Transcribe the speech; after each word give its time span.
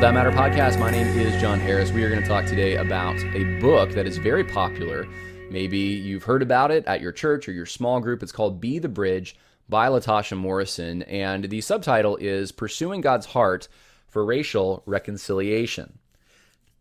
That 0.00 0.12
Matter 0.12 0.30
podcast. 0.30 0.78
My 0.78 0.90
name 0.90 1.06
is 1.18 1.40
John 1.40 1.58
Harris. 1.58 1.90
We 1.90 2.04
are 2.04 2.10
going 2.10 2.20
to 2.20 2.28
talk 2.28 2.44
today 2.44 2.76
about 2.76 3.18
a 3.34 3.58
book 3.60 3.90
that 3.92 4.06
is 4.06 4.18
very 4.18 4.44
popular. 4.44 5.08
Maybe 5.50 5.78
you've 5.78 6.22
heard 6.22 6.42
about 6.42 6.70
it 6.70 6.84
at 6.84 7.00
your 7.00 7.12
church 7.12 7.48
or 7.48 7.52
your 7.52 7.64
small 7.64 7.98
group. 7.98 8.22
It's 8.22 8.30
called 8.30 8.60
Be 8.60 8.78
the 8.78 8.90
Bridge 8.90 9.36
by 9.70 9.88
Latasha 9.88 10.36
Morrison, 10.36 11.02
and 11.04 11.44
the 11.44 11.62
subtitle 11.62 12.16
is 12.16 12.52
Pursuing 12.52 13.00
God's 13.00 13.26
Heart 13.26 13.68
for 14.06 14.24
Racial 14.24 14.82
Reconciliation. 14.84 15.98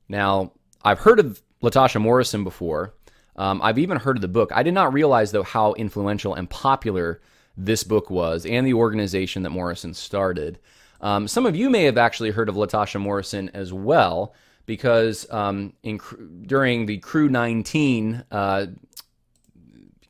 Now, 0.10 0.52
I've 0.84 1.00
heard 1.00 1.20
of 1.20 1.42
Latasha 1.64 2.02
Morrison 2.02 2.44
before. 2.44 2.94
Um, 3.38 3.62
I've 3.64 3.80
even 3.80 3.98
heard 3.98 4.18
of 4.18 4.22
the 4.22 4.28
book. 4.28 4.52
I 4.54 4.62
did 4.62 4.74
not 4.74 4.94
realize, 4.94 5.32
though, 5.32 5.42
how 5.42 5.74
influential 5.74 6.36
and 6.36 6.50
popular 6.50 7.22
this 7.58 7.84
book 7.84 8.10
was 8.10 8.46
and 8.46 8.68
the 8.68 8.74
organization 8.74 9.44
that 9.44 9.52
Morrison 9.52 9.94
started. 9.94 10.60
Um, 11.02 11.28
some 11.28 11.46
of 11.46 11.56
you 11.56 11.70
may 11.70 11.84
have 11.84 11.98
actually 11.98 12.32
heard 12.32 12.50
of 12.50 12.56
Latasha 12.56 13.00
Morrison 13.00 13.50
as 13.54 13.74
well, 13.74 14.34
because 14.66 15.30
um, 15.32 15.74
in, 15.84 16.00
during 16.46 16.86
the 16.86 16.98
Cru 16.98 17.30
19 17.30 18.24
uh, 18.32 18.68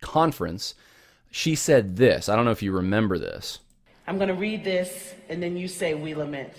conference, 0.02 0.76
she 1.32 1.56
said 1.56 1.98
this. 1.98 2.30
I 2.30 2.36
don't 2.36 2.46
know 2.46 2.52
if 2.52 2.64
you 2.64 2.72
remember 2.72 3.18
this. 3.18 3.60
I'm 4.08 4.18
going 4.18 4.30
to 4.30 4.36
read 4.36 4.64
this, 4.64 5.14
and 5.30 5.42
then 5.42 5.58
you 5.58 5.68
say, 5.68 5.94
We 5.94 6.14
lament. 6.14 6.54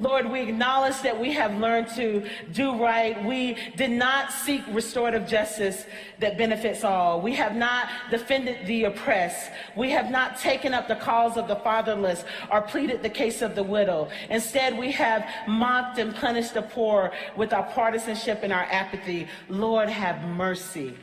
Lord, 0.00 0.30
we 0.30 0.42
acknowledge 0.42 1.00
that 1.02 1.18
we 1.18 1.32
have 1.32 1.58
learned 1.58 1.88
to 1.96 2.24
do 2.52 2.80
right. 2.80 3.22
We 3.24 3.56
did 3.76 3.90
not 3.90 4.32
seek 4.32 4.62
restorative 4.68 5.26
justice 5.26 5.86
that 6.20 6.38
benefits 6.38 6.84
all. 6.84 7.20
We 7.20 7.34
have 7.34 7.56
not 7.56 7.88
defended 8.08 8.64
the 8.66 8.84
oppressed. 8.84 9.50
We 9.76 9.90
have 9.90 10.08
not 10.10 10.38
taken 10.38 10.72
up 10.72 10.86
the 10.86 10.96
cause 10.96 11.36
of 11.36 11.48
the 11.48 11.56
fatherless 11.56 12.24
or 12.52 12.62
pleaded 12.62 13.02
the 13.02 13.10
case 13.10 13.42
of 13.42 13.56
the 13.56 13.64
widow. 13.64 14.08
Instead, 14.30 14.78
we 14.78 14.92
have 14.92 15.28
mocked 15.48 15.98
and 15.98 16.14
punished 16.14 16.54
the 16.54 16.62
poor 16.62 17.12
with 17.36 17.52
our 17.52 17.64
partisanship 17.64 18.40
and 18.44 18.52
our 18.52 18.64
apathy. 18.70 19.26
Lord, 19.48 19.88
have 19.88 20.22
mercy. 20.28 20.94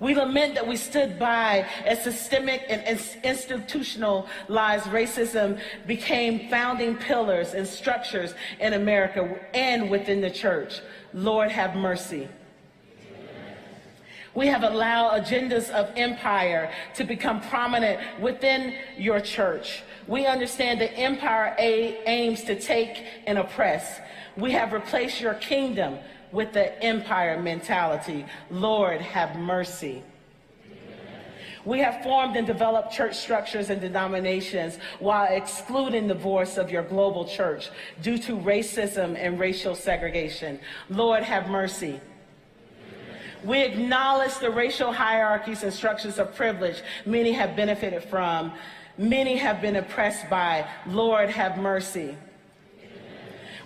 We 0.00 0.14
lament 0.14 0.56
that 0.56 0.66
we 0.66 0.76
stood 0.76 1.18
by 1.18 1.66
as 1.86 2.02
systemic 2.02 2.64
and 2.68 3.00
institutionalized 3.22 4.86
racism 4.86 5.60
became 5.86 6.48
founding 6.48 6.96
pillars 6.96 7.54
and 7.54 7.66
structures 7.66 8.34
in 8.58 8.72
America 8.72 9.38
and 9.54 9.88
within 9.88 10.20
the 10.20 10.30
church. 10.30 10.80
Lord, 11.12 11.52
have 11.52 11.76
mercy. 11.76 12.28
We 14.34 14.48
have 14.48 14.64
allowed 14.64 15.22
agendas 15.22 15.70
of 15.70 15.92
empire 15.96 16.72
to 16.94 17.04
become 17.04 17.40
prominent 17.42 18.00
within 18.20 18.74
your 18.98 19.20
church. 19.20 19.84
We 20.08 20.26
understand 20.26 20.80
that 20.80 20.98
empire 20.98 21.54
aims 21.58 22.42
to 22.44 22.60
take 22.60 23.04
and 23.28 23.38
oppress. 23.38 24.00
We 24.36 24.50
have 24.50 24.72
replaced 24.72 25.20
your 25.20 25.34
kingdom 25.34 25.98
with 26.34 26.52
the 26.52 26.82
empire 26.82 27.40
mentality. 27.40 28.26
Lord, 28.50 29.00
have 29.00 29.36
mercy. 29.36 30.02
We 31.64 31.78
have 31.78 32.02
formed 32.02 32.36
and 32.36 32.46
developed 32.46 32.92
church 32.92 33.16
structures 33.16 33.70
and 33.70 33.80
denominations 33.80 34.78
while 34.98 35.32
excluding 35.32 36.08
the 36.08 36.14
voice 36.14 36.58
of 36.58 36.70
your 36.70 36.82
global 36.82 37.24
church 37.24 37.70
due 38.02 38.18
to 38.18 38.36
racism 38.36 39.16
and 39.16 39.40
racial 39.40 39.74
segregation. 39.74 40.60
Lord, 40.90 41.22
have 41.22 41.48
mercy. 41.48 42.00
We 43.44 43.62
acknowledge 43.62 44.36
the 44.38 44.50
racial 44.50 44.92
hierarchies 44.92 45.62
and 45.62 45.72
structures 45.72 46.18
of 46.18 46.34
privilege 46.34 46.82
many 47.06 47.32
have 47.32 47.56
benefited 47.56 48.04
from, 48.04 48.52
many 48.98 49.36
have 49.36 49.62
been 49.62 49.76
oppressed 49.76 50.28
by. 50.28 50.66
Lord, 50.86 51.30
have 51.30 51.56
mercy. 51.58 52.16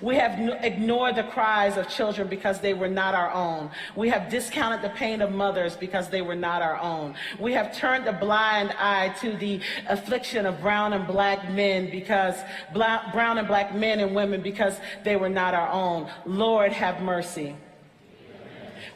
We 0.01 0.17
have 0.17 0.39
ignored 0.63 1.17
the 1.17 1.25
cries 1.25 1.77
of 1.77 1.89
children 1.89 2.29
because 2.29 2.61
they 2.61 2.75
were 2.75 2.89
not 2.89 3.15
our 3.15 3.33
own. 3.33 3.71
We 3.97 4.09
have 4.11 4.31
discounted 4.31 4.83
the 4.83 4.95
pain 4.95 5.21
of 5.21 5.33
mothers 5.33 5.77
because 5.77 6.09
they 6.09 6.23
were 6.23 6.37
not 6.37 6.63
our 6.63 6.79
own. 6.79 7.15
We 7.39 7.53
have 7.55 7.77
turned 7.77 8.07
a 8.07 8.13
blind 8.13 8.71
eye 8.79 9.15
to 9.21 9.37
the 9.37 9.61
affliction 9.89 10.47
of 10.47 10.61
brown 10.61 10.93
and 10.93 11.07
black 11.07 11.51
men 11.51 11.91
because 11.91 12.37
brown 12.73 13.39
and 13.39 13.49
black 13.49 13.75
men 13.75 14.01
and 14.01 14.15
women 14.15 14.41
because 14.41 14.77
they 15.05 15.17
were 15.17 15.29
not 15.29 15.55
our 15.55 15.69
own. 15.71 16.09
Lord, 16.25 16.73
have 16.73 17.03
mercy. 17.03 17.57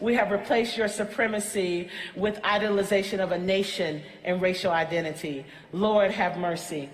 We 0.01 0.15
have 0.15 0.31
replaced 0.31 0.77
your 0.77 0.89
supremacy 0.89 1.89
with 2.17 2.41
idolization 2.43 3.21
of 3.21 3.31
a 3.31 3.39
nation 3.39 4.03
and 4.25 4.43
racial 4.43 4.73
identity. 4.73 5.47
Lord, 5.73 6.11
have 6.11 6.37
mercy. 6.37 6.91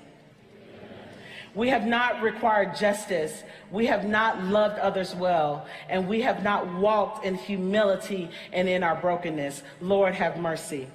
We 1.59 1.71
have 1.71 1.85
not 1.85 2.23
required 2.23 2.77
justice. 2.77 3.43
We 3.73 3.87
have 3.87 4.05
not 4.09 4.45
loved 4.45 4.79
others 4.79 5.13
well. 5.13 5.67
And 5.89 6.07
we 6.07 6.21
have 6.21 6.45
not 6.45 6.73
walked 6.75 7.25
in 7.25 7.35
humility 7.35 8.31
and 8.53 8.69
in 8.69 8.85
our 8.85 8.95
brokenness. 8.95 9.65
Lord, 9.81 10.15
have 10.15 10.37
mercy. 10.37 10.87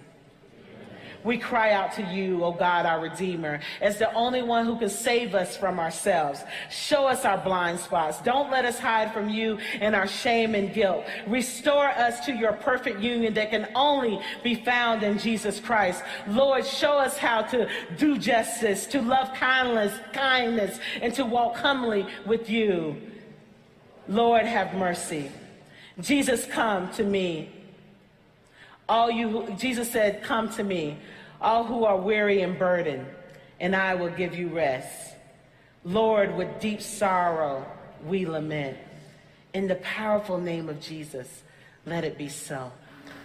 We 1.23 1.37
cry 1.37 1.71
out 1.71 1.93
to 1.93 2.03
you, 2.03 2.43
O 2.43 2.51
God, 2.51 2.85
our 2.85 2.99
Redeemer, 2.99 3.59
as 3.81 3.97
the 3.97 4.13
only 4.13 4.41
one 4.41 4.65
who 4.65 4.77
can 4.77 4.89
save 4.89 5.35
us 5.35 5.55
from 5.55 5.79
ourselves. 5.79 6.43
Show 6.69 7.07
us 7.07 7.25
our 7.25 7.37
blind 7.37 7.79
spots. 7.79 8.19
Don't 8.21 8.51
let 8.51 8.65
us 8.65 8.77
hide 8.77 9.13
from 9.13 9.29
you 9.29 9.57
in 9.79 9.95
our 9.95 10.07
shame 10.07 10.55
and 10.55 10.73
guilt. 10.73 11.05
Restore 11.27 11.87
us 11.87 12.25
to 12.25 12.33
your 12.33 12.53
perfect 12.53 12.99
union 12.99 13.33
that 13.35 13.51
can 13.51 13.69
only 13.75 14.19
be 14.43 14.55
found 14.55 15.03
in 15.03 15.17
Jesus 15.17 15.59
Christ. 15.59 16.03
Lord, 16.27 16.65
show 16.65 16.97
us 16.97 17.17
how 17.17 17.43
to 17.43 17.69
do 17.97 18.17
justice, 18.17 18.85
to 18.87 19.01
love 19.01 19.33
kindness, 19.33 19.93
kindness, 20.11 20.79
and 21.01 21.13
to 21.15 21.25
walk 21.25 21.55
humbly 21.55 22.05
with 22.25 22.49
you. 22.49 23.01
Lord, 24.07 24.45
have 24.45 24.73
mercy. 24.73 25.31
Jesus, 25.99 26.45
come 26.45 26.91
to 26.93 27.03
me. 27.03 27.49
All 28.89 29.09
you, 29.09 29.55
Jesus 29.57 29.91
said, 29.91 30.23
come 30.23 30.49
to 30.53 30.63
me 30.63 30.97
all 31.43 31.65
who 31.65 31.83
are 31.83 31.97
weary 31.97 32.41
and 32.41 32.57
burdened, 32.57 33.05
and 33.59 33.75
I 33.75 33.95
will 33.95 34.09
give 34.09 34.35
you 34.35 34.47
rest. 34.47 35.15
Lord, 35.83 36.35
with 36.35 36.59
deep 36.59 36.81
sorrow 36.81 37.65
we 38.05 38.25
lament. 38.25 38.77
In 39.53 39.67
the 39.67 39.75
powerful 39.75 40.39
name 40.39 40.69
of 40.69 40.79
Jesus, 40.79 41.43
let 41.85 42.03
it 42.03 42.17
be 42.17 42.29
so. 42.29 42.71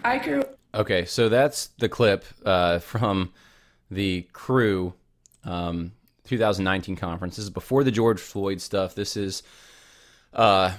I 0.04 0.18
grew. 0.18 0.44
Okay, 0.74 1.04
so 1.04 1.28
that's 1.28 1.68
the 1.78 1.88
clip 1.88 2.24
uh, 2.44 2.80
from 2.80 3.32
the 3.90 4.26
Cru 4.32 4.92
um, 5.44 5.92
2019 6.24 6.96
conference. 6.96 7.36
This 7.36 7.44
is 7.44 7.50
before 7.50 7.84
the 7.84 7.90
George 7.90 8.20
Floyd 8.20 8.60
stuff. 8.60 8.94
This 8.94 9.16
is 9.16 9.42
uh, 10.34 10.72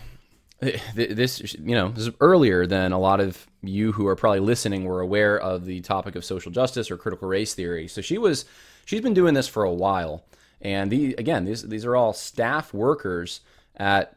this 0.59 1.56
you 1.56 1.75
know 1.75 1.90
this 1.90 2.07
is 2.07 2.13
earlier 2.19 2.67
than 2.67 2.91
a 2.91 3.00
lot 3.00 3.19
of 3.19 3.48
you 3.62 3.92
who 3.92 4.08
are 4.08 4.16
probably 4.16 4.40
listening 4.40 4.86
were 4.86 5.02
aware 5.02 5.38
of 5.38 5.66
the 5.66 5.81
topic 5.81 6.16
of 6.16 6.24
social 6.24 6.52
justice 6.52 6.90
or 6.90 6.97
critical 6.97 7.28
race 7.28 7.53
theory. 7.53 7.88
So 7.88 8.02
she 8.02 8.18
was 8.18 8.46
she's 8.86 9.02
been 9.02 9.14
doing 9.14 9.34
this 9.34 9.47
for 9.47 9.64
a 9.64 9.74
while, 9.74 10.24
and 10.62 10.92
the 10.92 11.16
again 11.18 11.46
these 11.46 11.64
these 11.64 11.86
are 11.86 11.96
all 11.96 12.14
staff 12.14 12.74
workers 12.74 13.42
at 13.75 14.16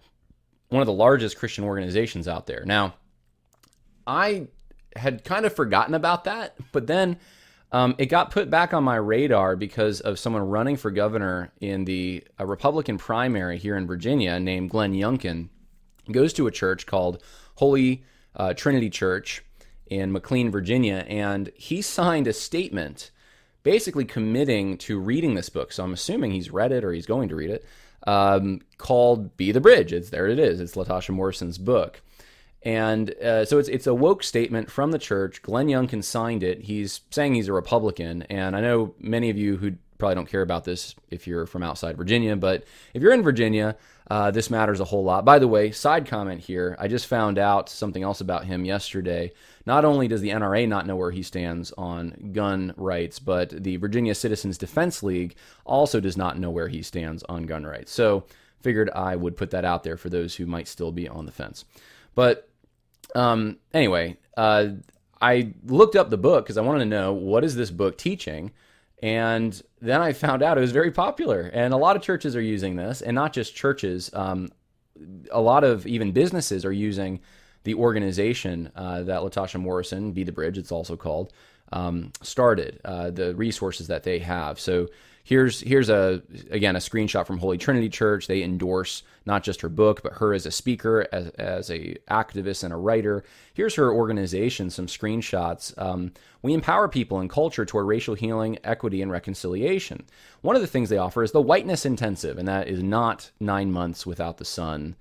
one 0.68 0.80
of 0.80 0.86
the 0.86 0.92
largest 0.92 1.38
Christian 1.38 1.64
organizations 1.64 2.26
out 2.26 2.46
there. 2.46 2.64
Now, 2.64 2.94
I 4.06 4.48
had 4.96 5.24
kind 5.24 5.44
of 5.44 5.54
forgotten 5.54 5.94
about 5.94 6.24
that, 6.24 6.56
but 6.72 6.86
then 6.86 7.18
um, 7.72 7.94
it 7.98 8.06
got 8.06 8.30
put 8.30 8.50
back 8.50 8.74
on 8.74 8.84
my 8.84 8.96
radar 8.96 9.56
because 9.56 10.00
of 10.00 10.18
someone 10.18 10.48
running 10.48 10.76
for 10.76 10.90
governor 10.90 11.52
in 11.60 11.84
the 11.84 12.24
Republican 12.38 12.98
primary 12.98 13.58
here 13.58 13.76
in 13.76 13.86
Virginia 13.86 14.38
named 14.38 14.70
Glenn 14.70 14.92
Youngkin 14.92 15.48
goes 16.10 16.32
to 16.34 16.46
a 16.46 16.50
church 16.50 16.86
called 16.86 17.22
Holy 17.56 18.04
uh, 18.36 18.54
Trinity 18.54 18.90
Church 18.90 19.42
in 19.86 20.12
McLean, 20.12 20.50
Virginia, 20.50 21.04
and 21.08 21.50
he 21.54 21.82
signed 21.82 22.26
a 22.26 22.32
statement 22.32 23.10
basically 23.62 24.04
committing 24.04 24.76
to 24.76 24.98
reading 24.98 25.34
this 25.34 25.48
book. 25.48 25.72
So 25.72 25.84
I'm 25.84 25.92
assuming 25.92 26.32
he's 26.32 26.50
read 26.50 26.72
it 26.72 26.84
or 26.84 26.92
he's 26.92 27.06
going 27.06 27.28
to 27.28 27.36
read 27.36 27.50
it. 27.50 27.64
Um, 28.06 28.62
called 28.78 29.36
"Be 29.36 29.52
the 29.52 29.60
Bridge." 29.60 29.92
It's 29.92 30.10
there. 30.10 30.26
It 30.26 30.38
is. 30.38 30.60
It's 30.60 30.74
Latasha 30.74 31.10
Morrison's 31.10 31.58
book, 31.58 32.02
and 32.62 33.10
uh, 33.22 33.44
so 33.44 33.58
it's 33.58 33.68
it's 33.68 33.86
a 33.86 33.94
woke 33.94 34.24
statement 34.24 34.70
from 34.70 34.90
the 34.90 34.98
church. 34.98 35.40
Glenn 35.42 35.68
Youngkin 35.68 36.02
signed 36.02 36.42
it. 36.42 36.62
He's 36.62 37.02
saying 37.10 37.34
he's 37.34 37.46
a 37.46 37.52
Republican, 37.52 38.22
and 38.22 38.56
I 38.56 38.60
know 38.60 38.94
many 38.98 39.30
of 39.30 39.38
you 39.38 39.56
who 39.56 39.74
probably 40.02 40.16
don't 40.16 40.28
care 40.28 40.42
about 40.42 40.64
this 40.64 40.96
if 41.12 41.28
you're 41.28 41.46
from 41.46 41.62
outside 41.62 41.96
Virginia, 41.96 42.34
but 42.34 42.64
if 42.92 43.00
you're 43.00 43.12
in 43.12 43.22
Virginia, 43.22 43.76
uh, 44.10 44.32
this 44.32 44.50
matters 44.50 44.80
a 44.80 44.84
whole 44.84 45.04
lot. 45.04 45.24
By 45.24 45.38
the 45.38 45.46
way, 45.46 45.70
side 45.70 46.08
comment 46.08 46.40
here 46.40 46.74
I 46.80 46.88
just 46.88 47.06
found 47.06 47.38
out 47.38 47.68
something 47.68 48.02
else 48.02 48.20
about 48.20 48.44
him 48.44 48.64
yesterday. 48.64 49.30
Not 49.64 49.84
only 49.84 50.08
does 50.08 50.20
the 50.20 50.30
NRA 50.30 50.66
not 50.66 50.88
know 50.88 50.96
where 50.96 51.12
he 51.12 51.22
stands 51.22 51.70
on 51.78 52.32
gun 52.32 52.74
rights, 52.76 53.20
but 53.20 53.50
the 53.50 53.76
Virginia 53.76 54.16
Citizens 54.16 54.58
Defense 54.58 55.04
League 55.04 55.36
also 55.64 56.00
does 56.00 56.16
not 56.16 56.36
know 56.36 56.50
where 56.50 56.66
he 56.66 56.82
stands 56.82 57.22
on 57.28 57.46
gun 57.46 57.64
rights. 57.64 57.92
So, 57.92 58.24
figured 58.60 58.90
I 58.90 59.14
would 59.14 59.36
put 59.36 59.52
that 59.52 59.64
out 59.64 59.84
there 59.84 59.96
for 59.96 60.08
those 60.08 60.34
who 60.34 60.46
might 60.46 60.66
still 60.66 60.90
be 60.90 61.08
on 61.08 61.26
the 61.26 61.32
fence. 61.32 61.64
But 62.16 62.48
um, 63.14 63.58
anyway, 63.72 64.16
uh, 64.36 64.66
I 65.20 65.52
looked 65.64 65.94
up 65.94 66.10
the 66.10 66.18
book 66.18 66.44
because 66.44 66.58
I 66.58 66.62
wanted 66.62 66.80
to 66.80 66.90
know 66.90 67.12
what 67.12 67.44
is 67.44 67.54
this 67.54 67.70
book 67.70 67.96
teaching 67.96 68.50
And 69.02 69.60
then 69.80 70.00
I 70.00 70.12
found 70.12 70.42
out 70.42 70.56
it 70.56 70.60
was 70.60 70.70
very 70.70 70.92
popular, 70.92 71.50
and 71.52 71.74
a 71.74 71.76
lot 71.76 71.96
of 71.96 72.02
churches 72.02 72.36
are 72.36 72.40
using 72.40 72.76
this, 72.76 73.02
and 73.02 73.14
not 73.14 73.32
just 73.32 73.54
churches. 73.54 74.10
Um, 74.14 74.50
a 75.32 75.40
lot 75.40 75.64
of 75.64 75.86
even 75.86 76.12
businesses 76.12 76.64
are 76.64 76.72
using 76.72 77.20
the 77.64 77.74
organization 77.74 78.70
uh, 78.76 79.02
that 79.02 79.20
Latasha 79.20 79.60
Morrison, 79.60 80.12
Be 80.12 80.22
the 80.22 80.32
Bridge, 80.32 80.56
it's 80.56 80.70
also 80.70 80.96
called, 80.96 81.32
um, 81.72 82.12
started. 82.22 82.80
Uh, 82.84 83.10
the 83.10 83.34
resources 83.34 83.88
that 83.88 84.04
they 84.04 84.20
have. 84.20 84.60
So 84.60 84.88
here's 85.24 85.60
here's 85.60 85.88
a 85.88 86.22
again 86.50 86.76
a 86.76 86.80
screenshot 86.80 87.26
from 87.26 87.38
Holy 87.38 87.58
Trinity 87.58 87.88
Church. 87.88 88.26
They 88.26 88.42
endorse 88.42 89.02
not 89.24 89.42
just 89.42 89.60
her 89.60 89.68
book, 89.68 90.02
but 90.02 90.14
her 90.14 90.34
as 90.34 90.46
a 90.46 90.50
speaker, 90.50 91.06
as, 91.12 91.28
as 91.30 91.70
a 91.70 91.96
activist 92.10 92.64
and 92.64 92.72
a 92.72 92.76
writer. 92.76 93.24
Here's 93.54 93.76
her 93.76 93.92
organization, 93.92 94.70
some 94.70 94.86
screenshots. 94.86 95.76
Um, 95.80 96.12
we 96.42 96.54
empower 96.54 96.88
people 96.88 97.20
and 97.20 97.30
culture 97.30 97.64
toward 97.64 97.86
racial 97.86 98.14
healing, 98.14 98.58
equity, 98.64 99.00
and 99.00 99.10
reconciliation. 99.10 100.06
One 100.40 100.56
of 100.56 100.62
the 100.62 100.68
things 100.68 100.88
they 100.88 100.98
offer 100.98 101.22
is 101.22 101.32
the 101.32 101.40
Whiteness 101.40 101.86
Intensive, 101.86 102.36
and 102.38 102.48
that 102.48 102.66
is 102.66 102.82
not 102.82 103.30
nine 103.38 103.70
months 103.70 104.04
without 104.04 104.38
the 104.38 104.44
sun 104.44 104.96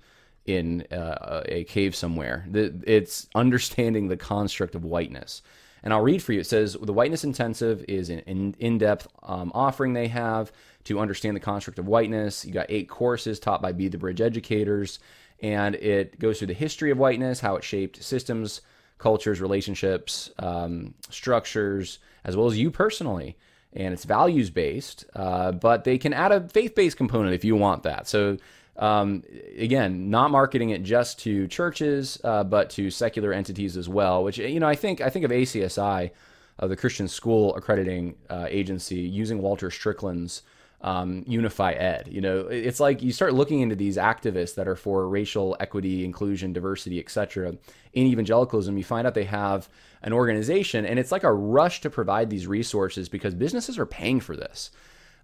in 0.46 0.82
uh, 0.92 1.42
a 1.46 1.64
cave 1.64 1.94
somewhere. 1.94 2.46
It's 2.52 3.28
understanding 3.34 4.08
the 4.08 4.16
construct 4.16 4.74
of 4.74 4.84
whiteness. 4.84 5.42
And 5.82 5.92
I'll 5.92 6.00
read 6.02 6.22
for 6.22 6.32
you. 6.32 6.40
It 6.40 6.46
says 6.46 6.76
the 6.80 6.92
Whiteness 6.92 7.24
Intensive 7.24 7.84
is 7.88 8.08
an 8.08 8.54
in 8.58 8.78
depth 8.78 9.08
um, 9.22 9.50
offering 9.54 9.92
they 9.92 10.08
have 10.08 10.52
to 10.84 11.00
understand 11.00 11.36
the 11.36 11.40
construct 11.40 11.78
of 11.78 11.86
whiteness. 11.86 12.44
You 12.44 12.52
got 12.52 12.66
eight 12.68 12.88
courses 12.88 13.40
taught 13.40 13.62
by 13.62 13.72
Be 13.72 13.88
the 13.88 13.98
Bridge 13.98 14.20
educators, 14.20 15.00
and 15.40 15.74
it 15.76 16.18
goes 16.18 16.38
through 16.38 16.48
the 16.48 16.54
history 16.54 16.90
of 16.90 16.98
whiteness, 16.98 17.40
how 17.40 17.56
it 17.56 17.64
shaped 17.64 18.02
systems, 18.02 18.60
cultures, 18.98 19.40
relationships, 19.40 20.30
um, 20.38 20.94
structures, 21.10 21.98
as 22.24 22.36
well 22.36 22.46
as 22.46 22.58
you 22.58 22.70
personally. 22.70 23.36
And 23.74 23.94
it's 23.94 24.04
values 24.04 24.50
based, 24.50 25.04
uh, 25.16 25.50
but 25.52 25.84
they 25.84 25.98
can 25.98 26.12
add 26.12 26.30
a 26.30 26.46
faith 26.48 26.74
based 26.74 26.96
component 26.96 27.34
if 27.34 27.44
you 27.44 27.56
want 27.56 27.82
that. 27.84 28.06
So 28.06 28.36
um, 28.76 29.22
again, 29.58 30.10
not 30.10 30.30
marketing 30.30 30.70
it 30.70 30.82
just 30.82 31.18
to 31.20 31.46
churches, 31.46 32.18
uh, 32.24 32.44
but 32.44 32.70
to 32.70 32.90
secular 32.90 33.32
entities 33.32 33.76
as 33.76 33.88
well. 33.88 34.24
Which 34.24 34.38
you 34.38 34.60
know, 34.60 34.68
I 34.68 34.74
think 34.74 35.00
I 35.00 35.10
think 35.10 35.24
of 35.24 35.30
ACSI, 35.30 36.10
uh, 36.58 36.66
the 36.66 36.76
Christian 36.76 37.08
School 37.08 37.54
Accrediting 37.54 38.14
uh, 38.30 38.46
Agency, 38.48 39.00
using 39.00 39.42
Walter 39.42 39.70
Strickland's 39.70 40.42
um, 40.80 41.22
Unify 41.26 41.72
Ed. 41.72 42.08
You 42.10 42.20
know, 42.20 42.40
it's 42.48 42.80
like 42.80 43.02
you 43.02 43.12
start 43.12 43.34
looking 43.34 43.60
into 43.60 43.76
these 43.76 43.96
activists 43.96 44.54
that 44.56 44.66
are 44.66 44.76
for 44.76 45.08
racial 45.08 45.56
equity, 45.60 46.04
inclusion, 46.04 46.52
diversity, 46.52 46.98
etc. 46.98 47.54
In 47.92 48.06
evangelicalism, 48.06 48.76
you 48.76 48.84
find 48.84 49.06
out 49.06 49.14
they 49.14 49.24
have 49.24 49.68
an 50.02 50.12
organization, 50.12 50.84
and 50.84 50.98
it's 50.98 51.12
like 51.12 51.24
a 51.24 51.32
rush 51.32 51.82
to 51.82 51.90
provide 51.90 52.30
these 52.30 52.46
resources 52.46 53.08
because 53.08 53.34
businesses 53.34 53.78
are 53.78 53.86
paying 53.86 54.18
for 54.18 54.34
this. 54.34 54.70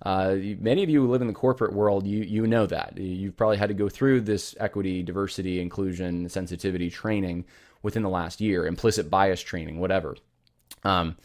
Uh, 0.03 0.37
many 0.61 0.83
of 0.83 0.89
you 0.89 1.01
who 1.03 1.11
live 1.11 1.23
in 1.23 1.27
the 1.27 1.35
corporate 1.35 1.73
world, 1.73 2.07
you 2.07 2.23
you 2.23 2.47
know 2.47 2.67
that 2.67 2.97
you've 2.97 3.37
probably 3.37 3.57
had 3.57 3.69
to 3.69 3.75
go 3.75 3.89
through 3.89 4.21
this 4.21 4.55
equity, 4.61 5.03
diversity, 5.03 5.61
inclusion, 5.61 6.29
sensitivity 6.29 6.89
training 6.89 7.45
within 7.83 8.03
the 8.03 8.09
last 8.09 8.41
year, 8.41 8.67
implicit 8.67 9.11
bias 9.11 9.41
training, 9.41 9.81
whatever. 9.81 10.17
Um, 10.85 11.17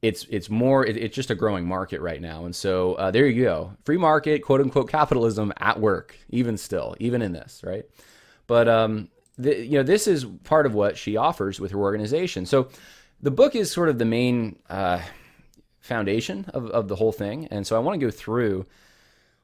it's 0.00 0.26
it's 0.30 0.48
more 0.48 0.86
it, 0.86 0.96
it's 0.96 1.14
just 1.14 1.30
a 1.30 1.34
growing 1.34 1.66
market 1.66 2.00
right 2.00 2.20
now, 2.20 2.44
and 2.46 2.56
so 2.56 2.94
uh, 2.94 3.10
there 3.10 3.26
you 3.26 3.44
go, 3.44 3.72
free 3.84 3.98
market, 3.98 4.42
quote 4.42 4.60
unquote 4.60 4.88
capitalism 4.88 5.52
at 5.58 5.78
work, 5.78 6.16
even 6.30 6.56
still, 6.56 6.96
even 7.00 7.20
in 7.20 7.32
this, 7.32 7.62
right? 7.62 7.84
But 8.46 8.68
um, 8.68 9.08
the, 9.36 9.54
you 9.54 9.72
know, 9.72 9.82
this 9.82 10.06
is 10.06 10.24
part 10.44 10.64
of 10.64 10.74
what 10.74 10.96
she 10.96 11.16
offers 11.16 11.60
with 11.60 11.72
her 11.72 11.78
organization. 11.78 12.46
So 12.46 12.68
the 13.20 13.30
book 13.30 13.54
is 13.54 13.70
sort 13.70 13.90
of 13.90 13.98
the 13.98 14.06
main. 14.06 14.58
Uh, 14.70 15.02
foundation 15.88 16.44
of, 16.54 16.70
of 16.70 16.86
the 16.86 16.96
whole 16.96 17.12
thing. 17.12 17.46
And 17.50 17.66
so 17.66 17.74
I 17.74 17.80
want 17.80 17.98
to 17.98 18.06
go 18.06 18.10
through 18.10 18.66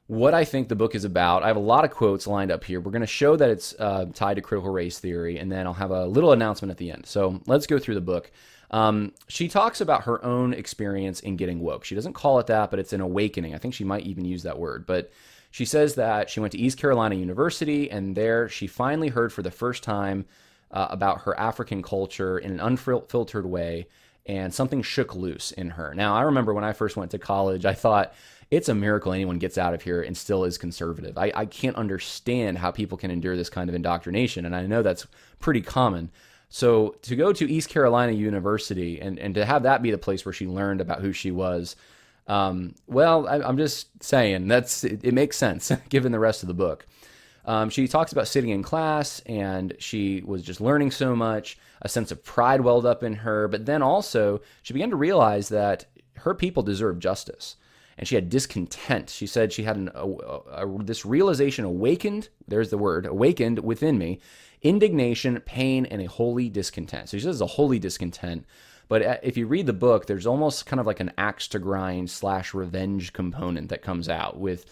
what 0.07 0.33
I 0.35 0.45
think 0.45 0.69
the 0.69 0.75
book 0.75 0.93
is 0.93 1.03
about. 1.03 1.43
I 1.43 1.47
have 1.47 1.55
a 1.57 1.59
lot 1.59 1.83
of 1.83 1.91
quotes 1.91 2.27
lined 2.27 2.51
up 2.51 2.63
here. 2.63 2.79
We're 2.79 2.91
going 2.91 3.01
to 3.01 3.07
show 3.07 3.35
that 3.35 3.49
it's 3.49 3.73
uh, 3.79 4.05
tied 4.13 4.35
to 4.35 4.41
critical 4.41 4.71
race 4.71 4.99
theory, 4.99 5.39
and 5.39 5.51
then 5.51 5.65
I'll 5.65 5.73
have 5.73 5.91
a 5.91 6.05
little 6.05 6.31
announcement 6.31 6.71
at 6.71 6.77
the 6.77 6.91
end. 6.91 7.07
So 7.07 7.41
let's 7.47 7.65
go 7.65 7.79
through 7.79 7.95
the 7.95 8.01
book. 8.01 8.31
Um, 8.69 9.13
she 9.27 9.47
talks 9.47 9.81
about 9.81 10.03
her 10.03 10.23
own 10.23 10.53
experience 10.53 11.19
in 11.21 11.37
getting 11.37 11.59
woke. 11.59 11.85
She 11.85 11.95
doesn't 11.95 12.13
call 12.13 12.39
it 12.39 12.47
that, 12.47 12.69
but 12.69 12.79
it's 12.79 12.93
an 12.93 13.01
awakening. 13.01 13.55
I 13.55 13.57
think 13.57 13.73
she 13.73 13.83
might 13.83 14.05
even 14.05 14.25
use 14.25 14.43
that 14.43 14.59
word. 14.59 14.85
But 14.85 15.11
she 15.49 15.65
says 15.65 15.95
that 15.95 16.29
she 16.29 16.39
went 16.39 16.51
to 16.51 16.59
East 16.59 16.77
Carolina 16.77 17.15
University, 17.15 17.89
and 17.89 18.15
there 18.15 18.47
she 18.47 18.67
finally 18.67 19.09
heard 19.09 19.33
for 19.33 19.41
the 19.41 19.51
first 19.51 19.81
time 19.83 20.25
uh, 20.71 20.87
about 20.89 21.21
her 21.21 21.37
African 21.39 21.81
culture 21.81 22.37
in 22.37 22.51
an 22.51 22.59
unfiltered 22.59 23.45
way 23.45 23.87
and 24.25 24.53
something 24.53 24.81
shook 24.81 25.15
loose 25.15 25.51
in 25.51 25.71
her. 25.71 25.93
Now, 25.93 26.15
I 26.15 26.23
remember 26.23 26.53
when 26.53 26.63
I 26.63 26.73
first 26.73 26.97
went 26.97 27.11
to 27.11 27.19
college, 27.19 27.65
I 27.65 27.73
thought 27.73 28.13
it's 28.51 28.69
a 28.69 28.75
miracle 28.75 29.11
anyone 29.11 29.39
gets 29.39 29.57
out 29.57 29.73
of 29.73 29.81
here 29.81 30.01
and 30.01 30.15
still 30.15 30.43
is 30.43 30.57
conservative. 30.57 31.17
I, 31.17 31.31
I 31.35 31.45
can't 31.45 31.75
understand 31.75 32.57
how 32.57 32.71
people 32.71 32.97
can 32.97 33.11
endure 33.11 33.35
this 33.35 33.49
kind 33.49 33.69
of 33.69 33.75
indoctrination, 33.75 34.45
and 34.45 34.55
I 34.55 34.65
know 34.65 34.81
that's 34.81 35.07
pretty 35.39 35.61
common. 35.61 36.11
So 36.49 36.95
to 37.03 37.15
go 37.15 37.33
to 37.33 37.51
East 37.51 37.69
Carolina 37.69 38.11
University 38.13 39.01
and, 39.01 39.19
and 39.19 39.35
to 39.35 39.45
have 39.45 39.63
that 39.63 39.81
be 39.81 39.91
the 39.91 39.97
place 39.97 40.25
where 40.25 40.33
she 40.33 40.47
learned 40.47 40.79
about 40.79 41.01
who 41.01 41.11
she 41.11 41.31
was, 41.31 41.75
um, 42.27 42.75
well, 42.87 43.27
I, 43.27 43.47
am 43.47 43.57
just 43.57 43.87
saying 44.03 44.47
that's 44.47 44.83
it, 44.83 45.01
it 45.03 45.13
makes 45.13 45.37
sense 45.37 45.71
given 45.89 46.11
the 46.11 46.19
rest 46.19 46.43
of 46.43 46.47
the 46.47 46.53
book. 46.53 46.85
Um, 47.45 47.69
she 47.69 47.87
talks 47.87 48.11
about 48.11 48.27
sitting 48.27 48.49
in 48.49 48.63
class 48.63 49.21
and 49.25 49.75
she 49.79 50.21
was 50.25 50.41
just 50.41 50.61
learning 50.61 50.91
so 50.91 51.15
much. 51.15 51.57
A 51.81 51.89
sense 51.89 52.11
of 52.11 52.23
pride 52.23 52.61
welled 52.61 52.85
up 52.85 53.03
in 53.03 53.13
her, 53.13 53.47
but 53.47 53.65
then 53.65 53.81
also 53.81 54.41
she 54.63 54.73
began 54.73 54.89
to 54.89 54.95
realize 54.95 55.49
that 55.49 55.85
her 56.17 56.33
people 56.33 56.63
deserve 56.63 56.99
justice. 56.99 57.57
And 57.97 58.07
she 58.07 58.15
had 58.15 58.29
discontent. 58.29 59.09
She 59.09 59.27
said 59.27 59.53
she 59.53 59.63
had 59.63 59.77
an, 59.77 59.89
a, 59.93 60.05
a, 60.05 60.83
this 60.83 61.05
realization 61.05 61.63
awakened, 61.63 62.27
there's 62.47 62.69
the 62.69 62.77
word, 62.77 63.05
awakened 63.05 63.59
within 63.59 63.97
me 63.97 64.19
indignation, 64.65 65.39
pain, 65.41 65.85
and 65.85 66.01
a 66.01 66.05
holy 66.05 66.49
discontent. 66.49 67.07
So 67.07 67.17
she 67.17 67.23
says 67.23 67.39
a 67.39 67.45
holy 67.45 67.77
discontent. 67.77 68.45
But 68.87 69.01
uh, 69.03 69.17
if 69.21 69.37
you 69.37 69.47
read 69.47 69.67
the 69.67 69.73
book, 69.73 70.07
there's 70.07 70.25
almost 70.25 70.65
kind 70.65 70.79
of 70.79 70.87
like 70.87 70.99
an 70.99 71.11
axe 71.17 71.47
to 71.49 71.59
grind 71.59 72.09
slash 72.09 72.53
revenge 72.53 73.13
component 73.13 73.69
that 73.69 73.81
comes 73.83 74.09
out 74.09 74.39
with 74.39 74.65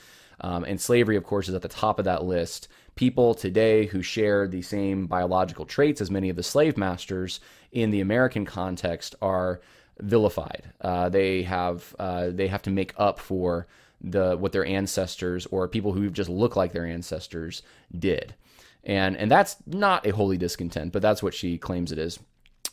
um, 0.44 0.66
and 0.66 0.80
slavery, 0.80 1.16
of 1.16 1.24
course, 1.24 1.48
is 1.48 1.56
at 1.56 1.62
the 1.62 1.68
top 1.70 1.98
of 1.98 2.06
that 2.06 2.26
list. 2.26 2.68
People 2.96 3.34
today 3.34 3.88
who 3.88 4.04
share 4.04 4.48
the 4.48 4.62
same 4.62 5.08
biological 5.08 5.66
traits 5.66 6.02
as 6.02 6.12
many 6.12 6.30
of 6.30 6.36
the 6.36 6.44
slave 6.44 6.78
masters 6.78 7.40
in 7.72 7.90
the 7.90 8.02
American 8.02 8.46
context 8.46 9.16
are 9.22 9.62
vilified. 10.00 10.72
Uh, 10.82 11.10
they 11.10 11.44
have 11.44 11.96
uh, 11.98 12.28
they 12.30 12.48
have 12.48 12.62
to 12.64 12.70
make 12.70 12.94
up 12.98 13.20
for 13.20 13.68
the 14.02 14.36
what 14.38 14.52
their 14.52 14.66
ancestors 14.66 15.46
or 15.48 15.68
people 15.68 15.94
who 15.94 16.10
just 16.10 16.30
look 16.30 16.56
like 16.56 16.74
their 16.74 16.86
ancestors 16.86 17.64
did, 17.98 18.36
and 18.84 19.16
and 19.16 19.32
that's 19.32 19.56
not 19.66 20.06
a 20.06 20.12
holy 20.12 20.38
discontent, 20.38 20.92
but 20.92 21.02
that's 21.02 21.24
what 21.24 21.34
she 21.34 21.58
claims 21.58 21.92
it 21.92 21.98
is. 21.98 22.20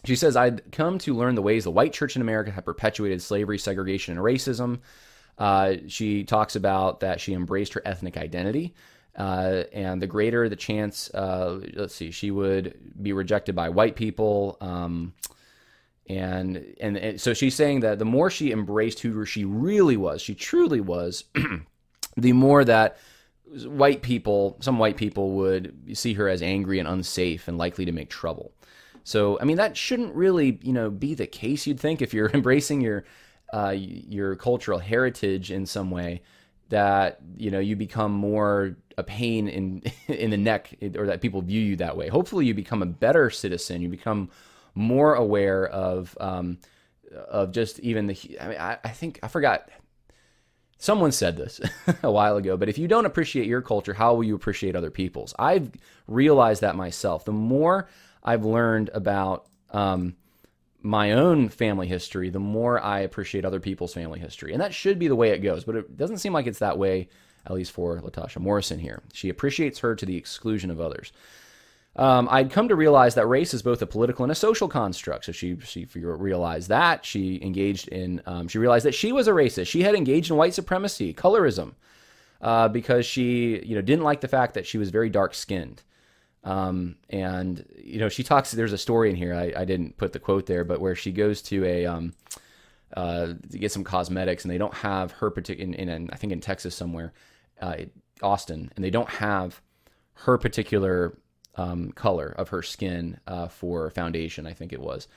She 0.05 0.17
says, 0.17 0.37
"I'd 0.37 0.73
come 0.73 0.99
to 0.99 1.15
learn 1.15 1.37
the 1.37 1.43
ways 1.43 1.65
the 1.65 1.71
white 1.71 1.93
church 1.93 2.17
in 2.17 2.23
America 2.23 2.51
had 2.51 2.65
perpetuated 2.65 3.23
slavery, 3.23 3.59
segregation, 3.59 4.17
and 4.17 4.25
racism." 4.25 4.81
Uh, 5.41 5.77
she 5.89 6.23
talks 6.23 6.55
about 6.55 7.01
that 7.01 7.19
she 7.19 7.33
embraced 7.33 7.73
her 7.73 7.83
ethnic 7.87 8.19
identity. 8.19 8.75
Uh, 9.17 9.65
and 9.73 10.01
the 10.01 10.07
greater 10.07 10.49
the 10.49 10.57
chance, 10.57 11.13
uh, 11.15 11.61
let's 11.75 11.95
see, 11.95 12.11
she 12.11 12.31
would 12.31 12.79
be 13.03 13.13
rejected 13.13 13.57
by 13.57 13.69
white 13.69 13.97
people. 13.97 14.57
Um, 14.61 15.15
and, 16.09 16.75
and, 16.81 16.97
and 16.97 17.21
so 17.21 17.35
she's 17.35 17.55
saying 17.55 17.81
that 17.81 17.99
the 17.99 18.05
more 18.05 18.31
she 18.31 18.53
embraced 18.53 19.01
who 19.01 19.25
she 19.25 19.45
really 19.45 19.97
was, 19.97 20.21
she 20.21 20.35
truly 20.35 20.81
was, 20.81 21.25
the 22.17 22.33
more 22.33 22.65
that 22.65 22.99
white 23.65 24.03
people, 24.03 24.59
some 24.61 24.79
white 24.79 24.97
people 24.97 25.33
would 25.33 25.97
see 25.97 26.15
her 26.15 26.29
as 26.29 26.43
angry 26.43 26.79
and 26.79 26.89
unsafe 26.89 27.49
and 27.49 27.59
likely 27.59 27.85
to 27.87 27.93
make 27.93 28.11
trouble. 28.11 28.53
So, 29.05 29.41
I 29.41 29.45
mean, 29.45 29.57
that 29.57 29.77
shouldn't 29.77 30.15
really, 30.15 30.61
you 30.63 30.73
know, 30.73 30.91
be 30.91 31.15
the 31.15 31.27
case. 31.27 31.67
You'd 31.67 31.81
think 31.81 32.03
if 32.03 32.13
you're 32.13 32.31
embracing 32.35 32.81
your 32.81 33.05
uh, 33.53 33.75
your 33.77 34.37
cultural 34.37 34.79
heritage 34.79 35.51
in 35.51 35.67
some 35.67 35.91
way 35.91 36.23
that 36.71 37.19
you 37.37 37.51
know 37.51 37.59
you 37.59 37.77
become 37.77 38.13
more 38.13 38.77
a 38.97 39.03
pain 39.03 39.49
in 39.49 39.83
in 40.09 40.31
the 40.31 40.37
neck 40.37 40.75
or 40.97 41.07
that 41.07 41.21
people 41.21 41.43
view 41.43 41.61
you 41.61 41.77
that 41.77 41.97
way. 41.97 42.09
Hopefully 42.09 42.47
you 42.47 42.55
become 42.55 42.83
a 42.83 42.87
better 42.87 43.29
citizen. 43.31 43.83
You 43.83 43.89
become 43.89 44.31
more 44.75 45.15
aware 45.15 45.67
of 45.67 46.17
um, 46.21 46.59
of 47.29 47.53
just 47.53 47.81
even 47.81 48.07
the 48.07 48.39
I 48.41 48.49
mean 48.49 48.59
I, 48.59 48.79
I 48.83 48.91
think 48.91 49.19
I 49.23 49.29
forgot. 49.29 49.69
Someone 50.79 51.13
said 51.13 51.37
this 51.37 51.61
a 52.03 52.11
while 52.11 52.39
ago 52.39 52.57
but 52.57 52.71
if 52.71 52.79
you 52.79 52.89
don't 52.89 53.05
appreciate 53.05 53.47
your 53.47 53.61
culture 53.61 53.93
how 53.93 54.15
will 54.15 54.25
you 54.25 54.35
appreciate 54.35 54.75
other 54.75 54.91
people's? 54.91 55.35
I've 55.39 55.71
realized 56.07 56.63
that 56.63 56.75
myself. 56.75 57.25
The 57.25 57.33
more 57.33 57.89
I've 58.25 58.45
learned 58.45 58.91
about 58.95 59.47
um, 59.73 60.17
my 60.83 61.13
own 61.13 61.49
family 61.49 61.87
history, 61.89 62.31
the 62.31 62.41
more 62.41 62.81
I 62.81 63.01
appreciate 63.01 63.45
other 63.45 63.61
people's 63.61 63.95
family 63.95 64.21
history. 64.21 64.53
And 64.53 64.61
that 64.61 64.75
should 64.75 64.99
be 64.99 65.09
the 65.09 65.17
way 65.17 65.31
it 65.31 65.39
goes, 65.39 65.65
but 65.65 65.77
it 65.77 65.97
doesn't 65.97 66.19
seem 66.19 66.33
like 66.33 66.47
it's 66.47 66.61
that 66.61 66.79
way, 66.79 67.09
at 67.47 67.53
least 67.53 67.73
for 67.73 68.01
Latasha 68.01 68.39
Morrison 68.39 68.79
here. 68.79 69.03
She 69.13 69.29
appreciates 69.29 69.81
her 69.81 69.95
to 69.95 70.07
the 70.07 70.17
exclusion 70.17 70.71
of 70.71 70.81
others. 70.81 71.13
um, 71.97 72.29
I'd 72.31 72.51
come 72.53 72.69
to 72.69 72.77
realize 72.77 73.15
that 73.17 73.27
race 73.27 73.53
is 73.53 73.63
both 73.63 73.83
a 73.83 73.87
political 73.87 74.23
and 74.25 74.33
a 74.33 74.35
social 74.35 74.69
construct. 74.69 75.25
So 75.25 75.33
she 75.33 75.59
she 75.61 75.87
realized 75.95 76.69
that 76.69 77.05
she 77.05 77.41
engaged 77.43 77.89
in 77.89 78.23
um, 78.27 78.49
she 78.49 78.59
realized 78.59 78.87
that 78.87 78.95
she 78.95 79.13
was 79.13 79.27
a 79.29 79.33
racist. 79.33 79.67
She 79.67 79.83
had 79.83 79.95
engaged 79.95 80.31
in 80.31 80.37
white 80.37 80.55
supremacy, 80.55 81.13
colorism, 81.13 81.75
uh, 82.41 82.69
because 82.69 83.05
she 83.07 83.61
you 83.65 83.75
know 83.75 83.83
didn't 83.83 84.05
like 84.05 84.21
the 84.21 84.29
fact 84.29 84.55
that 84.55 84.67
she 84.67 84.79
was 84.79 84.91
very 84.91 85.11
dark 85.11 85.35
skinned. 85.35 85.83
Um, 86.43 86.97
and 87.11 87.67
you 87.77 87.99
know 87.99 88.09
she 88.09 88.23
talks. 88.23 88.51
There's 88.53 88.73
a 88.73 88.79
story 88.79 89.11
in 89.11 89.17
here. 89.17 89.35
I, 89.35 89.53
I 89.57 89.65
didn't 89.65 89.97
put 89.97 90.13
the 90.13 90.19
quote 90.19 90.47
there, 90.47 90.65
but 90.65 90.81
where 90.81 90.95
she 90.95 91.13
goes 91.13 91.43
to 91.43 91.65
a 91.65 91.87
um, 91.87 92.15
uh, 92.97 93.35
to 93.51 93.59
get 93.59 93.73
some 93.73 93.85
cosmetics, 93.85 94.45
and 94.45 94.51
they 94.51 94.59
don't 94.59 94.75
have 94.75 95.13
her 95.13 95.31
particular 95.31 95.75
in, 95.75 95.89
in, 95.89 96.11
I 96.11 96.17
think 96.17 96.33
in 96.33 96.41
Texas 96.41 96.75
somewhere, 96.75 97.13
uh, 97.61 97.77
Austin, 98.23 98.73
and 98.75 98.85
they 98.85 98.91
don't 98.91 99.09
have 99.09 99.61
her 100.15 100.39
particular 100.39 101.17
um, 101.57 101.93
color 101.93 102.35
of 102.37 102.49
her 102.51 102.63
skin 102.63 103.19
uh, 103.27 103.49
for 103.49 103.91
foundation, 103.91 104.47
I 104.47 104.53
think 104.53 104.73
it 104.73 104.81
was. 104.81 105.09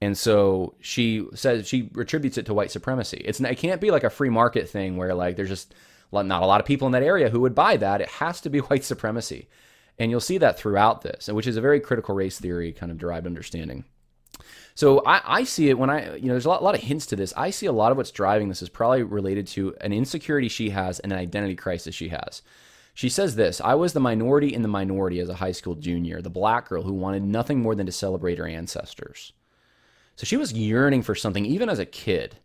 And 0.00 0.18
so 0.18 0.74
she 0.80 1.24
says 1.34 1.66
she 1.66 1.90
attributes 1.98 2.36
it 2.36 2.46
to 2.46 2.54
white 2.54 2.70
supremacy. 2.70 3.22
It's 3.24 3.40
it 3.40 3.58
can't 3.58 3.80
be 3.80 3.90
like 3.90 4.04
a 4.04 4.10
free 4.10 4.28
market 4.28 4.68
thing 4.68 4.96
where 4.96 5.14
like 5.14 5.36
there's 5.36 5.48
just 5.48 5.74
not 6.12 6.42
a 6.42 6.46
lot 6.46 6.60
of 6.60 6.66
people 6.66 6.86
in 6.86 6.92
that 6.92 7.02
area 7.02 7.30
who 7.30 7.40
would 7.40 7.54
buy 7.54 7.76
that. 7.76 8.00
It 8.00 8.08
has 8.08 8.40
to 8.42 8.50
be 8.50 8.58
white 8.70 8.84
supremacy, 8.84 9.48
and 9.98 10.10
you'll 10.10 10.20
see 10.20 10.38
that 10.38 10.58
throughout 10.58 11.02
this, 11.02 11.28
which 11.28 11.46
is 11.46 11.56
a 11.56 11.60
very 11.60 11.80
critical 11.80 12.14
race 12.14 12.38
theory 12.38 12.72
kind 12.72 12.90
of 12.90 12.98
derived 12.98 13.26
understanding. 13.26 13.84
So 14.74 15.04
I, 15.06 15.40
I 15.40 15.44
see 15.44 15.68
it 15.68 15.78
when 15.78 15.90
I 15.90 16.16
you 16.16 16.26
know 16.26 16.34
there's 16.34 16.46
a 16.46 16.48
lot, 16.48 16.60
a 16.60 16.64
lot 16.64 16.74
of 16.74 16.80
hints 16.80 17.06
to 17.06 17.16
this. 17.16 17.32
I 17.36 17.50
see 17.50 17.66
a 17.66 17.72
lot 17.72 17.92
of 17.92 17.96
what's 17.96 18.10
driving 18.10 18.48
this 18.48 18.62
is 18.62 18.68
probably 18.68 19.02
related 19.02 19.46
to 19.48 19.74
an 19.80 19.92
insecurity 19.92 20.48
she 20.48 20.70
has 20.70 20.98
and 21.00 21.12
an 21.12 21.18
identity 21.18 21.54
crisis 21.54 21.94
she 21.94 22.08
has. 22.08 22.42
She 22.94 23.08
says 23.08 23.36
this 23.36 23.60
I 23.60 23.74
was 23.74 23.92
the 23.92 24.00
minority 24.00 24.52
in 24.52 24.62
the 24.62 24.68
minority 24.68 25.20
as 25.20 25.28
a 25.28 25.34
high 25.34 25.52
school 25.52 25.74
junior, 25.74 26.20
the 26.20 26.30
black 26.30 26.68
girl 26.68 26.82
who 26.82 26.92
wanted 26.92 27.22
nothing 27.22 27.60
more 27.60 27.74
than 27.74 27.86
to 27.86 27.92
celebrate 27.92 28.38
her 28.38 28.48
ancestors. 28.48 29.32
So 30.16 30.24
she 30.24 30.36
was 30.36 30.52
yearning 30.52 31.02
for 31.02 31.14
something, 31.14 31.44
even 31.44 31.68
as 31.68 31.80
a 31.80 31.86
kid, 31.86 32.36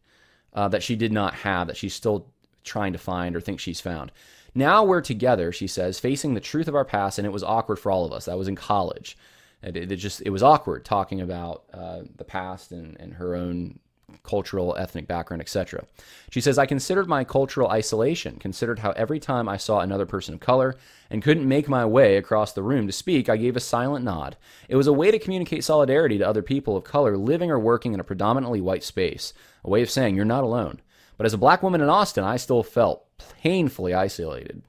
uh, 0.53 0.67
that 0.69 0.81
she 0.81 0.95
did 0.95 1.11
not 1.11 1.35
have, 1.35 1.67
that 1.67 1.77
she's 1.77 1.93
still 1.93 2.31
trying 2.63 2.93
to 2.93 2.99
find 2.99 3.35
or 3.35 3.41
think 3.41 3.59
she's 3.59 3.79
found. 3.79 4.11
Now 4.55 4.83
we're 4.83 5.01
together, 5.01 5.51
she 5.51 5.67
says, 5.67 5.99
facing 5.99 6.33
the 6.33 6.39
truth 6.39 6.67
of 6.67 6.75
our 6.75 6.85
past, 6.85 7.19
and 7.19 7.25
it 7.25 7.31
was 7.31 7.43
awkward 7.43 7.77
for 7.77 7.91
all 7.91 8.05
of 8.05 8.11
us. 8.11 8.25
That 8.25 8.37
was 8.37 8.47
in 8.47 8.55
college. 8.55 9.17
It, 9.61 9.75
it 9.75 9.95
just 9.97 10.21
it 10.21 10.29
was 10.29 10.43
awkward 10.43 10.85
talking 10.85 11.21
about 11.21 11.63
uh, 11.73 12.01
the 12.15 12.23
past 12.23 12.71
and, 12.71 12.97
and 12.99 13.13
her 13.15 13.35
own 13.35 13.79
cultural, 14.23 14.75
ethnic 14.77 15.07
background, 15.07 15.41
etc. 15.41 15.85
She 16.31 16.41
says, 16.41 16.57
I 16.57 16.65
considered 16.65 17.07
my 17.07 17.23
cultural 17.23 17.69
isolation, 17.69 18.37
considered 18.37 18.79
how 18.79 18.91
every 18.91 19.19
time 19.19 19.47
I 19.47 19.57
saw 19.57 19.79
another 19.79 20.05
person 20.05 20.33
of 20.33 20.39
color 20.39 20.75
and 21.09 21.23
couldn't 21.23 21.47
make 21.47 21.69
my 21.69 21.85
way 21.85 22.17
across 22.17 22.53
the 22.53 22.63
room 22.63 22.87
to 22.87 22.93
speak, 22.93 23.29
I 23.29 23.37
gave 23.37 23.55
a 23.55 23.61
silent 23.61 24.05
nod. 24.05 24.35
It 24.67 24.75
was 24.75 24.87
a 24.87 24.93
way 24.93 25.11
to 25.11 25.19
communicate 25.19 25.63
solidarity 25.63 26.17
to 26.17 26.27
other 26.27 26.41
people 26.41 26.75
of 26.75 26.83
color 26.83 27.17
living 27.17 27.51
or 27.51 27.59
working 27.59 27.93
in 27.93 27.99
a 27.99 28.03
predominantly 28.03 28.61
white 28.61 28.83
space, 28.83 29.33
a 29.63 29.69
way 29.69 29.81
of 29.81 29.89
saying 29.89 30.15
you're 30.15 30.25
not 30.25 30.43
alone. 30.43 30.79
But 31.19 31.25
as 31.25 31.33
a 31.33 31.37
black 31.37 31.61
woman 31.61 31.81
in 31.81 31.89
Austin, 31.89 32.23
I 32.23 32.37
still 32.37 32.63
felt 32.63 33.05
painfully 33.41 33.93
isolated. 33.93 34.63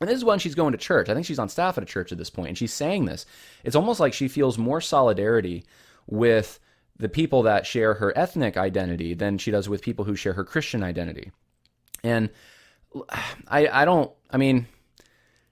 And 0.00 0.08
this 0.08 0.16
is 0.16 0.24
when 0.24 0.38
she's 0.38 0.54
going 0.54 0.72
to 0.72 0.78
church. 0.78 1.10
I 1.10 1.14
think 1.14 1.26
she's 1.26 1.38
on 1.38 1.50
staff 1.50 1.76
at 1.76 1.84
a 1.84 1.86
church 1.86 2.12
at 2.12 2.16
this 2.16 2.30
point, 2.30 2.48
and 2.48 2.56
she's 2.56 2.72
saying 2.72 3.04
this. 3.04 3.26
It's 3.62 3.76
almost 3.76 4.00
like 4.00 4.14
she 4.14 4.26
feels 4.26 4.56
more 4.56 4.80
solidarity 4.80 5.66
with 6.06 6.58
the 6.96 7.10
people 7.10 7.42
that 7.42 7.66
share 7.66 7.92
her 7.92 8.16
ethnic 8.16 8.56
identity 8.56 9.12
than 9.12 9.36
she 9.36 9.50
does 9.50 9.68
with 9.68 9.82
people 9.82 10.06
who 10.06 10.16
share 10.16 10.32
her 10.32 10.46
Christian 10.46 10.82
identity. 10.82 11.30
And 12.02 12.30
I, 13.46 13.68
I 13.68 13.84
don't, 13.84 14.10
I 14.30 14.38
mean, 14.38 14.66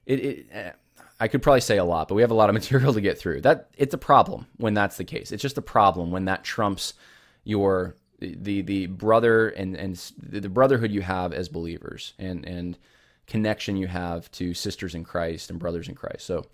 it, 0.07 0.21
it, 0.21 0.77
I 1.21 1.29
could 1.29 1.43
probably 1.43 1.61
say 1.61 1.77
a 1.77 1.85
lot, 1.85 2.09
but 2.09 2.15
we 2.15 2.23
have 2.23 2.31
a 2.31 2.35
lot 2.35 2.49
of 2.49 2.55
material 2.55 2.95
to 2.95 3.03
get 3.03 3.19
through. 3.19 3.43
That 3.43 3.69
it's 3.77 3.93
a 3.93 3.99
problem 3.99 4.47
when 4.57 4.73
that's 4.73 4.97
the 4.97 5.05
case. 5.05 5.33
It's 5.33 5.43
just 5.43 5.59
a 5.59 5.63
problem 5.63 6.11
when 6.11 6.25
that 6.25 6.45
trumps 6.45 6.95
your 7.45 7.95
the 8.21 8.62
the 8.62 8.87
brother 8.87 9.49
and 9.49 9.75
and 9.77 9.97
the 10.23 10.49
brotherhood 10.49 10.91
you 10.91 11.03
have 11.03 11.33
as 11.33 11.49
believers 11.49 12.15
and 12.19 12.45
and 12.45 12.79
connection 13.27 13.77
you 13.77 13.87
have 13.87 14.31
to 14.33 14.53
sisters 14.55 14.95
in 14.95 15.05
Christ 15.05 15.50
and 15.50 15.59
brothers 15.59 15.89
in 15.89 15.95
Christ. 15.95 16.27
So 16.27 16.47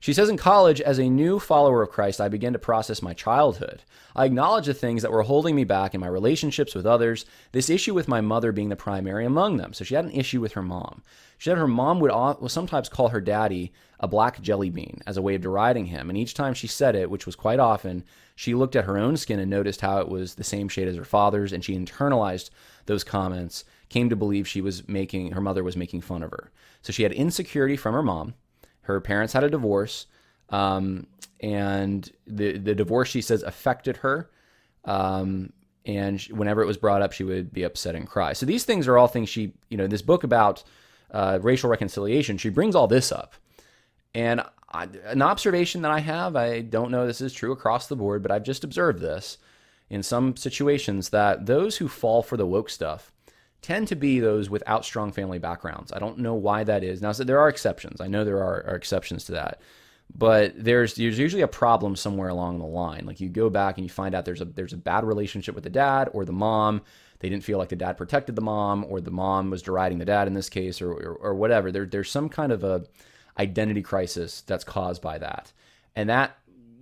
she 0.00 0.12
says 0.12 0.28
in 0.28 0.36
college, 0.36 0.80
as 0.80 0.98
a 0.98 1.08
new 1.08 1.40
follower 1.40 1.82
of 1.82 1.90
Christ, 1.90 2.20
I 2.20 2.28
began 2.28 2.52
to 2.52 2.58
process 2.58 3.02
my 3.02 3.14
childhood. 3.14 3.82
I 4.14 4.26
acknowledged 4.26 4.68
the 4.68 4.74
things 4.74 5.02
that 5.02 5.10
were 5.10 5.22
holding 5.22 5.56
me 5.56 5.64
back 5.64 5.92
in 5.92 6.00
my 6.00 6.06
relationships 6.06 6.72
with 6.72 6.86
others, 6.86 7.26
this 7.50 7.68
issue 7.68 7.94
with 7.94 8.06
my 8.06 8.20
mother 8.20 8.52
being 8.52 8.68
the 8.68 8.76
primary 8.76 9.26
among 9.26 9.56
them. 9.56 9.72
So 9.72 9.84
she 9.84 9.96
had 9.96 10.04
an 10.04 10.12
issue 10.12 10.40
with 10.40 10.52
her 10.52 10.62
mom. 10.62 11.02
She 11.36 11.50
said 11.50 11.58
her 11.58 11.66
mom 11.66 11.98
would, 11.98 12.12
would 12.12 12.50
sometimes 12.50 12.88
call 12.88 13.08
her 13.08 13.20
daddy 13.20 13.72
a 13.98 14.06
black 14.06 14.40
jelly 14.40 14.70
bean 14.70 15.00
as 15.04 15.16
a 15.16 15.22
way 15.22 15.34
of 15.34 15.42
deriding 15.42 15.86
him. 15.86 16.08
And 16.08 16.16
each 16.16 16.34
time 16.34 16.54
she 16.54 16.68
said 16.68 16.94
it, 16.94 17.10
which 17.10 17.26
was 17.26 17.34
quite 17.34 17.58
often, 17.58 18.04
she 18.36 18.54
looked 18.54 18.76
at 18.76 18.84
her 18.84 18.96
own 18.96 19.16
skin 19.16 19.40
and 19.40 19.50
noticed 19.50 19.80
how 19.80 19.98
it 19.98 20.08
was 20.08 20.36
the 20.36 20.44
same 20.44 20.68
shade 20.68 20.86
as 20.86 20.96
her 20.96 21.04
father's, 21.04 21.52
and 21.52 21.64
she 21.64 21.76
internalized 21.76 22.50
those 22.86 23.02
comments, 23.02 23.64
came 23.88 24.08
to 24.10 24.16
believe 24.16 24.46
she 24.46 24.60
was 24.60 24.86
making, 24.86 25.32
her 25.32 25.40
mother 25.40 25.64
was 25.64 25.76
making 25.76 26.02
fun 26.02 26.22
of 26.22 26.30
her. 26.30 26.52
So 26.82 26.92
she 26.92 27.02
had 27.02 27.12
insecurity 27.12 27.76
from 27.76 27.94
her 27.94 28.02
mom 28.02 28.34
her 28.88 29.00
parents 29.00 29.32
had 29.32 29.44
a 29.44 29.50
divorce, 29.50 30.06
um, 30.48 31.06
and 31.40 32.10
the 32.26 32.58
the 32.58 32.74
divorce 32.74 33.08
she 33.08 33.22
says 33.22 33.42
affected 33.42 33.98
her. 33.98 34.30
Um, 34.84 35.52
and 35.86 36.20
she, 36.20 36.32
whenever 36.32 36.62
it 36.62 36.66
was 36.66 36.76
brought 36.76 37.02
up, 37.02 37.12
she 37.12 37.24
would 37.24 37.52
be 37.52 37.62
upset 37.62 37.94
and 37.94 38.06
cry. 38.06 38.32
So 38.32 38.44
these 38.44 38.64
things 38.64 38.88
are 38.88 38.98
all 38.98 39.08
things 39.08 39.28
she, 39.28 39.54
you 39.70 39.76
know, 39.76 39.86
this 39.86 40.02
book 40.02 40.24
about 40.24 40.62
uh, 41.10 41.38
racial 41.40 41.70
reconciliation, 41.70 42.36
she 42.36 42.50
brings 42.50 42.74
all 42.74 42.86
this 42.86 43.10
up. 43.10 43.34
And 44.14 44.42
I, 44.70 44.88
an 45.04 45.22
observation 45.22 45.82
that 45.82 45.90
I 45.90 46.00
have, 46.00 46.36
I 46.36 46.60
don't 46.60 46.90
know 46.90 47.06
this 47.06 47.20
is 47.20 47.32
true 47.32 47.52
across 47.52 47.86
the 47.86 47.96
board, 47.96 48.22
but 48.22 48.30
I've 48.30 48.42
just 48.42 48.64
observed 48.64 49.00
this 49.00 49.38
in 49.88 50.02
some 50.02 50.36
situations 50.36 51.08
that 51.10 51.46
those 51.46 51.78
who 51.78 51.88
fall 51.88 52.22
for 52.22 52.36
the 52.36 52.46
woke 52.46 52.68
stuff 52.68 53.12
tend 53.62 53.88
to 53.88 53.96
be 53.96 54.20
those 54.20 54.48
without 54.48 54.84
strong 54.84 55.12
family 55.12 55.38
backgrounds. 55.38 55.92
I 55.92 55.98
don't 55.98 56.18
know 56.18 56.34
why 56.34 56.64
that 56.64 56.84
is. 56.84 57.02
Now, 57.02 57.12
so 57.12 57.24
there 57.24 57.40
are 57.40 57.48
exceptions. 57.48 58.00
I 58.00 58.06
know 58.06 58.24
there 58.24 58.38
are, 58.38 58.64
are, 58.66 58.76
exceptions 58.76 59.24
to 59.24 59.32
that, 59.32 59.60
but 60.14 60.52
there's 60.56 60.94
there's 60.94 61.18
usually 61.18 61.42
a 61.42 61.48
problem 61.48 61.96
somewhere 61.96 62.28
along 62.28 62.58
the 62.58 62.66
line. 62.66 63.04
Like 63.04 63.20
you 63.20 63.28
go 63.28 63.50
back 63.50 63.76
and 63.76 63.84
you 63.84 63.90
find 63.90 64.14
out 64.14 64.24
there's 64.24 64.40
a 64.40 64.46
there's 64.46 64.72
a 64.72 64.78
bad 64.78 65.04
relationship 65.04 65.54
with 65.54 65.64
the 65.64 65.70
dad 65.70 66.08
or 66.12 66.24
the 66.24 66.32
mom. 66.32 66.82
They 67.20 67.28
didn't 67.28 67.44
feel 67.44 67.58
like 67.58 67.68
the 67.68 67.76
dad 67.76 67.96
protected 67.96 68.36
the 68.36 68.42
mom, 68.42 68.86
or 68.88 69.00
the 69.00 69.10
mom 69.10 69.50
was 69.50 69.60
deriding 69.60 69.98
the 69.98 70.04
dad 70.04 70.28
in 70.28 70.34
this 70.34 70.48
case, 70.48 70.80
or 70.80 70.92
or, 70.92 71.14
or 71.14 71.34
whatever. 71.34 71.72
There 71.72 71.86
there's 71.86 72.10
some 72.10 72.28
kind 72.28 72.52
of 72.52 72.62
a 72.62 72.84
identity 73.38 73.82
crisis 73.82 74.42
that's 74.42 74.64
caused 74.64 75.02
by 75.02 75.18
that, 75.18 75.52
and 75.96 76.08
that 76.08 76.38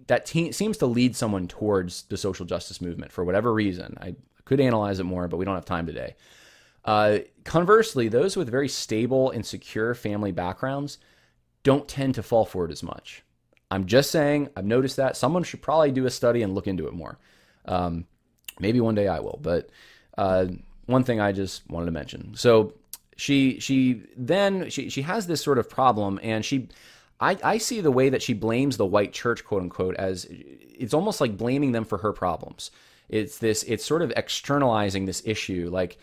that 0.09 0.27
te- 0.27 0.53
seems 0.53 0.77
to 0.79 0.87
lead 0.87 1.17
someone 1.17 1.49
towards 1.49 2.03
the 2.05 2.17
social 2.17 2.47
justice 2.47 2.81
movement 2.81 3.13
for 3.13 3.25
whatever 3.25 3.53
reason. 3.53 3.97
I 4.01 4.15
could 4.45 4.61
analyze 4.61 5.01
it 5.01 5.05
more, 5.05 5.27
but 5.27 5.39
we 5.39 5.45
don't 5.45 5.55
have 5.55 5.65
time 5.65 5.87
today. 5.87 6.15
Uh, 6.87 7.19
conversely, 7.45 8.09
those 8.09 8.37
with 8.37 8.49
very 8.49 8.69
stable 8.69 9.31
and 9.33 9.45
secure 9.45 9.95
family 9.95 10.33
backgrounds 10.33 10.99
don't 11.63 11.89
tend 11.89 12.15
to 12.15 12.23
fall 12.23 12.45
for 12.45 12.65
it 12.65 12.71
as 12.71 12.83
much. 12.83 13.25
I'm 13.71 13.87
just 13.87 14.13
saying, 14.13 14.49
I've 14.57 14.65
noticed 14.65 14.97
that. 14.97 15.17
Someone 15.17 15.43
should 15.43 15.61
probably 15.61 15.91
do 15.91 16.07
a 16.07 16.11
study 16.11 16.43
and 16.43 16.55
look 16.55 16.69
into 16.69 16.87
it 16.87 16.95
more. 16.95 17.19
Um, 17.65 18.07
maybe 18.61 18.81
one 18.81 18.95
day 18.95 19.09
I 19.09 19.19
will. 19.19 19.41
But 19.43 19.69
uh, 20.17 20.47
one 20.87 21.03
thing 21.03 21.21
I 21.21 21.33
just 21.33 21.69
wanted 21.69 21.87
to 21.87 21.93
mention. 21.93 22.37
So 22.37 22.75
she 23.17 23.59
she 23.59 24.03
then 24.17 24.71
she 24.71 24.89
she 24.89 25.03
has 25.03 25.27
this 25.27 25.43
sort 25.43 25.59
of 25.59 25.69
problem, 25.69 26.21
and 26.23 26.45
she 26.45 26.69
I, 27.19 27.37
I 27.43 27.59
see 27.59 27.81
the 27.81 27.91
way 27.91 28.09
that 28.11 28.23
she 28.23 28.35
blames 28.35 28.77
the 28.77 28.87
white 28.87 29.13
church, 29.13 29.45
quote 29.45 29.63
unquote, 29.63 29.97
as 29.97 30.27
it's 30.31 30.95
almost 30.95 31.21
like 31.21 31.37
blaming 31.37 31.73
them 31.73 31.85
for 31.85 31.99
her 31.99 32.13
problems. 32.13 32.71
It's 33.09 33.39
this 33.39 33.63
it's 33.65 33.85
sort 33.85 34.03
of 34.03 34.13
externalizing 34.17 35.07
this 35.07 35.23
issue, 35.25 35.71
like 35.73 35.99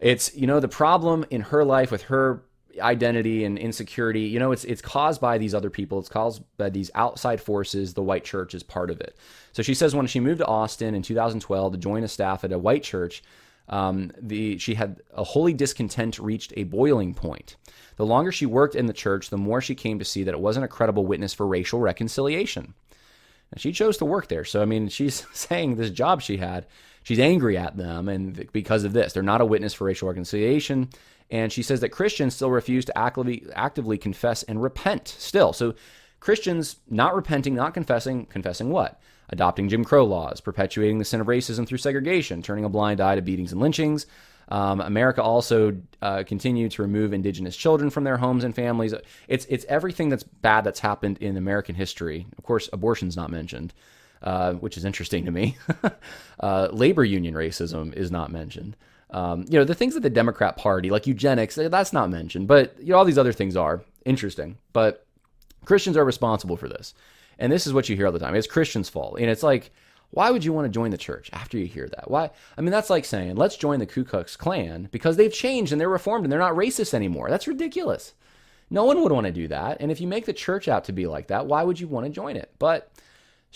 it's 0.00 0.34
you 0.34 0.46
know 0.46 0.60
the 0.60 0.68
problem 0.68 1.24
in 1.30 1.40
her 1.42 1.64
life 1.64 1.90
with 1.90 2.02
her 2.02 2.42
identity 2.80 3.44
and 3.44 3.58
insecurity 3.58 4.20
you 4.20 4.38
know 4.38 4.52
it's 4.52 4.64
it's 4.64 4.82
caused 4.82 5.20
by 5.20 5.38
these 5.38 5.54
other 5.54 5.70
people. 5.70 5.98
It's 5.98 6.08
caused 6.08 6.42
by 6.58 6.70
these 6.70 6.90
outside 6.94 7.40
forces. 7.40 7.94
The 7.94 8.02
white 8.02 8.24
church 8.24 8.54
is 8.54 8.62
part 8.62 8.90
of 8.90 9.00
it. 9.00 9.16
So 9.52 9.62
she 9.62 9.74
says 9.74 9.94
when 9.94 10.06
she 10.06 10.20
moved 10.20 10.38
to 10.38 10.46
austin 10.46 10.94
in 10.94 11.02
2012 11.02 11.72
to 11.72 11.78
join 11.78 12.04
a 12.04 12.08
staff 12.08 12.44
at 12.44 12.52
a 12.52 12.58
white 12.58 12.82
church 12.82 13.22
um, 13.68 14.12
the 14.20 14.58
she 14.58 14.74
had 14.74 15.00
a 15.12 15.24
holy 15.24 15.52
discontent 15.52 16.18
reached 16.18 16.52
a 16.56 16.64
boiling 16.64 17.14
point. 17.14 17.56
The 17.96 18.06
longer 18.06 18.30
she 18.30 18.46
worked 18.46 18.74
in 18.74 18.86
the 18.86 18.92
church 18.92 19.30
the 19.30 19.38
more 19.38 19.60
she 19.60 19.74
came 19.74 19.98
to 19.98 20.04
see 20.04 20.22
that 20.24 20.34
it 20.34 20.40
wasn't 20.40 20.66
a 20.66 20.68
credible 20.68 21.06
witness 21.06 21.34
for 21.34 21.46
racial 21.46 21.80
reconciliation. 21.80 22.74
And 23.52 23.60
she 23.60 23.72
chose 23.72 23.96
to 23.98 24.04
work 24.04 24.28
there. 24.28 24.44
So 24.44 24.60
i 24.60 24.66
mean 24.66 24.88
she's 24.88 25.26
saying 25.32 25.76
this 25.76 25.90
job 25.90 26.20
she 26.20 26.36
had 26.36 26.66
she's 27.06 27.20
angry 27.20 27.56
at 27.56 27.76
them 27.76 28.08
and 28.08 28.50
because 28.52 28.82
of 28.82 28.92
this. 28.92 29.12
They're 29.12 29.22
not 29.22 29.40
a 29.40 29.46
witness 29.46 29.72
for 29.72 29.84
racial 29.84 30.08
reconciliation. 30.08 30.88
And 31.30 31.52
she 31.52 31.62
says 31.62 31.80
that 31.80 31.90
christians 31.90 32.34
still 32.34 32.50
refuse 32.50 32.84
to 32.86 32.98
actively 32.98 33.46
actively 33.54 33.96
confess 33.96 34.42
and 34.42 34.60
repent 34.60 35.08
still. 35.08 35.52
So 35.52 35.74
christians 36.18 36.76
not 36.90 37.14
repenting 37.14 37.54
not 37.54 37.74
confessing 37.74 38.26
confessing 38.26 38.70
what? 38.70 39.00
Adopting 39.28 39.68
jim 39.68 39.84
crow 39.84 40.04
laws 40.04 40.40
perpetuating 40.40 40.98
the 40.98 41.04
sin 41.04 41.20
of 41.20 41.28
racism 41.28 41.66
through 41.66 41.78
segregation 41.78 42.42
turning 42.42 42.64
a 42.64 42.68
blind 42.68 43.00
eye 43.00 43.14
to 43.14 43.22
beatings 43.22 43.52
and 43.52 43.60
lynchings. 43.60 44.06
Um, 44.48 44.80
America 44.80 45.22
also 45.22 45.76
uh, 46.02 46.22
continued 46.24 46.70
to 46.72 46.82
remove 46.82 47.12
indigenous 47.12 47.56
children 47.56 47.90
from 47.90 48.04
their 48.04 48.16
homes 48.16 48.44
and 48.44 48.54
families. 48.54 48.94
It's 49.26 49.44
it's 49.46 49.64
everything 49.68 50.08
that's 50.08 50.22
bad 50.22 50.62
that's 50.62 50.78
happened 50.80 51.18
in 51.18 51.36
American 51.36 51.74
history. 51.74 52.26
Of 52.38 52.44
course, 52.44 52.68
abortion's 52.72 53.16
not 53.16 53.30
mentioned, 53.30 53.74
uh, 54.22 54.54
which 54.54 54.76
is 54.76 54.84
interesting 54.84 55.24
to 55.24 55.30
me. 55.30 55.56
uh, 56.40 56.68
labor 56.72 57.04
union 57.04 57.34
racism 57.34 57.92
is 57.94 58.10
not 58.10 58.30
mentioned. 58.30 58.76
Um, 59.10 59.44
you 59.48 59.58
know, 59.58 59.64
the 59.64 59.74
things 59.74 59.94
that 59.94 60.02
the 60.02 60.10
Democrat 60.10 60.56
Party, 60.56 60.90
like 60.90 61.06
eugenics, 61.06 61.54
that's 61.54 61.92
not 61.92 62.10
mentioned, 62.10 62.48
but 62.48 62.76
you 62.80 62.88
know, 62.88 62.98
all 62.98 63.04
these 63.04 63.18
other 63.18 63.32
things 63.32 63.56
are 63.56 63.82
interesting. 64.04 64.58
But 64.72 65.06
Christians 65.64 65.96
are 65.96 66.04
responsible 66.04 66.56
for 66.56 66.68
this, 66.68 66.94
and 67.38 67.52
this 67.52 67.66
is 67.66 67.72
what 67.72 67.88
you 67.88 67.96
hear 67.96 68.06
all 68.06 68.12
the 68.12 68.18
time. 68.18 68.34
It's 68.34 68.46
Christians' 68.46 68.88
fault, 68.88 69.18
and 69.20 69.30
it's 69.30 69.42
like 69.42 69.70
why 70.10 70.30
would 70.30 70.44
you 70.44 70.52
want 70.52 70.66
to 70.66 70.70
join 70.70 70.90
the 70.90 70.98
church 70.98 71.30
after 71.32 71.58
you 71.58 71.66
hear 71.66 71.88
that? 71.88 72.10
Why? 72.10 72.30
I 72.56 72.60
mean, 72.60 72.70
that's 72.70 72.90
like 72.90 73.04
saying, 73.04 73.36
let's 73.36 73.56
join 73.56 73.80
the 73.80 73.86
Ku 73.86 74.04
Klux 74.04 74.36
Klan 74.36 74.88
because 74.92 75.16
they've 75.16 75.32
changed 75.32 75.72
and 75.72 75.80
they're 75.80 75.88
reformed 75.88 76.24
and 76.24 76.32
they're 76.32 76.38
not 76.38 76.54
racist 76.54 76.94
anymore. 76.94 77.28
That's 77.28 77.48
ridiculous. 77.48 78.14
No 78.70 78.84
one 78.84 79.02
would 79.02 79.12
want 79.12 79.26
to 79.26 79.32
do 79.32 79.48
that. 79.48 79.78
And 79.80 79.92
if 79.92 80.00
you 80.00 80.06
make 80.06 80.26
the 80.26 80.32
church 80.32 80.68
out 80.68 80.84
to 80.84 80.92
be 80.92 81.06
like 81.06 81.28
that, 81.28 81.46
why 81.46 81.62
would 81.62 81.78
you 81.78 81.86
want 81.86 82.06
to 82.06 82.10
join 82.10 82.36
it? 82.36 82.50
But 82.58 82.90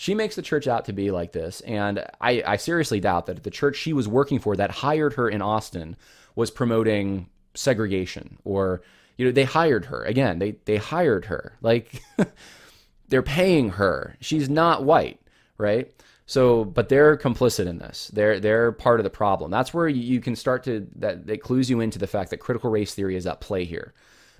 she 0.01 0.15
makes 0.15 0.35
the 0.35 0.41
church 0.41 0.65
out 0.65 0.85
to 0.85 0.93
be 0.93 1.11
like 1.11 1.31
this. 1.31 1.61
And 1.61 2.03
I, 2.19 2.41
I 2.43 2.55
seriously 2.55 2.99
doubt 2.99 3.27
that 3.27 3.43
the 3.43 3.51
church 3.51 3.75
she 3.75 3.93
was 3.93 4.07
working 4.07 4.39
for 4.39 4.55
that 4.55 4.71
hired 4.71 5.13
her 5.13 5.29
in 5.29 5.43
Austin 5.43 5.95
was 6.35 6.49
promoting 6.49 7.29
segregation 7.53 8.39
or, 8.43 8.81
you 9.15 9.25
know, 9.25 9.31
they 9.31 9.43
hired 9.43 9.85
her. 9.85 10.03
Again, 10.03 10.39
they, 10.39 10.53
they 10.65 10.77
hired 10.77 11.25
her. 11.25 11.55
Like, 11.61 12.01
they're 13.09 13.21
paying 13.21 13.69
her. 13.69 14.17
She's 14.19 14.49
not 14.49 14.83
white, 14.83 15.21
right? 15.59 15.93
So, 16.25 16.65
but 16.65 16.89
they're 16.89 17.15
complicit 17.15 17.67
in 17.67 17.77
this. 17.77 18.09
They're 18.11 18.39
they're 18.39 18.71
part 18.71 18.99
of 18.99 19.03
the 19.03 19.11
problem. 19.11 19.51
That's 19.51 19.71
where 19.71 19.87
you 19.87 20.19
can 20.19 20.35
start 20.35 20.63
to 20.63 20.87
that 20.95 21.27
that 21.27 21.43
clues 21.43 21.69
you 21.69 21.79
into 21.79 21.99
the 21.99 22.07
fact 22.07 22.31
that 22.31 22.37
critical 22.37 22.71
race 22.71 22.95
theory 22.95 23.17
is 23.17 23.27
at 23.27 23.41
play 23.41 23.65
here, 23.65 23.93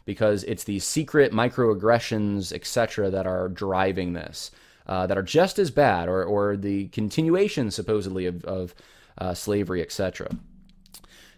because 0.05 0.43
it's 0.45 0.63
these 0.63 0.85
secret 0.85 1.33
microaggressions, 1.33 2.51
etc., 2.51 3.11
that 3.11 3.27
are 3.27 3.49
driving 3.49 4.13
this, 4.13 4.51
uh, 4.87 5.07
that 5.07 5.17
are 5.17 5.23
just 5.23 5.59
as 5.59 5.71
bad, 5.71 6.09
or 6.09 6.23
or 6.23 6.57
the 6.57 6.87
continuation 6.87 7.71
supposedly 7.71 8.25
of, 8.25 8.43
of 8.45 8.75
uh, 9.17 9.33
slavery, 9.33 9.81
etc. 9.81 10.29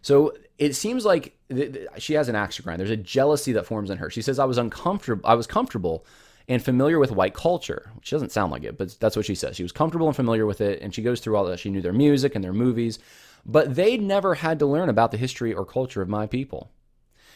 So 0.02 0.34
it 0.58 0.74
seems 0.74 1.06
like 1.06 1.38
th- 1.50 1.74
th- 1.74 1.88
she 1.98 2.14
has 2.14 2.30
an 2.30 2.36
axe 2.36 2.58
to 2.58 2.62
grind. 2.62 2.80
There's 2.80 2.90
a 2.90 2.98
jealousy 2.98 3.54
that 3.54 3.66
forms 3.66 3.90
in 3.90 3.98
her. 3.98 4.10
She 4.10 4.22
says, 4.22 4.40
"I 4.40 4.46
was 4.46 4.58
uncomfortable. 4.58 5.28
I 5.28 5.36
was 5.36 5.48
comfortable." 5.48 6.06
and 6.48 6.64
familiar 6.64 7.00
with 7.00 7.12
white 7.12 7.34
culture, 7.34 7.90
which 7.96 8.10
doesn't 8.10 8.32
sound 8.32 8.52
like 8.52 8.64
it, 8.64 8.78
but 8.78 8.98
that's 9.00 9.16
what 9.16 9.26
she 9.26 9.36
says. 9.36 9.56
She 9.56 9.64
was 9.64 9.72
comfortable 9.72 10.08
and 10.08 10.16
familiar 10.16 10.46
with 10.46 10.62
it, 10.62 10.82
and 10.82 10.94
she 10.94 11.02
goes 11.02 11.22
through 11.22 11.38
all 11.38 11.46
that. 11.46 11.60
She 11.60 11.70
knew 11.70 11.82
their 11.82 11.94
music 11.94 12.36
and 12.36 12.44
their 12.44 12.54
movies, 12.54 13.00
but 13.46 13.76
they'd 13.76 14.02
never 14.02 14.36
had 14.36 14.60
to 14.60 14.66
learn 14.66 14.90
about 14.90 15.12
the 15.12 15.18
history 15.18 15.54
or 15.54 15.66
culture 15.66 16.02
of 16.02 16.10
my 16.10 16.28
people. 16.28 16.70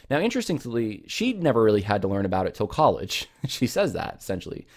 Now, 0.09 0.19
interestingly, 0.19 1.03
she'd 1.07 1.43
never 1.43 1.63
really 1.63 1.81
had 1.81 2.01
to 2.01 2.07
learn 2.07 2.25
about 2.25 2.47
it 2.47 2.55
till 2.55 2.67
college. 2.67 3.29
she 3.47 3.67
says 3.67 3.93
that 3.93 4.17
essentially. 4.19 4.67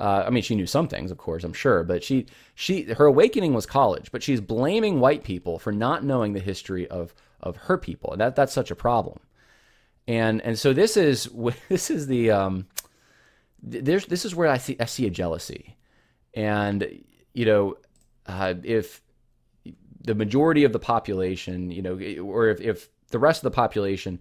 Uh, 0.00 0.24
I 0.26 0.30
mean, 0.30 0.42
she 0.42 0.54
knew 0.54 0.66
some 0.66 0.88
things, 0.88 1.10
of 1.10 1.18
course, 1.18 1.44
I'm 1.44 1.52
sure, 1.52 1.84
but 1.84 2.02
she, 2.02 2.26
she, 2.54 2.84
her 2.84 3.04
awakening 3.04 3.52
was 3.52 3.66
college. 3.66 4.10
But 4.10 4.22
she's 4.22 4.40
blaming 4.40 4.98
white 4.98 5.24
people 5.24 5.58
for 5.58 5.72
not 5.72 6.04
knowing 6.04 6.32
the 6.32 6.40
history 6.40 6.88
of 6.88 7.14
of 7.42 7.56
her 7.56 7.78
people, 7.78 8.14
that 8.18 8.36
that's 8.36 8.52
such 8.52 8.70
a 8.70 8.76
problem. 8.76 9.18
And 10.06 10.40
and 10.42 10.58
so 10.58 10.72
this 10.72 10.96
is 10.96 11.28
this 11.68 11.90
is 11.90 12.06
the 12.06 12.30
um, 12.30 12.66
there's 13.62 14.06
this 14.06 14.24
is 14.24 14.34
where 14.34 14.48
I 14.48 14.58
see 14.58 14.76
I 14.80 14.86
see 14.86 15.06
a 15.06 15.10
jealousy, 15.10 15.76
and 16.34 17.02
you 17.34 17.44
know, 17.44 17.76
uh, 18.26 18.54
if 18.62 19.02
the 20.02 20.14
majority 20.14 20.64
of 20.64 20.72
the 20.72 20.78
population, 20.78 21.70
you 21.70 21.82
know, 21.82 21.98
or 22.24 22.48
if, 22.48 22.60
if 22.60 22.88
the 23.08 23.18
rest 23.18 23.40
of 23.40 23.52
the 23.52 23.54
population 23.54 24.18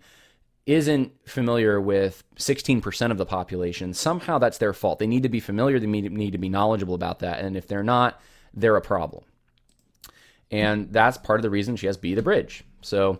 isn't 0.69 1.11
familiar 1.27 1.81
with 1.81 2.23
16% 2.35 3.11
of 3.11 3.17
the 3.17 3.25
population, 3.25 3.93
somehow 3.93 4.37
that's 4.37 4.59
their 4.59 4.73
fault. 4.73 4.99
They 4.99 5.07
need 5.07 5.23
to 5.23 5.29
be 5.29 5.39
familiar, 5.39 5.79
they 5.79 5.87
need 5.87 6.31
to 6.31 6.37
be 6.37 6.49
knowledgeable 6.49 6.93
about 6.93 7.19
that. 7.19 7.39
And 7.39 7.57
if 7.57 7.67
they're 7.67 7.83
not, 7.83 8.21
they're 8.53 8.75
a 8.75 8.81
problem. 8.81 9.23
And 10.51 10.91
that's 10.91 11.17
part 11.17 11.39
of 11.39 11.43
the 11.43 11.49
reason 11.49 11.75
she 11.75 11.87
has 11.87 11.97
Be 11.97 12.13
the 12.13 12.21
Bridge. 12.21 12.63
So 12.81 13.19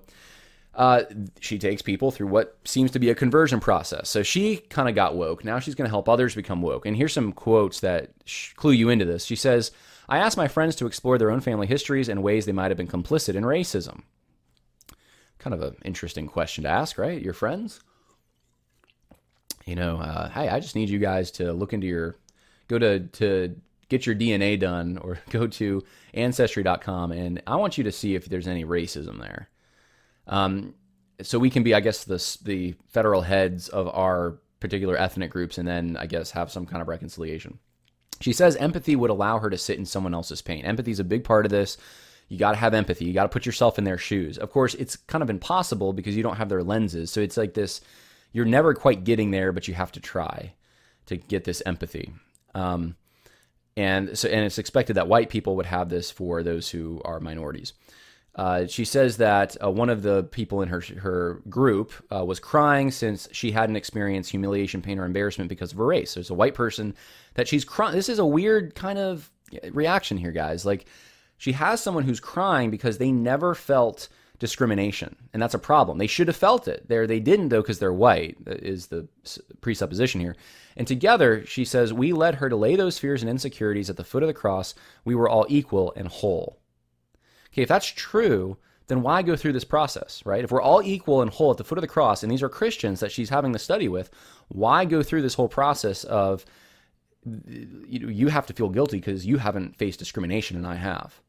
uh, 0.75 1.03
she 1.39 1.57
takes 1.57 1.81
people 1.81 2.11
through 2.11 2.27
what 2.27 2.57
seems 2.65 2.91
to 2.91 2.99
be 2.99 3.09
a 3.09 3.15
conversion 3.15 3.59
process. 3.59 4.09
So 4.09 4.21
she 4.21 4.57
kind 4.57 4.87
of 4.87 4.93
got 4.93 5.15
woke. 5.15 5.43
Now 5.43 5.59
she's 5.59 5.75
going 5.75 5.87
to 5.87 5.91
help 5.91 6.07
others 6.07 6.35
become 6.35 6.61
woke. 6.61 6.85
And 6.85 6.95
here's 6.95 7.13
some 7.13 7.33
quotes 7.33 7.79
that 7.79 8.11
clue 8.55 8.71
you 8.71 8.89
into 8.89 9.05
this. 9.05 9.25
She 9.25 9.35
says, 9.35 9.71
I 10.07 10.19
asked 10.19 10.37
my 10.37 10.47
friends 10.47 10.75
to 10.77 10.85
explore 10.85 11.17
their 11.17 11.31
own 11.31 11.41
family 11.41 11.67
histories 11.67 12.09
and 12.09 12.23
ways 12.23 12.45
they 12.45 12.51
might 12.51 12.71
have 12.71 12.77
been 12.77 12.87
complicit 12.87 13.35
in 13.35 13.43
racism. 13.43 14.03
Kind 15.39 15.53
of 15.53 15.61
an 15.61 15.75
interesting 15.83 16.27
question 16.27 16.63
to 16.63 16.69
ask, 16.69 16.97
right? 16.97 17.21
Your 17.21 17.33
friends? 17.33 17.79
You 19.65 19.75
know, 19.75 19.97
uh, 19.97 20.29
hey, 20.29 20.49
I 20.49 20.59
just 20.59 20.75
need 20.75 20.89
you 20.89 20.99
guys 20.99 21.31
to 21.31 21.53
look 21.53 21.73
into 21.73 21.87
your, 21.87 22.17
go 22.67 22.79
to, 22.79 22.99
to 22.99 23.55
get 23.87 24.05
your 24.05 24.15
DNA 24.15 24.59
done 24.59 24.97
or 24.99 25.19
go 25.29 25.47
to 25.47 25.83
ancestry.com 26.13 27.11
and 27.11 27.41
I 27.47 27.55
want 27.55 27.77
you 27.77 27.83
to 27.85 27.91
see 27.91 28.15
if 28.15 28.25
there's 28.25 28.47
any 28.47 28.65
racism 28.65 29.19
there. 29.19 29.49
Um, 30.27 30.75
so 31.21 31.39
we 31.39 31.49
can 31.49 31.63
be, 31.63 31.73
I 31.73 31.79
guess, 31.79 32.05
the 32.05 32.37
the 32.43 32.75
federal 32.87 33.21
heads 33.21 33.67
of 33.69 33.87
our 33.89 34.37
particular 34.59 34.97
ethnic 34.97 35.31
groups, 35.31 35.57
and 35.57 35.67
then 35.67 35.97
I 35.97 36.05
guess 36.05 36.31
have 36.31 36.51
some 36.51 36.65
kind 36.65 36.81
of 36.81 36.87
reconciliation. 36.87 37.59
She 38.21 38.33
says 38.33 38.55
empathy 38.55 38.95
would 38.95 39.09
allow 39.09 39.39
her 39.39 39.49
to 39.49 39.57
sit 39.57 39.79
in 39.79 39.85
someone 39.85 40.13
else's 40.13 40.41
pain. 40.41 40.65
Empathy 40.65 40.91
is 40.91 40.99
a 40.99 41.05
big 41.05 41.23
part 41.23 41.45
of 41.45 41.51
this. 41.51 41.77
You 42.29 42.37
got 42.37 42.51
to 42.51 42.57
have 42.57 42.73
empathy. 42.73 43.05
You 43.05 43.13
got 43.13 43.23
to 43.23 43.29
put 43.29 43.45
yourself 43.45 43.77
in 43.77 43.83
their 43.83 43.97
shoes. 43.97 44.37
Of 44.37 44.51
course, 44.51 44.75
it's 44.75 44.95
kind 44.95 45.23
of 45.23 45.29
impossible 45.29 45.93
because 45.93 46.15
you 46.15 46.23
don't 46.23 46.37
have 46.37 46.49
their 46.49 46.63
lenses. 46.63 47.11
So 47.11 47.21
it's 47.21 47.37
like 47.37 47.55
this 47.55 47.81
you're 48.31 48.45
never 48.45 48.73
quite 48.75 49.03
getting 49.03 49.31
there, 49.31 49.51
but 49.51 49.67
you 49.67 49.73
have 49.73 49.91
to 49.93 49.99
try 49.99 50.53
to 51.07 51.17
get 51.17 51.43
this 51.43 51.63
empathy. 51.65 52.13
Um, 52.53 52.95
and 53.75 54.17
so, 54.17 54.29
and 54.29 54.45
it's 54.45 54.59
expected 54.59 54.95
that 54.95 55.07
white 55.07 55.29
people 55.29 55.55
would 55.55 55.65
have 55.65 55.89
this 55.89 56.11
for 56.11 56.43
those 56.43 56.69
who 56.69 57.01
are 57.05 57.19
minorities. 57.19 57.73
Uh, 58.35 58.67
she 58.67 58.85
says 58.85 59.17
that 59.17 59.57
uh, 59.63 59.71
one 59.71 59.89
of 59.89 60.03
the 60.03 60.23
people 60.23 60.61
in 60.61 60.69
her 60.69 60.81
her 60.99 61.41
group 61.49 61.91
uh, 62.13 62.23
was 62.23 62.39
crying 62.39 62.91
since 62.91 63.27
she 63.31 63.51
hadn't 63.51 63.75
experienced 63.75 64.29
humiliation, 64.29 64.81
pain, 64.81 64.99
or 64.99 65.05
embarrassment 65.05 65.49
because 65.49 65.71
of 65.71 65.77
her 65.77 65.85
race. 65.85 66.13
There's 66.13 66.29
a 66.29 66.35
white 66.35 66.53
person 66.53 66.95
that 67.33 67.47
she's 67.47 67.65
crying. 67.65 67.95
This 67.95 68.07
is 68.09 68.19
a 68.19 68.25
weird 68.25 68.75
kind 68.75 68.99
of 68.99 69.31
reaction 69.71 70.17
here, 70.17 70.31
guys. 70.31 70.65
Like 70.65 70.85
she 71.39 71.53
has 71.53 71.81
someone 71.81 72.03
who's 72.03 72.19
crying 72.19 72.69
because 72.69 72.99
they 72.99 73.11
never 73.11 73.55
felt 73.55 74.09
discrimination, 74.37 75.15
and 75.33 75.41
that's 75.41 75.53
a 75.53 75.59
problem. 75.59 75.97
They 75.97 76.07
should 76.07 76.27
have 76.27 76.37
felt 76.37 76.67
it. 76.67 76.87
There, 76.87 77.07
they 77.07 77.19
didn't 77.19 77.49
though 77.49 77.61
because 77.61 77.79
they're 77.79 77.91
white. 77.91 78.37
Uh, 78.45 78.51
is 78.51 78.87
the 78.87 79.07
presupposition 79.61 80.21
here. 80.21 80.35
And 80.77 80.87
together, 80.87 81.45
she 81.45 81.65
says, 81.65 81.91
we 81.91 82.13
led 82.13 82.35
her 82.35 82.49
to 82.49 82.55
lay 82.55 82.75
those 82.75 82.99
fears 82.99 83.21
and 83.21 83.29
insecurities 83.29 83.89
at 83.89 83.97
the 83.97 84.03
foot 84.03 84.21
of 84.21 84.27
the 84.27 84.33
cross. 84.33 84.75
We 85.03 85.15
were 85.15 85.27
all 85.27 85.45
equal 85.49 85.93
and 85.95 86.07
whole. 86.07 86.59
Okay, 87.51 87.63
if 87.63 87.69
that's 87.69 87.87
true, 87.87 88.57
then 88.87 89.01
why 89.01 89.21
go 89.21 89.35
through 89.35 89.53
this 89.53 89.63
process, 89.63 90.21
right? 90.25 90.43
If 90.43 90.51
we're 90.51 90.61
all 90.61 90.81
equal 90.83 91.21
and 91.21 91.31
whole 91.31 91.51
at 91.51 91.57
the 91.57 91.63
foot 91.63 91.77
of 91.77 91.81
the 91.81 91.87
cross, 91.87 92.21
and 92.21 92.31
these 92.31 92.43
are 92.43 92.49
Christians 92.49 92.99
that 92.99 93.11
she's 93.11 93.29
having 93.29 93.51
the 93.51 93.59
study 93.59 93.87
with, 93.87 94.09
why 94.49 94.85
go 94.85 95.03
through 95.03 95.21
this 95.21 95.35
whole 95.35 95.49
process 95.49 96.03
of 96.03 96.45
you, 97.25 98.07
you 98.09 98.27
have 98.29 98.47
to 98.47 98.53
feel 98.53 98.69
guilty 98.69 98.97
because 98.97 99.25
you 99.25 99.37
haven't 99.37 99.75
faced 99.77 99.99
discrimination 99.99 100.57
and 100.57 100.65
I 100.65 100.75
have, 100.75 101.21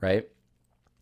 right? 0.00 0.28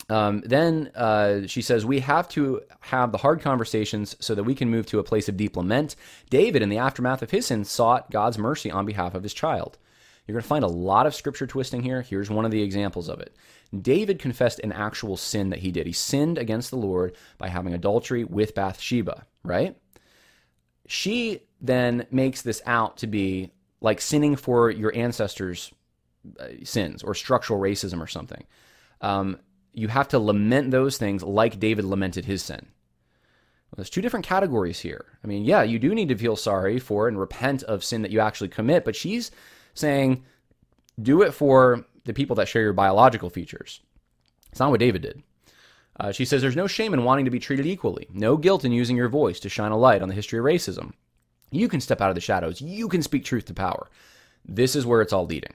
Um, 0.08 0.42
then 0.44 0.90
uh, 0.94 1.46
she 1.46 1.62
says, 1.62 1.86
We 1.86 2.00
have 2.00 2.28
to 2.30 2.60
have 2.80 3.12
the 3.12 3.18
hard 3.18 3.40
conversations 3.40 4.16
so 4.20 4.34
that 4.34 4.44
we 4.44 4.54
can 4.54 4.70
move 4.70 4.86
to 4.86 4.98
a 4.98 5.04
place 5.04 5.28
of 5.28 5.36
deep 5.36 5.56
lament. 5.56 5.96
David, 6.28 6.62
in 6.62 6.68
the 6.68 6.78
aftermath 6.78 7.22
of 7.22 7.30
his 7.30 7.46
sin, 7.46 7.64
sought 7.64 8.10
God's 8.10 8.38
mercy 8.38 8.70
on 8.70 8.86
behalf 8.86 9.14
of 9.14 9.22
his 9.22 9.34
child. 9.34 9.78
You're 10.26 10.34
going 10.34 10.42
to 10.42 10.48
find 10.48 10.64
a 10.64 10.68
lot 10.68 11.06
of 11.06 11.14
scripture 11.14 11.46
twisting 11.46 11.82
here. 11.82 12.02
Here's 12.02 12.30
one 12.30 12.44
of 12.44 12.50
the 12.50 12.62
examples 12.62 13.08
of 13.08 13.20
it. 13.20 13.34
David 13.80 14.18
confessed 14.18 14.60
an 14.60 14.72
actual 14.72 15.16
sin 15.16 15.50
that 15.50 15.60
he 15.60 15.72
did. 15.72 15.86
He 15.86 15.92
sinned 15.92 16.38
against 16.38 16.70
the 16.70 16.76
Lord 16.76 17.16
by 17.38 17.48
having 17.48 17.74
adultery 17.74 18.22
with 18.22 18.54
Bathsheba, 18.54 19.26
right? 19.42 19.76
She 20.86 21.40
then 21.60 22.06
makes 22.10 22.42
this 22.42 22.62
out 22.66 22.98
to 22.98 23.06
be 23.06 23.50
like 23.80 24.00
sinning 24.00 24.36
for 24.36 24.70
your 24.70 24.94
ancestors' 24.94 25.72
uh, 26.38 26.48
sins 26.62 27.02
or 27.02 27.14
structural 27.14 27.58
racism 27.58 28.00
or 28.00 28.06
something. 28.06 28.44
Um, 29.02 29.38
you 29.74 29.88
have 29.88 30.08
to 30.08 30.18
lament 30.18 30.70
those 30.70 30.96
things 30.96 31.22
like 31.22 31.60
David 31.60 31.84
lamented 31.84 32.24
his 32.24 32.42
sin. 32.42 32.60
Well, 32.62 33.76
there's 33.76 33.90
two 33.90 34.02
different 34.02 34.26
categories 34.26 34.80
here. 34.80 35.06
I 35.24 35.26
mean, 35.26 35.44
yeah, 35.44 35.62
you 35.62 35.78
do 35.78 35.94
need 35.94 36.08
to 36.08 36.16
feel 36.16 36.36
sorry 36.36 36.78
for 36.78 37.08
and 37.08 37.18
repent 37.18 37.62
of 37.64 37.84
sin 37.84 38.02
that 38.02 38.10
you 38.10 38.20
actually 38.20 38.48
commit, 38.48 38.84
but 38.84 38.96
she's 38.96 39.30
saying 39.74 40.24
do 41.00 41.22
it 41.22 41.32
for 41.32 41.86
the 42.04 42.12
people 42.12 42.36
that 42.36 42.48
share 42.48 42.62
your 42.62 42.74
biological 42.74 43.30
features. 43.30 43.80
It's 44.50 44.60
not 44.60 44.70
what 44.70 44.80
David 44.80 45.02
did. 45.02 45.22
Uh, 45.98 46.12
she 46.12 46.24
says 46.24 46.42
there's 46.42 46.56
no 46.56 46.66
shame 46.66 46.94
in 46.94 47.04
wanting 47.04 47.24
to 47.24 47.30
be 47.30 47.38
treated 47.38 47.66
equally, 47.66 48.08
no 48.12 48.36
guilt 48.36 48.64
in 48.64 48.72
using 48.72 48.96
your 48.96 49.08
voice 49.08 49.40
to 49.40 49.48
shine 49.48 49.72
a 49.72 49.76
light 49.76 50.02
on 50.02 50.08
the 50.08 50.14
history 50.14 50.38
of 50.38 50.44
racism. 50.44 50.92
You 51.50 51.68
can 51.68 51.80
step 51.80 52.00
out 52.00 52.08
of 52.08 52.14
the 52.14 52.20
shadows, 52.20 52.60
you 52.60 52.88
can 52.88 53.02
speak 53.02 53.24
truth 53.24 53.46
to 53.46 53.54
power. 53.54 53.88
This 54.44 54.74
is 54.74 54.86
where 54.86 55.00
it's 55.02 55.12
all 55.12 55.26
leading. 55.26 55.54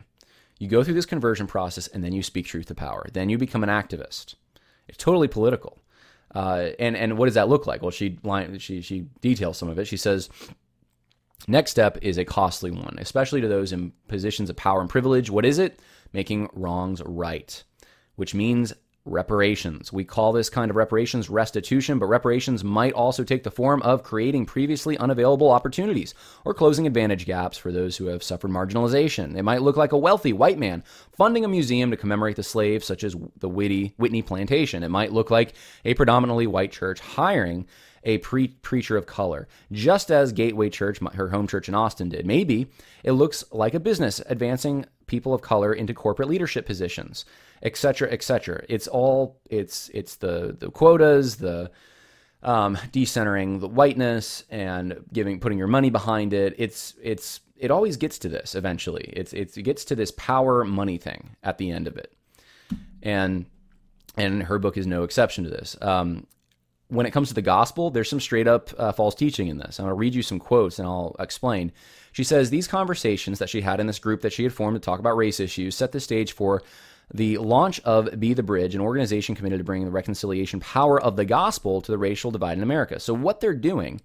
You 0.59 0.67
go 0.67 0.83
through 0.83 0.95
this 0.95 1.05
conversion 1.05 1.47
process 1.47 1.87
and 1.87 2.03
then 2.03 2.13
you 2.13 2.23
speak 2.23 2.45
truth 2.45 2.65
to 2.67 2.75
power. 2.75 3.07
Then 3.13 3.29
you 3.29 3.37
become 3.37 3.63
an 3.63 3.69
activist. 3.69 4.35
It's 4.87 4.97
totally 4.97 5.27
political. 5.27 5.79
Uh, 6.33 6.69
and 6.79 6.97
and 6.97 7.17
what 7.17 7.25
does 7.25 7.35
that 7.35 7.49
look 7.49 7.67
like? 7.67 7.81
Well, 7.81 7.91
she 7.91 8.17
she 8.57 8.81
she 8.81 9.07
details 9.21 9.57
some 9.57 9.69
of 9.69 9.79
it. 9.79 9.85
She 9.85 9.97
says. 9.97 10.29
Next 11.47 11.69
step 11.69 11.99
is 12.01 12.17
a 12.17 12.25
costly 12.25 12.71
one, 12.71 12.95
especially 12.97 13.41
to 13.41 13.47
those 13.47 13.71
in 13.71 13.93
positions 14.07 14.49
of 14.49 14.55
power 14.55 14.81
and 14.81 14.89
privilege. 14.89 15.29
What 15.29 15.45
is 15.45 15.59
it? 15.59 15.79
Making 16.11 16.49
wrongs 16.51 16.99
right, 17.05 17.63
which 18.15 18.33
means 18.33 18.73
reparations. 19.07 19.91
We 19.91 20.03
call 20.03 20.31
this 20.31 20.49
kind 20.49 20.69
of 20.69 20.77
reparations 20.77 21.29
restitution, 21.29 21.99
but 21.99 22.07
reparations 22.07 22.63
might 22.63 22.93
also 22.93 23.23
take 23.23 23.43
the 23.43 23.51
form 23.51 23.81
of 23.81 24.03
creating 24.03 24.45
previously 24.45 24.97
unavailable 24.97 25.49
opportunities 25.49 26.13
or 26.45 26.53
closing 26.53 26.85
advantage 26.85 27.25
gaps 27.25 27.57
for 27.57 27.71
those 27.71 27.97
who 27.97 28.07
have 28.07 28.23
suffered 28.23 28.51
marginalization. 28.51 29.35
It 29.35 29.43
might 29.43 29.61
look 29.61 29.77
like 29.77 29.91
a 29.91 29.97
wealthy 29.97 30.33
white 30.33 30.59
man 30.59 30.83
funding 31.15 31.45
a 31.45 31.47
museum 31.47 31.91
to 31.91 31.97
commemorate 31.97 32.35
the 32.35 32.43
slaves, 32.43 32.85
such 32.85 33.03
as 33.03 33.15
the 33.37 33.49
Whitney, 33.49 33.93
Whitney 33.97 34.21
Plantation. 34.21 34.83
It 34.83 34.89
might 34.89 35.13
look 35.13 35.31
like 35.31 35.53
a 35.85 35.93
predominantly 35.93 36.47
white 36.47 36.71
church 36.71 36.99
hiring 36.99 37.67
a 38.03 38.17
pre- 38.19 38.47
preacher 38.47 38.95
of 38.95 39.05
color, 39.05 39.47
just 39.71 40.11
as 40.11 40.31
Gateway 40.31 40.69
Church, 40.69 40.99
her 41.13 41.29
home 41.29 41.47
church 41.47 41.67
in 41.67 41.75
Austin, 41.75 42.09
did. 42.09 42.25
Maybe 42.25 42.67
it 43.03 43.11
looks 43.11 43.43
like 43.51 43.73
a 43.73 43.79
business 43.79 44.21
advancing 44.27 44.85
people 45.07 45.33
of 45.33 45.41
color 45.41 45.73
into 45.73 45.93
corporate 45.93 46.29
leadership 46.29 46.65
positions 46.65 47.25
etc., 47.63 48.09
etc. 48.11 48.63
It's 48.69 48.87
all 48.87 49.39
it's 49.49 49.89
it's 49.93 50.17
the 50.17 50.55
the 50.57 50.69
quotas, 50.69 51.37
the 51.37 51.71
um, 52.43 52.75
decentering 52.91 53.59
the 53.59 53.67
whiteness 53.67 54.43
and 54.49 55.03
giving 55.11 55.39
putting 55.39 55.57
your 55.57 55.67
money 55.67 55.89
behind 55.89 56.33
it. 56.33 56.55
It's 56.57 56.93
it's 57.01 57.41
it 57.55 57.71
always 57.71 57.97
gets 57.97 58.19
to 58.19 58.29
this 58.29 58.55
eventually. 58.55 59.11
It's, 59.13 59.33
it's 59.33 59.57
it 59.57 59.63
gets 59.63 59.85
to 59.85 59.95
this 59.95 60.11
power 60.11 60.63
money 60.63 60.97
thing 60.97 61.35
at 61.43 61.57
the 61.57 61.71
end 61.71 61.87
of 61.87 61.97
it, 61.97 62.13
and 63.01 63.45
and 64.15 64.43
her 64.43 64.59
book 64.59 64.77
is 64.77 64.87
no 64.87 65.03
exception 65.03 65.43
to 65.45 65.49
this. 65.49 65.75
Um, 65.81 66.27
when 66.89 67.05
it 67.05 67.11
comes 67.11 67.27
to 67.27 67.33
the 67.33 67.41
gospel, 67.41 67.89
there's 67.89 68.09
some 68.09 68.19
straight 68.19 68.47
up 68.47 68.69
uh, 68.77 68.91
false 68.91 69.15
teaching 69.15 69.47
in 69.47 69.57
this. 69.57 69.79
I'm 69.79 69.85
going 69.85 69.91
to 69.91 69.99
read 69.99 70.15
you 70.15 70.21
some 70.21 70.39
quotes 70.39 70.79
and 70.79 70.87
I'll 70.87 71.15
explain. 71.19 71.71
She 72.13 72.23
says 72.23 72.49
these 72.49 72.67
conversations 72.67 73.39
that 73.39 73.49
she 73.49 73.61
had 73.61 73.79
in 73.79 73.87
this 73.87 73.99
group 73.99 74.21
that 74.21 74.33
she 74.33 74.43
had 74.43 74.53
formed 74.53 74.75
to 74.75 74.85
talk 74.85 74.99
about 74.99 75.17
race 75.17 75.39
issues 75.39 75.75
set 75.75 75.91
the 75.91 75.99
stage 75.99 76.31
for 76.31 76.63
the 77.13 77.37
launch 77.37 77.79
of 77.81 78.19
Be 78.19 78.33
the 78.33 78.43
Bridge, 78.43 78.75
an 78.75 78.81
organization 78.81 79.35
committed 79.35 79.59
to 79.59 79.63
bringing 79.63 79.85
the 79.85 79.91
reconciliation 79.91 80.59
power 80.59 81.01
of 81.01 81.15
the 81.15 81.25
gospel 81.25 81.81
to 81.81 81.91
the 81.91 81.97
racial 81.97 82.31
divide 82.31 82.57
in 82.57 82.63
America. 82.63 82.99
So, 82.99 83.13
what 83.13 83.39
they're 83.39 83.53
doing 83.53 84.01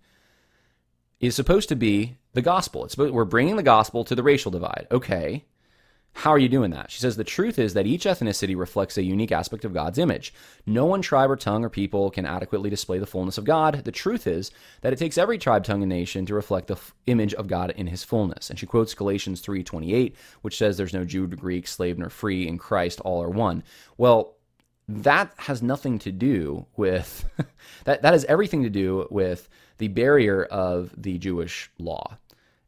is 1.21 1.35
supposed 1.35 1.69
to 1.71 1.77
be 1.77 2.19
the 2.33 2.43
gospel. 2.43 2.85
It's 2.85 2.97
we're 2.97 3.25
bringing 3.25 3.57
the 3.57 3.63
gospel 3.63 4.05
to 4.05 4.15
the 4.15 4.23
racial 4.23 4.51
divide. 4.51 4.87
Okay. 4.91 5.45
How 6.15 6.31
are 6.31 6.39
you 6.39 6.49
doing 6.49 6.71
that? 6.73 6.91
She 6.91 7.01
says 7.01 7.17
the 7.17 7.25
truth 7.25 7.59
is 7.59 7.75
that 7.75 7.87
each 7.87 8.05
ethnicity 8.05 8.57
reflects 8.57 8.99
a 8.99 9.03
unique 9.03 9.33
aspect 9.33 9.65
of 9.65 9.73
God's 9.73 9.99
image. 9.99 10.33
No 10.67 10.85
one 10.85 11.01
tribe 11.01 11.31
or 11.31 11.37
tongue 11.37 11.65
or 11.65 11.71
people 11.71 12.11
can 12.11 12.27
adequately 12.27 12.69
display 12.71 12.99
the 12.99 13.07
fullness 13.07 13.39
of 13.39 13.45
God. 13.45 13.85
The 13.85 13.93
truth 13.93 14.27
is 14.27 14.51
that 14.83 14.93
it 14.93 14.99
takes 14.99 15.17
every 15.17 15.39
tribe, 15.39 15.65
tongue, 15.65 15.83
and 15.83 15.89
nation 15.89 16.27
to 16.27 16.35
reflect 16.35 16.69
the 16.69 16.75
f- 16.75 16.95
image 17.07 17.35
of 17.35 17.49
God 17.49 17.71
in 17.71 17.87
his 17.87 18.05
fullness. 18.05 18.51
And 18.51 18.59
she 18.59 18.67
quotes 18.67 18.95
Galatians 18.95 19.41
3:28, 19.41 20.15
which 20.43 20.59
says 20.59 20.77
there's 20.77 20.93
no 20.93 21.05
Jew, 21.05 21.27
Greek, 21.27 21.67
slave, 21.67 21.99
nor 21.99 22.11
free 22.11 22.47
in 22.47 22.59
Christ, 22.59 23.01
all 23.01 23.23
are 23.23 23.31
one. 23.31 23.65
Well, 23.97 24.37
that 24.89 25.33
has 25.39 25.63
nothing 25.63 25.99
to 26.01 26.13
do 26.13 26.67
with 26.77 27.25
that 27.85 28.03
that 28.03 28.13
has 28.13 28.25
everything 28.27 28.63
to 28.63 28.71
do 28.71 29.07
with 29.11 29.49
the 29.79 29.89
barrier 29.89 30.45
of 30.45 30.93
the 30.97 31.19
Jewish 31.19 31.71
law 31.79 32.19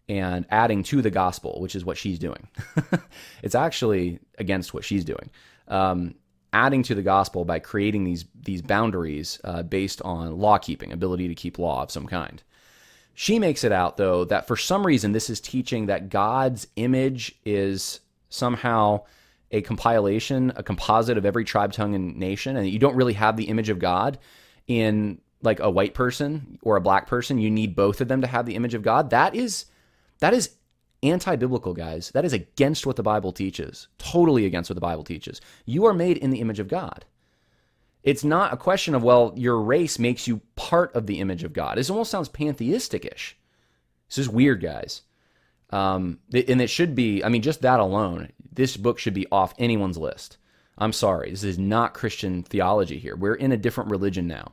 and 0.09 0.47
adding 0.51 0.83
to 0.85 1.03
the 1.03 1.11
gospel, 1.11 1.61
which 1.61 1.75
is 1.75 1.85
what 1.85 1.97
she's 1.97 2.19
doing. 2.19 2.49
it's 3.43 3.55
actually 3.55 4.19
against 4.39 4.75
what 4.75 4.85
she's 4.85 5.05
doing. 5.05 5.31
Um, 5.69 6.15
adding 6.53 6.83
to 6.85 6.95
the 6.95 7.03
gospel 7.03 7.45
by 7.45 7.59
creating 7.59 8.05
these 8.05 8.25
these 8.43 8.63
boundaries 8.63 9.41
uh, 9.45 9.63
based 9.63 10.01
on 10.03 10.39
law 10.39 10.59
keeping, 10.59 10.93
ability 10.93 11.29
to 11.29 11.35
keep 11.35 11.59
law 11.59 11.83
of 11.83 11.91
some 11.91 12.07
kind. 12.07 12.43
She 13.15 13.39
makes 13.39 13.65
it 13.65 13.73
out 13.73 13.97
though 13.97 14.25
that 14.27 14.47
for 14.47 14.57
some 14.57 14.87
reason 14.87 15.13
this 15.13 15.31
is 15.31 15.41
teaching 15.41 15.87
that 15.87 16.09
God's 16.09 16.67
image 16.77 17.35
is 17.45 18.01
somehow 18.29 19.03
a 19.51 19.63
compilation, 19.63 20.53
a 20.57 20.63
composite 20.63 21.17
of 21.17 21.25
every 21.25 21.45
tribe, 21.45 21.73
tongue, 21.73 21.95
and 21.95 22.17
nation, 22.17 22.57
and 22.57 22.69
you 22.69 22.79
don't 22.79 22.97
really 22.97 23.13
have 23.13 23.37
the 23.37 23.45
image 23.45 23.69
of 23.69 23.79
God 23.79 24.19
in 24.67 25.21
like 25.43 25.61
a 25.61 25.71
white 25.71 25.95
person 25.95 26.59
or 26.63 26.77
a 26.77 26.81
black 26.81 27.07
person. 27.07 27.39
You 27.39 27.51
need 27.51 27.77
both 27.77 28.01
of 28.01 28.09
them 28.09 28.23
to 28.23 28.27
have 28.27 28.47
the 28.47 28.57
image 28.57 28.75
of 28.75 28.83
God. 28.83 29.11
That 29.11 29.35
is 29.35 29.67
that 30.21 30.35
is 30.35 30.57
anti 31.03 31.37
biblical, 31.37 31.75
guys. 31.75 32.11
That 32.13 32.25
is 32.25 32.33
against 32.33 32.87
what 32.87 32.97
the 32.97 33.03
Bible 33.03 33.33
teaches. 33.33 33.89
Totally 33.99 34.47
against 34.47 34.71
what 34.71 34.75
the 34.75 34.81
Bible 34.81 35.05
teaches. 35.05 35.41
You 35.67 35.85
are 35.85 35.95
made 35.95 36.19
in 36.19 36.31
the 36.31 36.41
image 36.41 36.59
of 36.59 36.69
God. 36.69 37.05
It's 38.03 38.25
not 38.25 38.53
a 38.53 38.59
question 38.59 38.95
of, 38.95 39.03
well, 39.03 39.33
your 39.35 39.61
race 39.61 39.99
makes 39.99 40.29
you 40.29 40.43
part 40.57 40.95
of 40.95 41.07
the 41.07 41.21
image 41.21 41.43
of 41.43 41.55
God. 41.55 41.79
This 41.79 41.89
almost 41.89 42.11
sounds 42.11 42.29
pantheistic 42.29 43.07
ish. 43.07 43.37
This 44.09 44.19
is 44.19 44.29
weird, 44.29 44.61
guys. 44.61 45.03
Um, 45.71 46.19
and 46.33 46.61
it 46.61 46.69
should 46.69 46.95
be, 46.95 47.25
I 47.25 47.31
mean, 47.31 47.43
just 47.43 47.63
that 47.63 47.81
alone, 47.81 48.31
this 48.53 48.77
book 48.77 48.99
should 48.99 49.15
be 49.15 49.27
off 49.33 49.55
anyone's 49.59 49.97
list. 49.97 50.37
I'm 50.77 50.93
sorry. 50.93 51.31
This 51.31 51.45
is 51.45 51.59
not 51.59 51.95
Christian 51.95 52.43
theology 52.43 52.99
here. 52.99 53.17
We're 53.17 53.35
in 53.35 53.53
a 53.53 53.57
different 53.57 53.91
religion 53.91 54.27
now. 54.27 54.53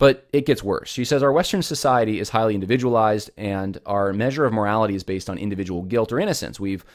But 0.00 0.26
it 0.32 0.46
gets 0.46 0.64
worse. 0.64 0.90
She 0.90 1.04
says 1.04 1.22
our 1.22 1.30
Western 1.30 1.60
society 1.60 2.20
is 2.20 2.30
highly 2.30 2.54
individualized, 2.54 3.30
and 3.36 3.78
our 3.84 4.14
measure 4.14 4.46
of 4.46 4.52
morality 4.54 4.94
is 4.94 5.04
based 5.04 5.28
on 5.28 5.36
individual 5.36 5.82
guilt 5.82 6.10
or 6.10 6.18
innocence. 6.18 6.58
We've 6.58 6.86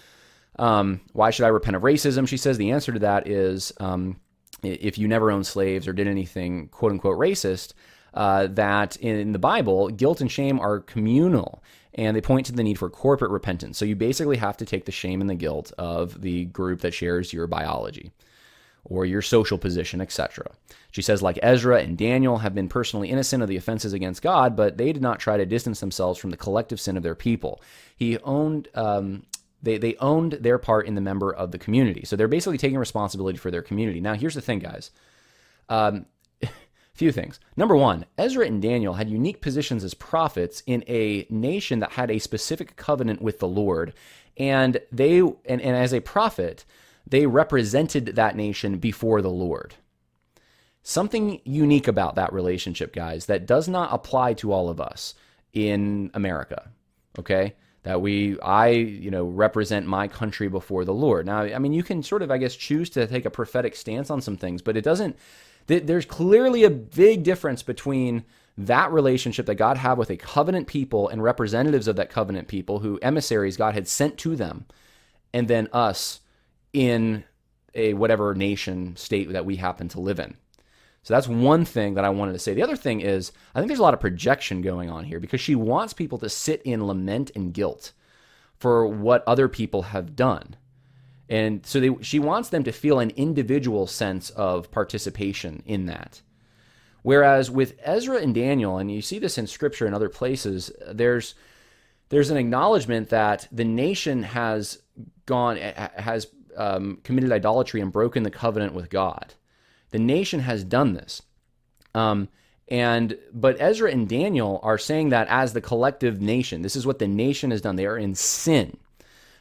um, 0.57 1.01
why 1.13 1.29
should 1.29 1.45
I 1.45 1.49
repent 1.49 1.75
of 1.75 1.83
racism? 1.83 2.27
She 2.27 2.37
says 2.37 2.57
the 2.57 2.71
answer 2.71 2.91
to 2.91 2.99
that 2.99 3.27
is 3.27 3.71
um, 3.79 4.19
if 4.63 4.97
you 4.97 5.07
never 5.07 5.29
owned 5.29 5.45
slaves 5.45 5.87
or 5.87 5.93
did 5.93 6.07
anything 6.07 6.67
quote 6.69 6.93
unquote 6.93 7.19
racist, 7.19 7.73
uh, 8.15 8.47
that 8.47 8.95
in 8.95 9.33
the 9.33 9.39
Bible, 9.39 9.89
guilt 9.89 10.19
and 10.19 10.31
shame 10.31 10.59
are 10.59 10.79
communal 10.79 11.61
and 11.93 12.17
they 12.17 12.21
point 12.21 12.47
to 12.47 12.53
the 12.53 12.63
need 12.63 12.79
for 12.79 12.89
corporate 12.89 13.29
repentance. 13.29 13.77
So 13.77 13.85
you 13.85 13.95
basically 13.95 14.37
have 14.37 14.57
to 14.57 14.65
take 14.65 14.85
the 14.85 14.91
shame 14.91 15.21
and 15.21 15.29
the 15.29 15.35
guilt 15.35 15.71
of 15.77 16.21
the 16.21 16.45
group 16.45 16.81
that 16.81 16.95
shares 16.95 17.31
your 17.31 17.45
biology 17.45 18.11
or 18.85 19.05
your 19.05 19.21
social 19.21 19.57
position, 19.57 19.99
etc. 19.99 20.51
She 20.91 21.01
says, 21.01 21.21
like 21.21 21.39
Ezra 21.41 21.81
and 21.81 21.97
Daniel 21.97 22.37
have 22.37 22.55
been 22.55 22.69
personally 22.69 23.09
innocent 23.09 23.43
of 23.43 23.49
the 23.49 23.57
offenses 23.57 23.93
against 23.93 24.21
God, 24.21 24.55
but 24.55 24.77
they 24.77 24.93
did 24.93 25.01
not 25.01 25.19
try 25.19 25.37
to 25.37 25.45
distance 25.45 25.79
themselves 25.79 26.19
from 26.19 26.29
the 26.29 26.37
collective 26.37 26.79
sin 26.79 26.95
of 26.95 27.03
their 27.03 27.15
people. 27.15 27.61
He 27.95 28.17
owned. 28.19 28.69
Um, 28.73 29.23
they, 29.63 29.79
they 29.79 29.95
owned 29.95 30.33
their 30.33 30.59
part 30.59 30.85
in 30.85 30.93
the 30.93 31.01
member 31.01 31.33
of 31.33 31.51
the 31.51 31.57
community. 31.57 32.05
So 32.05 32.15
they're 32.15 32.27
basically 32.27 32.59
taking 32.59 32.77
responsibility 32.77 33.39
for 33.39 33.49
their 33.49 33.63
community. 33.63 33.99
Now, 33.99 34.13
here's 34.13 34.35
the 34.35 34.41
thing, 34.41 34.59
guys. 34.59 34.91
Um, 35.69 36.05
few 36.93 37.11
things. 37.11 37.39
Number 37.57 37.75
one, 37.75 38.05
Ezra 38.15 38.45
and 38.45 38.61
Daniel 38.61 38.93
had 38.93 39.09
unique 39.09 39.41
positions 39.41 39.83
as 39.83 39.95
prophets 39.95 40.61
in 40.67 40.83
a 40.87 41.25
nation 41.31 41.79
that 41.79 41.93
had 41.93 42.11
a 42.11 42.19
specific 42.19 42.75
covenant 42.75 43.23
with 43.23 43.39
the 43.39 43.47
Lord. 43.47 43.93
And 44.37 44.79
they 44.91 45.19
and, 45.19 45.33
and 45.45 45.75
as 45.75 45.93
a 45.93 45.99
prophet, 45.99 46.63
they 47.07 47.25
represented 47.25 48.07
that 48.15 48.35
nation 48.35 48.77
before 48.77 49.21
the 49.21 49.29
Lord. 49.29 49.75
Something 50.81 51.41
unique 51.43 51.87
about 51.87 52.15
that 52.15 52.33
relationship, 52.33 52.93
guys, 52.93 53.25
that 53.25 53.45
does 53.45 53.67
not 53.67 53.93
apply 53.93 54.33
to 54.35 54.51
all 54.51 54.69
of 54.69 54.79
us 54.79 55.15
in 55.53 56.11
America. 56.13 56.69
Okay? 57.17 57.55
That 57.83 58.01
we, 58.01 58.39
I, 58.39 58.69
you 58.69 59.11
know, 59.11 59.25
represent 59.25 59.87
my 59.87 60.07
country 60.07 60.47
before 60.47 60.85
the 60.85 60.93
Lord. 60.93 61.25
Now, 61.25 61.41
I 61.41 61.59
mean, 61.59 61.73
you 61.73 61.83
can 61.83 62.03
sort 62.03 62.21
of, 62.21 62.31
I 62.31 62.37
guess, 62.37 62.55
choose 62.55 62.89
to 62.91 63.07
take 63.07 63.25
a 63.25 63.31
prophetic 63.31 63.75
stance 63.75 64.09
on 64.09 64.21
some 64.21 64.37
things, 64.37 64.61
but 64.61 64.77
it 64.77 64.83
doesn't, 64.83 65.17
there's 65.67 66.05
clearly 66.05 66.63
a 66.63 66.69
big 66.69 67.23
difference 67.23 67.63
between 67.63 68.23
that 68.57 68.91
relationship 68.91 69.45
that 69.47 69.55
God 69.55 69.77
had 69.77 69.97
with 69.97 70.09
a 70.09 70.17
covenant 70.17 70.67
people 70.67 71.09
and 71.09 71.21
representatives 71.21 71.87
of 71.87 71.95
that 71.97 72.09
covenant 72.09 72.47
people 72.47 72.79
who 72.79 72.99
emissaries 73.01 73.57
God 73.57 73.73
had 73.73 73.87
sent 73.87 74.17
to 74.19 74.35
them, 74.35 74.65
and 75.33 75.47
then 75.47 75.67
us 75.73 76.21
in 76.75 77.23
a 77.73 77.93
whatever 77.93 78.35
nation 78.35 78.95
state 78.97 79.31
that 79.31 79.45
we 79.45 79.55
happen 79.55 79.87
to 79.89 79.99
live 79.99 80.19
in. 80.19 80.35
So 81.03 81.13
that's 81.13 81.27
one 81.27 81.65
thing 81.65 81.93
that 81.93 82.05
I 82.05 82.09
wanted 82.09 82.33
to 82.33 82.39
say. 82.39 82.53
The 82.53 82.63
other 82.63 82.75
thing 82.75 82.99
is, 82.99 83.31
I 83.53 83.59
think 83.59 83.69
there's 83.69 83.79
a 83.79 83.83
lot 83.83 83.93
of 83.93 83.99
projection 83.99 84.61
going 84.61 84.89
on 84.89 85.05
here 85.05 85.19
because 85.19 85.39
she 85.39 85.55
wants 85.55 85.93
people 85.93 86.17
to 86.19 86.29
sit 86.29 86.61
in 86.63 86.85
lament 86.85 87.31
and 87.35 87.53
guilt 87.53 87.93
for 88.57 88.87
what 88.87 89.23
other 89.27 89.47
people 89.47 89.83
have 89.83 90.15
done. 90.15 90.55
And 91.29 91.65
so 91.65 91.79
they, 91.79 91.95
she 92.01 92.19
wants 92.19 92.49
them 92.49 92.63
to 92.63 92.71
feel 92.71 92.99
an 92.99 93.11
individual 93.11 93.87
sense 93.87 94.29
of 94.31 94.71
participation 94.71 95.63
in 95.65 95.85
that. 95.85 96.21
Whereas 97.03 97.51
with 97.51 97.79
Ezra 97.83 98.17
and 98.17 98.33
Daniel, 98.33 98.77
and 98.77 98.91
you 98.91 99.01
see 99.01 99.19
this 99.19 99.37
in 99.37 99.47
scripture 99.47 99.85
and 99.85 99.93
other 99.93 100.09
places, 100.09 100.71
there's 100.91 101.35
there's 102.09 102.29
an 102.29 102.37
acknowledgement 102.37 103.09
that 103.09 103.47
the 103.51 103.63
nation 103.63 104.23
has 104.23 104.79
gone 105.25 105.57
has 105.57 106.27
um, 106.57 106.99
committed 107.03 107.31
idolatry 107.31 107.81
and 107.81 107.91
broken 107.91 108.23
the 108.23 108.31
covenant 108.31 108.73
with 108.73 108.89
God. 108.89 109.33
The 109.91 109.99
nation 109.99 110.39
has 110.41 110.63
done 110.63 110.93
this. 110.93 111.21
Um, 111.93 112.29
and 112.67 113.17
but 113.31 113.57
Ezra 113.59 113.91
and 113.91 114.09
Daniel 114.09 114.59
are 114.63 114.77
saying 114.77 115.09
that 115.09 115.27
as 115.29 115.53
the 115.53 115.61
collective 115.61 116.21
nation, 116.21 116.61
this 116.61 116.75
is 116.75 116.85
what 116.85 116.99
the 116.99 117.07
nation 117.07 117.51
has 117.51 117.61
done. 117.61 117.75
They 117.75 117.85
are 117.85 117.97
in 117.97 118.15
sin. 118.15 118.77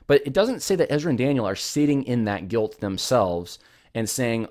But 0.07 0.23
it 0.27 0.35
doesn't 0.35 0.63
say 0.63 0.77
that 0.77 0.93
Ezra 0.93 1.09
and 1.09 1.19
Daniel 1.19 1.47
are 1.47 1.57
sitting 1.57 2.05
in 2.05 2.25
that 2.25 2.49
guilt 2.49 2.81
themselves 2.81 3.59
and 3.95 4.09
saying, 4.09 4.49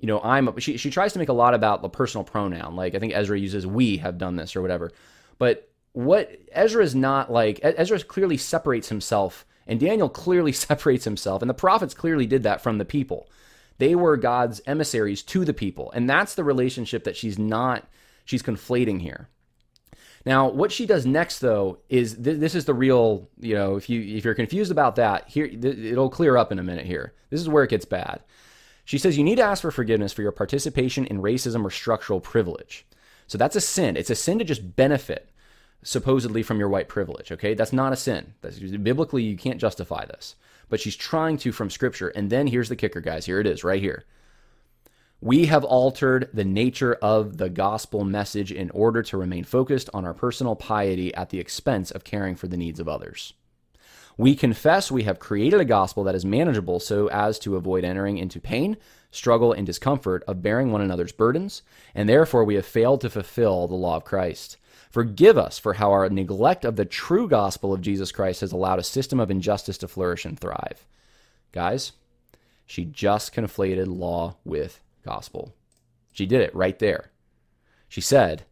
you 0.00 0.06
know, 0.06 0.20
I'm. 0.20 0.58
She 0.58 0.76
she 0.76 0.90
tries 0.90 1.12
to 1.12 1.18
make 1.18 1.28
a 1.28 1.34
lot 1.34 1.54
about 1.54 1.82
the 1.82 1.88
personal 1.88 2.24
pronoun. 2.24 2.76
Like 2.76 2.94
I 2.94 2.98
think 2.98 3.12
Ezra 3.14 3.38
uses 3.38 3.66
we 3.66 3.96
have 3.98 4.18
done 4.18 4.36
this 4.36 4.54
or 4.54 4.62
whatever. 4.62 4.92
But 5.38 5.68
what 5.92 6.30
Ezra 6.52 6.82
is 6.82 6.94
not 6.94 7.30
like 7.30 7.60
Ezra 7.62 8.00
clearly 8.00 8.36
separates 8.36 8.88
himself, 8.88 9.44
and 9.66 9.80
Daniel 9.80 10.08
clearly 10.08 10.52
separates 10.52 11.04
himself, 11.04 11.42
and 11.42 11.48
the 11.48 11.54
prophets 11.54 11.94
clearly 11.94 12.26
did 12.26 12.42
that 12.42 12.60
from 12.60 12.78
the 12.78 12.84
people. 12.84 13.28
They 13.78 13.94
were 13.94 14.16
God's 14.16 14.60
emissaries 14.66 15.22
to 15.24 15.44
the 15.44 15.54
people, 15.54 15.90
and 15.92 16.08
that's 16.08 16.34
the 16.34 16.44
relationship 16.44 17.04
that 17.04 17.16
she's 17.16 17.38
not. 17.38 17.88
She's 18.24 18.42
conflating 18.42 19.00
here. 19.00 19.28
Now, 20.24 20.48
what 20.48 20.70
she 20.70 20.86
does 20.86 21.04
next, 21.04 21.40
though, 21.40 21.78
is 21.88 22.14
th- 22.14 22.38
this 22.38 22.54
is 22.54 22.64
the 22.64 22.74
real. 22.74 23.28
You 23.40 23.54
know, 23.54 23.76
if 23.76 23.90
you 23.90 24.00
if 24.16 24.24
you're 24.24 24.34
confused 24.34 24.70
about 24.70 24.96
that, 24.96 25.28
here 25.28 25.48
th- 25.48 25.78
it'll 25.78 26.10
clear 26.10 26.36
up 26.36 26.52
in 26.52 26.58
a 26.58 26.62
minute. 26.62 26.86
Here, 26.86 27.12
this 27.30 27.40
is 27.40 27.48
where 27.48 27.64
it 27.64 27.70
gets 27.70 27.84
bad. 27.84 28.20
She 28.84 28.98
says 28.98 29.16
you 29.16 29.24
need 29.24 29.36
to 29.36 29.42
ask 29.42 29.62
for 29.62 29.70
forgiveness 29.70 30.12
for 30.12 30.22
your 30.22 30.32
participation 30.32 31.06
in 31.06 31.22
racism 31.22 31.64
or 31.64 31.70
structural 31.70 32.20
privilege. 32.20 32.86
So 33.26 33.38
that's 33.38 33.56
a 33.56 33.60
sin. 33.60 33.96
It's 33.96 34.10
a 34.10 34.14
sin 34.14 34.38
to 34.38 34.44
just 34.44 34.76
benefit 34.76 35.30
supposedly 35.82 36.42
from 36.42 36.58
your 36.58 36.68
white 36.68 36.88
privilege. 36.88 37.32
Okay, 37.32 37.54
that's 37.54 37.72
not 37.72 37.92
a 37.92 37.96
sin. 37.96 38.34
That's, 38.40 38.58
biblically, 38.58 39.22
you 39.22 39.36
can't 39.36 39.60
justify 39.60 40.04
this. 40.04 40.36
But 40.68 40.80
she's 40.80 40.96
trying 40.96 41.36
to 41.38 41.52
from 41.52 41.70
Scripture. 41.70 42.08
And 42.08 42.30
then 42.30 42.46
here's 42.46 42.68
the 42.68 42.76
kicker, 42.76 43.00
guys. 43.00 43.26
Here 43.26 43.40
it 43.40 43.46
is, 43.46 43.64
right 43.64 43.80
here. 43.80 44.04
We 45.20 45.46
have 45.46 45.62
altered 45.62 46.30
the 46.32 46.44
nature 46.44 46.94
of 46.94 47.36
the 47.36 47.48
gospel 47.48 48.04
message 48.04 48.50
in 48.50 48.70
order 48.70 49.04
to 49.04 49.16
remain 49.16 49.44
focused 49.44 49.88
on 49.94 50.04
our 50.04 50.14
personal 50.14 50.56
piety 50.56 51.14
at 51.14 51.30
the 51.30 51.38
expense 51.38 51.92
of 51.92 52.02
caring 52.02 52.34
for 52.34 52.48
the 52.48 52.56
needs 52.56 52.80
of 52.80 52.88
others. 52.88 53.32
We 54.16 54.34
confess 54.34 54.90
we 54.90 55.04
have 55.04 55.20
created 55.20 55.60
a 55.60 55.64
gospel 55.64 56.04
that 56.04 56.14
is 56.14 56.24
manageable 56.24 56.80
so 56.80 57.08
as 57.08 57.38
to 57.40 57.56
avoid 57.56 57.84
entering 57.84 58.18
into 58.18 58.40
pain, 58.40 58.76
struggle, 59.10 59.52
and 59.52 59.64
discomfort 59.64 60.24
of 60.26 60.42
bearing 60.42 60.72
one 60.72 60.80
another's 60.80 61.12
burdens, 61.12 61.62
and 61.94 62.08
therefore 62.08 62.44
we 62.44 62.56
have 62.56 62.66
failed 62.66 63.00
to 63.02 63.10
fulfill 63.10 63.68
the 63.68 63.74
law 63.74 63.96
of 63.96 64.04
Christ. 64.04 64.58
Forgive 64.92 65.38
us 65.38 65.58
for 65.58 65.72
how 65.72 65.90
our 65.90 66.10
neglect 66.10 66.66
of 66.66 66.76
the 66.76 66.84
true 66.84 67.26
gospel 67.26 67.72
of 67.72 67.80
Jesus 67.80 68.12
Christ 68.12 68.42
has 68.42 68.52
allowed 68.52 68.78
a 68.78 68.84
system 68.84 69.18
of 69.20 69.30
injustice 69.30 69.78
to 69.78 69.88
flourish 69.88 70.26
and 70.26 70.38
thrive. 70.38 70.86
Guys, 71.50 71.92
she 72.66 72.84
just 72.84 73.34
conflated 73.34 73.86
law 73.86 74.36
with 74.44 74.80
gospel. 75.02 75.54
She 76.12 76.26
did 76.26 76.42
it 76.42 76.54
right 76.54 76.78
there. 76.78 77.10
She 77.88 78.02
said 78.02 78.44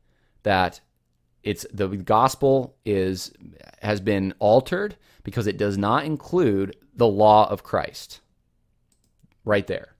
that 0.42 0.80
it's 1.42 1.66
the 1.72 1.88
gospel 1.88 2.74
is 2.86 3.32
has 3.82 4.00
been 4.00 4.32
altered 4.38 4.96
because 5.22 5.46
it 5.46 5.58
does 5.58 5.76
not 5.76 6.06
include 6.06 6.74
the 6.94 7.06
law 7.06 7.50
of 7.50 7.62
Christ. 7.62 8.20
Right 9.44 9.66
there. 9.66 9.94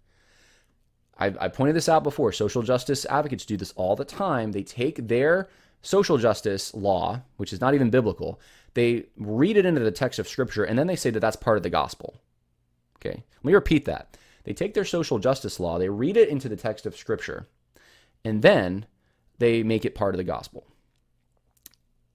I, 1.19 1.35
I 1.39 1.49
pointed 1.49 1.77
this 1.77 1.89
out 1.89 2.03
before. 2.03 2.33
Social 2.33 2.63
justice 2.63 3.05
advocates 3.05 3.45
do 3.45 3.59
this 3.59 3.73
all 3.77 3.95
the 3.95 4.07
time. 4.07 4.53
They 4.53 4.63
take 4.63 5.07
their 5.07 5.51
social 5.83 6.19
justice 6.19 6.75
law, 6.75 7.21
which 7.37 7.53
is 7.53 7.61
not 7.61 7.75
even 7.75 7.91
biblical, 7.91 8.41
they 8.75 9.07
read 9.17 9.57
it 9.57 9.67
into 9.67 9.81
the 9.81 9.91
text 9.91 10.19
of 10.19 10.29
Scripture, 10.29 10.65
and 10.65 10.79
then 10.79 10.87
they 10.87 10.97
say 10.97 11.11
that 11.11 11.21
that's 11.21 11.37
part 11.37 11.57
of 11.57 11.63
the 11.63 11.71
gospel. 11.71 12.21
Okay, 12.97 13.25
let 13.43 13.45
me 13.45 13.55
repeat 13.55 13.85
that. 13.87 14.17
They 14.45 14.53
take 14.53 14.75
their 14.75 14.85
social 14.85 15.19
justice 15.19 15.61
law, 15.61 15.79
they 15.79 15.89
read 15.89 16.17
it 16.17 16.29
into 16.29 16.49
the 16.49 16.57
text 16.57 16.87
of 16.87 16.97
Scripture, 16.97 17.49
and 18.25 18.43
then 18.43 18.87
they 19.39 19.63
make 19.63 19.85
it 19.85 19.95
part 19.95 20.15
of 20.15 20.19
the 20.19 20.25
gospel. 20.25 20.67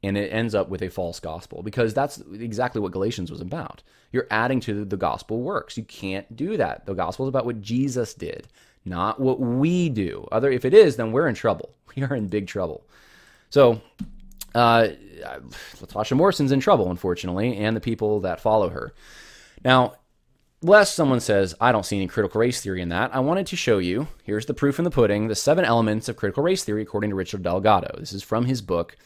And 0.04 0.18
it 0.18 0.32
ends 0.32 0.54
up 0.54 0.70
with 0.70 0.84
a 0.84 0.90
false 0.90 1.20
gospel 1.20 1.64
because 1.64 1.94
that's 1.94 2.22
exactly 2.32 2.80
what 2.80 2.92
Galatians 2.92 3.32
was 3.32 3.42
about. 3.42 3.82
You're 4.12 4.28
adding 4.30 4.60
to 4.62 4.86
the 4.86 4.98
gospel 4.98 5.42
works. 5.42 5.78
You 5.78 5.84
can't 5.84 6.36
do 6.36 6.58
that. 6.58 6.86
The 6.86 6.94
gospel 6.94 7.26
is 7.26 7.30
about 7.30 7.48
what 7.48 7.62
Jesus 7.62 8.14
did, 8.14 8.48
not 8.86 9.20
what 9.20 9.40
we 9.40 9.90
do. 9.90 10.28
Other, 10.32 10.52
if 10.52 10.64
it 10.64 10.76
is, 10.76 10.96
then 10.96 11.12
we're 11.12 11.28
in 11.28 11.36
trouble. 11.36 11.72
We 11.96 12.04
are 12.04 12.14
in 12.14 12.28
big 12.28 12.48
trouble. 12.48 12.84
So, 13.56 13.80
uh, 14.54 14.90
Latasha 15.78 16.18
Morrison's 16.18 16.52
in 16.52 16.60
trouble, 16.60 16.92
unfortunately, 16.92 17.56
and 17.56 17.74
the 17.74 17.80
people 17.80 18.20
that 18.20 18.42
follow 18.42 18.68
her. 18.68 18.94
Now, 19.64 19.94
lest 20.62 20.94
someone 20.94 21.22
says, 21.22 21.56
I 21.62 21.72
don't 21.72 21.86
see 21.86 21.96
any 21.96 22.10
critical 22.10 22.42
race 22.42 22.60
theory 22.60 22.82
in 22.82 22.90
that, 22.90 23.16
I 23.16 23.22
wanted 23.22 23.48
to 23.48 23.56
show 23.56 23.78
you 23.78 24.10
here's 24.26 24.46
the 24.46 24.54
proof 24.54 24.78
in 24.78 24.84
the 24.84 24.92
pudding 24.92 25.30
the 25.30 25.36
seven 25.36 25.64
elements 25.64 26.10
of 26.10 26.18
critical 26.18 26.44
race 26.44 26.66
theory 26.66 26.82
according 26.82 27.12
to 27.12 27.16
Richard 27.16 27.44
Delgado. 27.44 27.96
This 27.98 28.12
is 28.12 28.24
from 28.24 28.44
his 28.44 28.62
book, 28.62 28.98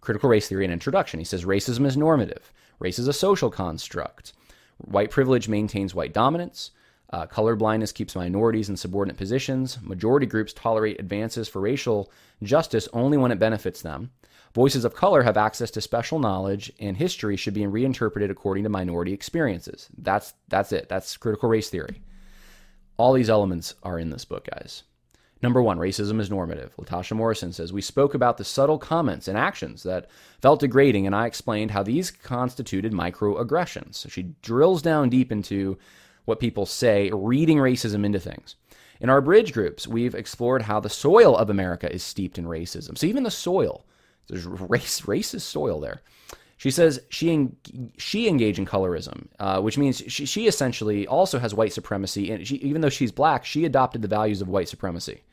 Critical 0.00 0.30
Race 0.30 0.48
Theory 0.48 0.64
and 0.64 0.72
Introduction. 0.72 1.20
He 1.20 1.26
says 1.26 1.44
racism 1.44 1.84
is 1.84 1.94
normative, 1.94 2.50
race 2.78 2.98
is 2.98 3.08
a 3.08 3.12
social 3.12 3.50
construct, 3.50 4.32
white 4.78 5.10
privilege 5.10 5.50
maintains 5.50 5.94
white 5.94 6.14
dominance. 6.14 6.70
Uh, 7.12 7.26
color 7.26 7.54
blindness 7.54 7.92
keeps 7.92 8.16
minorities 8.16 8.70
in 8.70 8.76
subordinate 8.76 9.18
positions. 9.18 9.78
Majority 9.82 10.26
groups 10.26 10.52
tolerate 10.52 10.98
advances 10.98 11.48
for 11.48 11.60
racial 11.60 12.10
justice 12.42 12.88
only 12.92 13.18
when 13.18 13.30
it 13.30 13.38
benefits 13.38 13.82
them. 13.82 14.10
Voices 14.54 14.84
of 14.84 14.94
color 14.94 15.22
have 15.22 15.36
access 15.36 15.70
to 15.70 15.80
special 15.80 16.18
knowledge, 16.18 16.72
and 16.78 16.96
history 16.96 17.36
should 17.36 17.54
be 17.54 17.66
reinterpreted 17.66 18.30
according 18.30 18.64
to 18.64 18.70
minority 18.70 19.12
experiences. 19.12 19.88
That's 19.96 20.34
that's 20.48 20.72
it. 20.72 20.88
That's 20.88 21.16
critical 21.16 21.48
race 21.48 21.70
theory. 21.70 22.02
All 22.98 23.14
these 23.14 23.30
elements 23.30 23.74
are 23.82 23.98
in 23.98 24.10
this 24.10 24.24
book, 24.24 24.48
guys. 24.50 24.82
Number 25.42 25.60
one, 25.60 25.78
racism 25.78 26.20
is 26.20 26.30
normative. 26.30 26.74
Latasha 26.76 27.16
Morrison 27.16 27.52
says, 27.52 27.72
We 27.72 27.80
spoke 27.80 28.14
about 28.14 28.36
the 28.36 28.44
subtle 28.44 28.78
comments 28.78 29.26
and 29.26 29.36
actions 29.36 29.82
that 29.82 30.08
felt 30.40 30.60
degrading, 30.60 31.06
and 31.06 31.16
I 31.16 31.26
explained 31.26 31.72
how 31.72 31.82
these 31.82 32.12
constituted 32.12 32.92
microaggressions. 32.92 33.96
So 33.96 34.08
she 34.08 34.34
drills 34.42 34.82
down 34.82 35.08
deep 35.08 35.32
into 35.32 35.78
what 36.24 36.40
people 36.40 36.66
say, 36.66 37.10
reading 37.12 37.58
racism 37.58 38.04
into 38.04 38.20
things. 38.20 38.56
In 39.00 39.10
our 39.10 39.20
bridge 39.20 39.52
groups, 39.52 39.88
we've 39.88 40.14
explored 40.14 40.62
how 40.62 40.78
the 40.78 40.88
soil 40.88 41.36
of 41.36 41.50
America 41.50 41.92
is 41.92 42.02
steeped 42.02 42.38
in 42.38 42.44
racism. 42.44 42.96
So 42.96 43.06
even 43.06 43.24
the 43.24 43.30
soil, 43.30 43.84
there's 44.28 44.46
race, 44.46 45.00
racist 45.02 45.42
soil 45.42 45.80
there. 45.80 46.02
She 46.56 46.70
says 46.70 47.00
she 47.08 47.48
she 47.98 48.28
engaged 48.28 48.60
in 48.60 48.66
colorism, 48.66 49.26
uh, 49.40 49.60
which 49.60 49.76
means 49.76 50.00
she, 50.06 50.26
she 50.26 50.46
essentially 50.46 51.08
also 51.08 51.40
has 51.40 51.52
white 51.52 51.72
supremacy, 51.72 52.30
and 52.30 52.46
she, 52.46 52.54
even 52.56 52.82
though 52.82 52.88
she's 52.88 53.10
black, 53.10 53.44
she 53.44 53.64
adopted 53.64 54.00
the 54.00 54.06
values 54.06 54.40
of 54.40 54.48
white 54.48 54.68
supremacy. 54.68 55.24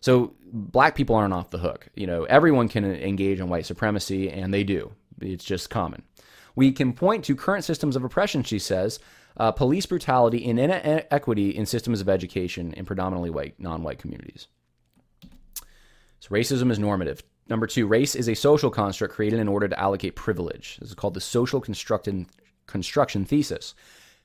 So 0.00 0.34
black 0.52 0.94
people 0.94 1.16
aren't 1.16 1.34
off 1.34 1.50
the 1.50 1.58
hook. 1.58 1.88
You 1.96 2.06
know, 2.06 2.22
everyone 2.24 2.68
can 2.68 2.84
engage 2.84 3.40
in 3.40 3.48
white 3.48 3.66
supremacy, 3.66 4.30
and 4.30 4.54
they 4.54 4.62
do. 4.62 4.92
It's 5.20 5.44
just 5.44 5.70
common. 5.70 6.04
We 6.54 6.70
can 6.70 6.92
point 6.92 7.24
to 7.24 7.34
current 7.34 7.64
systems 7.64 7.96
of 7.96 8.04
oppression, 8.04 8.44
she 8.44 8.60
says, 8.60 9.00
uh, 9.36 9.52
police 9.52 9.86
brutality 9.86 10.48
and 10.48 10.58
inequity 10.58 11.50
in 11.50 11.66
systems 11.66 12.00
of 12.00 12.08
education 12.08 12.72
in 12.74 12.84
predominantly 12.84 13.30
white, 13.30 13.58
non-white 13.58 13.98
communities. 13.98 14.46
So 16.20 16.30
racism 16.30 16.70
is 16.70 16.78
normative. 16.78 17.22
Number 17.48 17.66
two, 17.66 17.86
race 17.86 18.14
is 18.14 18.28
a 18.28 18.34
social 18.34 18.70
construct 18.70 19.14
created 19.14 19.40
in 19.40 19.48
order 19.48 19.68
to 19.68 19.78
allocate 19.78 20.16
privilege. 20.16 20.78
This 20.78 20.90
is 20.90 20.94
called 20.94 21.14
the 21.14 21.20
social 21.20 21.60
construction 21.60 22.26
construction 22.66 23.26
thesis. 23.26 23.74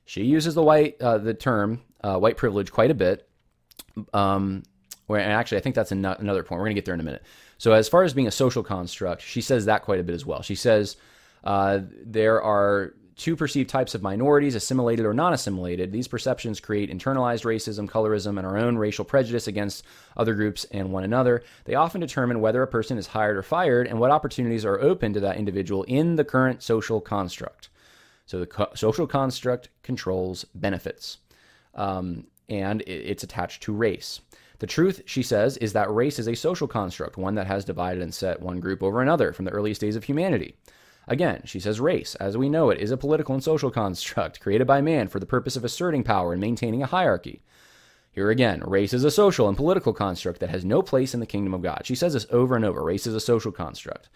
She 0.06 0.24
uses 0.24 0.54
the 0.54 0.62
white 0.62 1.00
uh, 1.00 1.18
the 1.18 1.34
term 1.34 1.82
uh, 2.02 2.18
white 2.18 2.36
privilege 2.36 2.72
quite 2.72 2.90
a 2.90 2.94
bit. 2.94 3.28
Um, 4.14 4.62
and 5.08 5.32
actually, 5.32 5.58
I 5.58 5.60
think 5.60 5.74
that's 5.74 5.92
an- 5.92 6.04
another 6.04 6.42
point. 6.42 6.60
We're 6.60 6.66
going 6.66 6.76
to 6.76 6.80
get 6.80 6.84
there 6.84 6.94
in 6.94 7.00
a 7.00 7.04
minute. 7.04 7.24
So, 7.58 7.72
as 7.72 7.88
far 7.88 8.04
as 8.04 8.14
being 8.14 8.28
a 8.28 8.32
social 8.32 8.62
construct, 8.62 9.22
she 9.22 9.40
says 9.40 9.66
that 9.66 9.82
quite 9.82 10.00
a 10.00 10.02
bit 10.02 10.14
as 10.14 10.24
well. 10.24 10.40
She 10.40 10.54
says 10.54 10.96
uh, 11.44 11.80
there 12.02 12.40
are 12.40 12.94
two 13.20 13.36
perceived 13.36 13.68
types 13.68 13.94
of 13.94 14.02
minorities, 14.02 14.54
assimilated 14.54 15.04
or 15.04 15.12
non 15.12 15.32
assimilated. 15.32 15.92
These 15.92 16.08
perceptions 16.08 16.58
create 16.58 16.90
internalized 16.90 17.44
racism, 17.44 17.88
colorism, 17.88 18.38
and 18.38 18.46
our 18.46 18.56
own 18.56 18.78
racial 18.78 19.04
prejudice 19.04 19.46
against 19.46 19.84
other 20.16 20.34
groups 20.34 20.64
and 20.70 20.90
one 20.90 21.04
another. 21.04 21.42
They 21.66 21.74
often 21.74 22.00
determine 22.00 22.40
whether 22.40 22.62
a 22.62 22.66
person 22.66 22.96
is 22.96 23.08
hired 23.08 23.36
or 23.36 23.42
fired 23.42 23.86
and 23.86 24.00
what 24.00 24.10
opportunities 24.10 24.64
are 24.64 24.80
open 24.80 25.12
to 25.12 25.20
that 25.20 25.36
individual 25.36 25.82
in 25.84 26.16
the 26.16 26.24
current 26.24 26.62
social 26.62 27.00
construct. 27.00 27.68
So 28.24 28.40
the 28.40 28.46
co- 28.46 28.72
social 28.74 29.06
construct 29.06 29.68
controls 29.82 30.44
benefits, 30.54 31.18
um, 31.74 32.26
and 32.48 32.82
it's 32.86 33.22
attached 33.22 33.62
to 33.64 33.72
race. 33.72 34.20
The 34.60 34.66
truth, 34.66 35.02
she 35.06 35.22
says, 35.22 35.56
is 35.58 35.72
that 35.72 35.92
race 35.92 36.18
is 36.18 36.28
a 36.28 36.34
social 36.34 36.68
construct, 36.68 37.16
one 37.16 37.34
that 37.34 37.46
has 37.46 37.64
divided 37.64 38.02
and 38.02 38.14
set 38.14 38.40
one 38.40 38.60
group 38.60 38.82
over 38.82 39.02
another 39.02 39.32
from 39.32 39.44
the 39.44 39.50
earliest 39.50 39.80
days 39.80 39.96
of 39.96 40.04
humanity. 40.04 40.54
Again, 41.10 41.42
she 41.44 41.58
says 41.58 41.80
race, 41.80 42.14
as 42.14 42.36
we 42.36 42.48
know 42.48 42.70
it, 42.70 42.78
is 42.78 42.92
a 42.92 42.96
political 42.96 43.34
and 43.34 43.42
social 43.42 43.70
construct 43.82 44.40
created 44.40 44.66
by 44.66 44.80
man 44.80 45.08
for 45.08 45.18
the 45.18 45.26
purpose 45.26 45.56
of 45.56 45.64
asserting 45.64 46.04
power 46.04 46.32
and 46.32 46.40
maintaining 46.40 46.82
a 46.82 46.86
hierarchy. 46.86 47.42
Here 48.12 48.30
again, 48.30 48.62
race 48.64 48.92
is 48.92 49.02
a 49.02 49.10
social 49.10 49.48
and 49.48 49.56
political 49.56 49.92
construct 49.92 50.38
that 50.38 50.50
has 50.50 50.64
no 50.64 50.82
place 50.82 51.12
in 51.12 51.20
the 51.20 51.26
kingdom 51.26 51.52
of 51.52 51.62
God. 51.62 51.82
She 51.84 51.96
says 51.96 52.12
this 52.12 52.26
over 52.30 52.54
and 52.54 52.64
over 52.64 52.82
race 52.82 53.08
is 53.08 53.14
a 53.14 53.20
social 53.20 53.50
construct. 53.50 54.08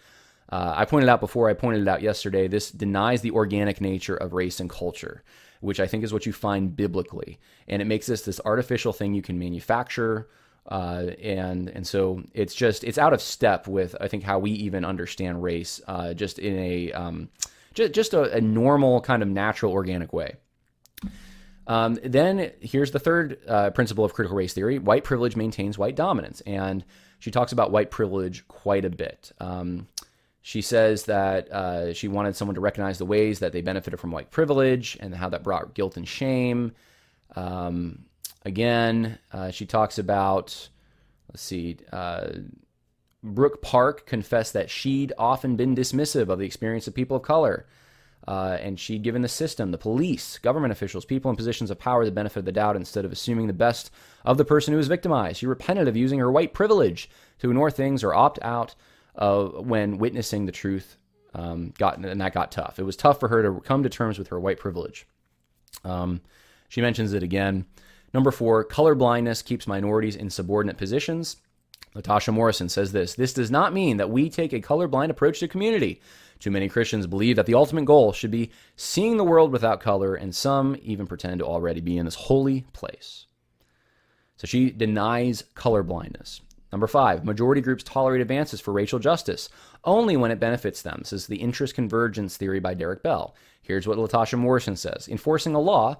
Uh, 0.49 0.73
I 0.75 0.85
pointed 0.85 1.09
out 1.09 1.19
before, 1.19 1.49
I 1.49 1.53
pointed 1.53 1.81
it 1.81 1.87
out 1.87 2.01
yesterday, 2.01 2.47
this 2.47 2.71
denies 2.71 3.21
the 3.21 3.31
organic 3.31 3.81
nature 3.81 4.15
of 4.15 4.33
race 4.33 4.61
and 4.61 4.69
culture, 4.69 5.23
which 5.59 5.81
I 5.81 5.87
think 5.87 6.03
is 6.03 6.13
what 6.13 6.25
you 6.25 6.31
find 6.31 6.75
biblically. 6.75 7.39
And 7.67 7.81
it 7.81 7.85
makes 7.85 8.05
this 8.05 8.21
this 8.21 8.39
artificial 8.45 8.93
thing 8.93 9.13
you 9.13 9.21
can 9.21 9.39
manufacture 9.39 10.29
uh, 10.67 11.11
and 11.21 11.69
and 11.69 11.85
so 11.85 12.23
it's 12.33 12.55
just 12.55 12.83
it's 12.83 12.97
out 12.97 13.13
of 13.13 13.21
step 13.21 13.67
with 13.67 13.95
I 14.01 14.07
think 14.07 14.23
how 14.23 14.39
we 14.39 14.51
even 14.51 14.83
understand 14.83 15.43
race, 15.43 15.79
uh, 15.87 16.13
just 16.13 16.39
in 16.39 16.57
a 16.57 16.91
um, 16.93 17.29
just 17.73 17.93
just 17.93 18.13
a, 18.13 18.31
a, 18.33 18.41
normal 18.41 19.01
kind 19.01 19.21
of 19.21 19.29
natural 19.29 19.71
organic 19.71 20.11
way. 20.11 20.37
Um, 21.67 21.99
then 22.03 22.51
here's 22.61 22.91
the 22.91 22.99
third 22.99 23.39
uh, 23.47 23.69
principle 23.71 24.05
of 24.05 24.13
critical 24.13 24.37
race 24.37 24.53
theory 24.53 24.79
white 24.79 25.03
privilege 25.03 25.35
maintains 25.35 25.77
white 25.77 25.95
dominance. 25.95 26.41
And 26.41 26.83
she 27.19 27.31
talks 27.31 27.51
about 27.51 27.71
white 27.71 27.91
privilege 27.91 28.47
quite 28.47 28.85
a 28.85 28.89
bit. 28.89 29.31
Um, 29.39 29.87
she 30.41 30.61
says 30.61 31.05
that 31.05 31.51
uh, 31.51 31.93
she 31.93 32.07
wanted 32.07 32.35
someone 32.35 32.55
to 32.55 32.61
recognize 32.61 32.99
the 32.99 33.05
ways 33.05 33.39
that 33.39 33.51
they 33.51 33.61
benefited 33.61 33.99
from 33.99 34.11
white 34.11 34.29
privilege 34.29 34.95
and 34.99 35.13
how 35.13 35.29
that 35.29 35.43
brought 35.43 35.73
guilt 35.73 35.97
and 35.97 36.07
shame. 36.07 36.73
Um, 37.35 38.05
again, 38.45 39.19
uh, 39.33 39.51
she 39.51 39.65
talks 39.65 39.97
about, 39.97 40.69
let's 41.29 41.41
see, 41.41 41.77
uh, 41.91 42.27
Brooke 43.23 43.61
Park 43.61 44.05
confessed 44.05 44.53
that 44.53 44.69
she'd 44.69 45.11
often 45.17 45.55
been 45.55 45.75
dismissive 45.75 46.29
of 46.29 46.39
the 46.39 46.45
experience 46.45 46.87
of 46.87 46.93
people 46.93 47.17
of 47.17 47.23
color. 47.23 47.65
Uh, 48.27 48.57
and 48.59 48.79
she'd 48.79 49.03
given 49.03 49.21
the 49.21 49.27
system, 49.27 49.69
the 49.69 49.77
police, 49.77 50.39
government 50.39 50.71
officials, 50.71 51.05
people 51.05 51.29
in 51.29 51.37
positions 51.37 51.69
of 51.69 51.77
power 51.77 52.05
the 52.05 52.11
benefit 52.11 52.39
of 52.39 52.45
the 52.45 52.51
doubt 52.51 52.75
instead 52.75 53.05
of 53.05 53.11
assuming 53.11 53.45
the 53.45 53.53
best 53.53 53.91
of 54.23 54.37
the 54.37 54.45
person 54.45 54.71
who 54.71 54.79
was 54.79 54.87
victimized. 54.87 55.37
She 55.37 55.45
repented 55.45 55.87
of 55.87 55.95
using 55.95 56.17
her 56.17 56.31
white 56.31 56.51
privilege 56.51 57.07
to 57.39 57.49
ignore 57.49 57.69
things 57.69 58.03
or 58.03 58.15
opt 58.15 58.39
out 58.41 58.73
uh, 59.15 59.43
when 59.45 59.99
witnessing 59.99 60.47
the 60.47 60.51
truth 60.51 60.97
um, 61.35 61.71
got, 61.77 61.97
and 61.97 62.19
that 62.19 62.33
got 62.33 62.51
tough. 62.51 62.79
It 62.79 62.83
was 62.83 62.95
tough 62.95 63.19
for 63.19 63.27
her 63.27 63.43
to 63.43 63.61
come 63.61 63.83
to 63.83 63.89
terms 63.89 64.17
with 64.17 64.29
her 64.29 64.39
white 64.39 64.57
privilege. 64.57 65.07
Um, 65.83 66.21
she 66.67 66.81
mentions 66.81 67.13
it 67.13 67.21
again. 67.21 67.65
Number 68.15 68.31
four, 68.31 68.63
color 68.63 68.95
blindness 68.95 69.41
keeps 69.41 69.67
minorities 69.67 70.15
in 70.15 70.29
subordinate 70.29 70.77
positions. 70.77 71.35
Latasha 71.97 72.33
Morrison 72.33 72.69
says 72.69 72.93
this 72.93 73.13
This 73.13 73.33
does 73.33 73.51
not 73.51 73.73
mean 73.73 73.97
that 73.97 74.09
we 74.09 74.29
take 74.29 74.53
a 74.53 74.61
colorblind 74.61 75.09
approach 75.09 75.41
to 75.41 75.49
community. 75.49 75.99
Too 76.39 76.49
many 76.49 76.69
Christians 76.69 77.07
believe 77.07 77.35
that 77.35 77.45
the 77.45 77.55
ultimate 77.55 77.83
goal 77.83 78.13
should 78.13 78.31
be 78.31 78.51
seeing 78.77 79.17
the 79.17 79.25
world 79.25 79.51
without 79.51 79.81
color, 79.81 80.15
and 80.15 80.33
some 80.33 80.77
even 80.81 81.07
pretend 81.07 81.39
to 81.39 81.45
already 81.45 81.81
be 81.81 81.97
in 81.97 82.05
this 82.05 82.15
holy 82.15 82.61
place. 82.71 83.25
So 84.37 84.47
she 84.47 84.71
denies 84.71 85.43
colorblindness. 85.53 86.39
Number 86.71 86.87
five, 86.87 87.25
majority 87.25 87.59
groups 87.59 87.83
tolerate 87.83 88.21
advances 88.21 88.61
for 88.61 88.71
racial 88.71 88.99
justice 88.99 89.49
only 89.83 90.15
when 90.15 90.31
it 90.31 90.39
benefits 90.39 90.81
them. 90.81 90.99
This 90.99 91.11
is 91.11 91.27
the 91.27 91.35
interest 91.35 91.75
convergence 91.75 92.37
theory 92.37 92.61
by 92.61 92.75
Derek 92.75 93.03
Bell. 93.03 93.35
Here's 93.61 93.87
what 93.87 93.97
Latasha 93.97 94.39
Morrison 94.39 94.77
says 94.77 95.09
Enforcing 95.09 95.53
a 95.53 95.59
law 95.59 95.97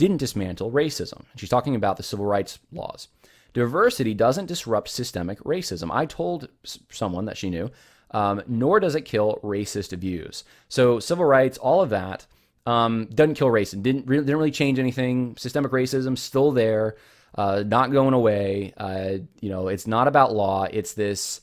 didn't 0.00 0.16
dismantle 0.16 0.72
racism. 0.72 1.22
She's 1.36 1.48
talking 1.48 1.76
about 1.76 1.96
the 1.96 2.02
civil 2.02 2.24
rights 2.24 2.58
laws. 2.72 3.08
Diversity 3.52 4.14
doesn't 4.14 4.46
disrupt 4.46 4.88
systemic 4.88 5.38
racism. 5.40 5.90
I 5.92 6.06
told 6.06 6.48
someone 6.90 7.26
that 7.26 7.36
she 7.36 7.50
knew 7.50 7.70
um, 8.12 8.42
nor 8.46 8.80
does 8.80 8.94
it 8.94 9.02
kill 9.02 9.38
racist 9.42 9.96
views. 9.96 10.44
So 10.68 10.98
civil 10.98 11.24
rights, 11.24 11.58
all 11.58 11.80
of 11.80 11.90
that, 11.90 12.26
um, 12.66 13.06
doesn't 13.06 13.34
kill 13.34 13.48
racism. 13.48 13.82
Didn't 13.82 14.06
didn't 14.06 14.36
really 14.36 14.50
change 14.50 14.78
anything. 14.78 15.36
Systemic 15.38 15.72
racism 15.72 16.16
still 16.18 16.52
there, 16.52 16.96
uh, 17.34 17.62
not 17.66 17.92
going 17.92 18.14
away. 18.14 18.72
Uh, 18.76 19.18
you 19.40 19.48
know, 19.50 19.68
it's 19.68 19.86
not 19.86 20.08
about 20.08 20.34
law. 20.34 20.66
It's 20.70 20.94
this, 20.94 21.40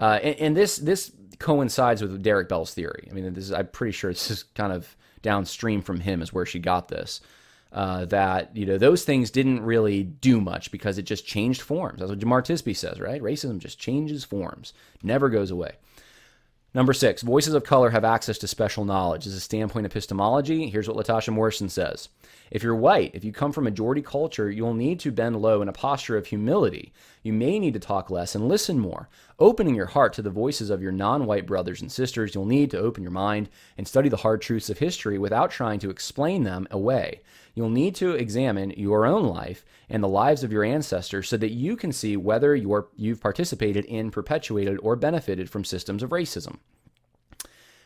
uh, 0.00 0.18
and, 0.22 0.36
and, 0.36 0.56
this 0.56 0.76
this 0.76 1.12
coincides 1.38 2.00
with 2.00 2.22
Derek 2.22 2.48
Bell's 2.48 2.72
theory. 2.72 3.08
I 3.10 3.14
mean, 3.14 3.32
this 3.32 3.44
is, 3.44 3.52
I'm 3.52 3.68
pretty 3.68 3.92
sure 3.92 4.12
this 4.12 4.30
is 4.30 4.44
kind 4.54 4.72
of 4.72 4.96
downstream 5.22 5.82
from 5.82 6.00
him 6.00 6.22
is 6.22 6.32
where 6.32 6.46
she 6.46 6.58
got 6.58 6.88
this. 6.88 7.20
Uh, 7.74 8.04
that 8.04 8.56
you 8.56 8.64
know 8.64 8.78
those 8.78 9.02
things 9.02 9.32
didn't 9.32 9.60
really 9.64 10.04
do 10.04 10.40
much 10.40 10.70
because 10.70 10.96
it 10.96 11.02
just 11.02 11.26
changed 11.26 11.60
forms. 11.60 11.98
That's 11.98 12.08
what 12.08 12.20
Jemar 12.20 12.40
Tisby 12.40 12.76
says, 12.76 13.00
right? 13.00 13.20
Racism 13.20 13.58
just 13.58 13.80
changes 13.80 14.24
forms, 14.24 14.72
never 15.02 15.28
goes 15.28 15.50
away. 15.50 15.72
Number 16.72 16.92
six, 16.92 17.22
voices 17.22 17.54
of 17.54 17.64
color 17.64 17.90
have 17.90 18.04
access 18.04 18.38
to 18.38 18.48
special 18.48 18.84
knowledge. 18.84 19.26
As 19.26 19.34
a 19.34 19.40
standpoint 19.40 19.86
epistemology, 19.86 20.68
here's 20.68 20.88
what 20.88 20.96
Latasha 20.96 21.32
Morrison 21.32 21.68
says. 21.68 22.08
If 22.50 22.62
you're 22.62 22.76
white, 22.76 23.12
if 23.14 23.24
you 23.24 23.32
come 23.32 23.50
from 23.50 23.64
majority 23.64 24.02
culture, 24.02 24.50
you'll 24.50 24.74
need 24.74 25.00
to 25.00 25.10
bend 25.10 25.40
low 25.40 25.60
in 25.60 25.68
a 25.68 25.72
posture 25.72 26.16
of 26.16 26.26
humility. 26.26 26.92
You 27.24 27.32
may 27.32 27.58
need 27.58 27.72
to 27.72 27.80
talk 27.80 28.10
less 28.10 28.34
and 28.34 28.46
listen 28.46 28.78
more. 28.78 29.08
Opening 29.38 29.74
your 29.74 29.86
heart 29.86 30.12
to 30.12 30.22
the 30.22 30.28
voices 30.28 30.68
of 30.68 30.82
your 30.82 30.92
non 30.92 31.24
white 31.24 31.46
brothers 31.46 31.80
and 31.80 31.90
sisters, 31.90 32.34
you'll 32.34 32.44
need 32.44 32.70
to 32.70 32.78
open 32.78 33.02
your 33.02 33.10
mind 33.10 33.48
and 33.78 33.88
study 33.88 34.10
the 34.10 34.18
hard 34.18 34.42
truths 34.42 34.68
of 34.68 34.78
history 34.78 35.18
without 35.18 35.50
trying 35.50 35.78
to 35.80 35.90
explain 35.90 36.44
them 36.44 36.68
away. 36.70 37.22
You'll 37.54 37.70
need 37.70 37.94
to 37.96 38.10
examine 38.10 38.72
your 38.76 39.06
own 39.06 39.24
life 39.24 39.64
and 39.88 40.02
the 40.02 40.08
lives 40.08 40.44
of 40.44 40.52
your 40.52 40.64
ancestors 40.64 41.26
so 41.26 41.38
that 41.38 41.52
you 41.52 41.76
can 41.76 41.92
see 41.92 42.14
whether 42.18 42.54
you're, 42.54 42.88
you've 42.94 43.22
participated 43.22 43.86
in, 43.86 44.10
perpetuated, 44.10 44.78
or 44.82 44.94
benefited 44.94 45.48
from 45.48 45.64
systems 45.64 46.02
of 46.02 46.10
racism. 46.10 46.58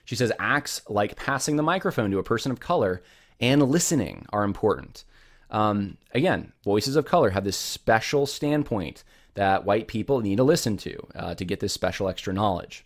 She 0.04 0.16
says 0.16 0.32
acts 0.40 0.82
like 0.88 1.14
passing 1.14 1.56
the 1.56 1.62
microphone 1.62 2.10
to 2.10 2.18
a 2.18 2.24
person 2.24 2.50
of 2.50 2.58
color 2.58 3.02
and 3.40 3.62
listening 3.62 4.26
are 4.32 4.42
important. 4.42 5.04
Um, 5.50 5.96
again, 6.12 6.52
voices 6.64 6.96
of 6.96 7.04
color 7.04 7.30
have 7.30 7.44
this 7.44 7.56
special 7.56 8.26
standpoint 8.26 9.04
that 9.38 9.64
white 9.64 9.86
people 9.86 10.20
need 10.20 10.34
to 10.34 10.42
listen 10.42 10.76
to 10.76 11.06
uh, 11.14 11.32
to 11.36 11.44
get 11.44 11.60
this 11.60 11.72
special 11.72 12.08
extra 12.08 12.32
knowledge. 12.32 12.84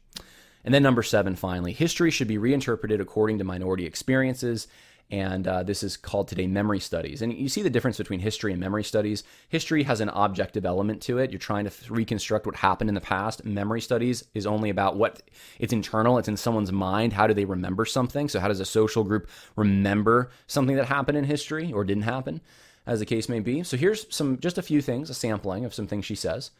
And 0.65 0.75
then, 0.75 0.83
number 0.83 1.03
seven, 1.03 1.35
finally, 1.35 1.73
history 1.73 2.11
should 2.11 2.29
be 2.29 2.37
reinterpreted 2.37 3.01
according 3.01 3.38
to 3.38 3.45
minority 3.45 3.87
experiences 3.87 4.69
and 5.12 5.47
uh, 5.47 5.62
this 5.62 5.83
is 5.83 5.99
called 5.99 6.27
today 6.27 6.47
memory 6.47 6.81
studies. 6.81 7.21
And 7.21 7.35
you 7.35 7.51
see 7.51 7.61
the 7.61 7.69
difference 7.69 7.99
between 7.99 8.21
history 8.21 8.51
and 8.51 8.59
memory 8.59 8.83
studies. 8.83 9.25
History 9.51 9.83
has 9.83 10.01
an 10.01 10.09
objective 10.09 10.65
element 10.65 11.03
to 11.03 11.19
it. 11.19 11.31
You're 11.31 11.38
trying 11.38 11.67
to 11.67 11.93
reconstruct 11.93 12.47
what 12.47 12.57
happened 12.57 12.88
in 12.88 12.95
the 12.95 13.01
past. 13.03 13.45
Memory 13.45 13.83
studies 13.83 14.25
is 14.33 14.47
only 14.47 14.71
about 14.71 14.97
what 14.97 15.23
it's 15.59 15.75
internal, 15.75 16.17
it's 16.17 16.29
in 16.29 16.38
someone's 16.38 16.73
mind. 16.73 17.12
How 17.12 17.27
do 17.27 17.35
they 17.35 17.45
remember 17.45 17.85
something? 17.85 18.31
So, 18.31 18.41
how 18.41 18.49
does 18.49 18.61
a 18.61 18.65
social 18.65 19.05
group 19.05 19.29
remember 19.55 20.31
something 20.47 20.77
that 20.77 20.87
happened 20.87 21.19
in 21.19 21.25
history 21.25 21.73
or 21.73 21.85
didn't 21.85 22.05
happen, 22.05 22.41
as 22.87 22.99
the 22.99 23.07
case 23.07 23.29
may 23.29 23.40
be? 23.40 23.62
So, 23.62 23.77
here's 23.77 24.12
some 24.14 24.38
just 24.38 24.59
a 24.59 24.62
few 24.62 24.81
things, 24.81 25.11
a 25.11 25.14
sampling 25.14 25.64
of 25.64 25.75
some 25.75 25.87
things 25.87 26.05
she 26.05 26.14
says. 26.14 26.51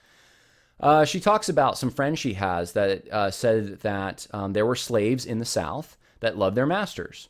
Uh, 0.80 1.04
she 1.04 1.20
talks 1.20 1.48
about 1.48 1.78
some 1.78 1.90
friends 1.90 2.18
she 2.18 2.35
has 2.35 2.72
that 2.72 3.08
uh, 3.11 3.30
said 3.30 3.80
that 3.80 4.26
um, 4.32 4.52
there 4.52 4.66
were 4.66 4.74
slaves 4.74 5.24
in 5.24 5.38
the 5.38 5.44
South 5.44 5.96
that 6.20 6.37
loved 6.37 6.56
their 6.56 6.66
masters 6.66 7.28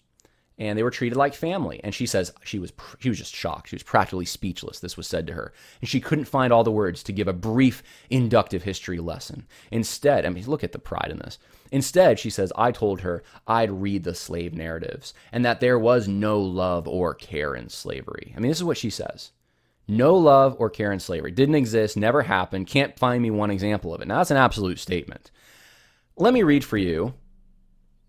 and 0.68 0.78
they 0.78 0.82
were 0.82 0.90
treated 0.90 1.16
like 1.16 1.34
family. 1.34 1.80
And 1.82 1.94
she 1.94 2.06
says 2.06 2.32
she 2.44 2.58
was 2.58 2.72
she 2.98 3.08
was 3.08 3.18
just 3.18 3.34
shocked. 3.34 3.68
She 3.68 3.76
was 3.76 3.82
practically 3.82 4.24
speechless. 4.24 4.78
This 4.78 4.96
was 4.96 5.06
said 5.06 5.26
to 5.26 5.32
her, 5.34 5.52
and 5.80 5.88
she 5.88 6.00
couldn't 6.00 6.26
find 6.26 6.52
all 6.52 6.64
the 6.64 6.70
words 6.70 7.02
to 7.02 7.12
give 7.12 7.28
a 7.28 7.32
brief 7.32 7.82
inductive 8.10 8.62
history 8.62 8.98
lesson. 8.98 9.46
Instead, 9.70 10.24
I 10.24 10.28
mean, 10.28 10.46
look 10.46 10.62
at 10.62 10.72
the 10.72 10.78
pride 10.78 11.08
in 11.10 11.18
this. 11.18 11.38
Instead, 11.72 12.18
she 12.18 12.30
says, 12.30 12.52
I 12.54 12.70
told 12.70 13.00
her 13.00 13.22
I'd 13.46 13.70
read 13.70 14.04
the 14.04 14.14
slave 14.14 14.54
narratives 14.54 15.14
and 15.32 15.44
that 15.44 15.60
there 15.60 15.78
was 15.78 16.06
no 16.06 16.38
love 16.38 16.86
or 16.86 17.14
care 17.14 17.54
in 17.54 17.68
slavery. 17.68 18.32
I 18.36 18.40
mean, 18.40 18.50
this 18.50 18.58
is 18.58 18.64
what 18.64 18.76
she 18.76 18.90
says. 18.90 19.32
No 19.88 20.14
love 20.14 20.54
or 20.58 20.70
care 20.70 20.92
in 20.92 21.00
slavery. 21.00 21.32
Didn't 21.32 21.56
exist, 21.56 21.96
never 21.96 22.22
happened, 22.22 22.66
can't 22.68 22.98
find 22.98 23.22
me 23.22 23.30
one 23.30 23.50
example 23.50 23.92
of 23.92 24.00
it. 24.00 24.06
Now, 24.06 24.18
that's 24.18 24.30
an 24.30 24.36
absolute 24.36 24.78
statement. 24.78 25.30
Let 26.16 26.34
me 26.34 26.42
read 26.42 26.62
for 26.62 26.76
you 26.76 27.14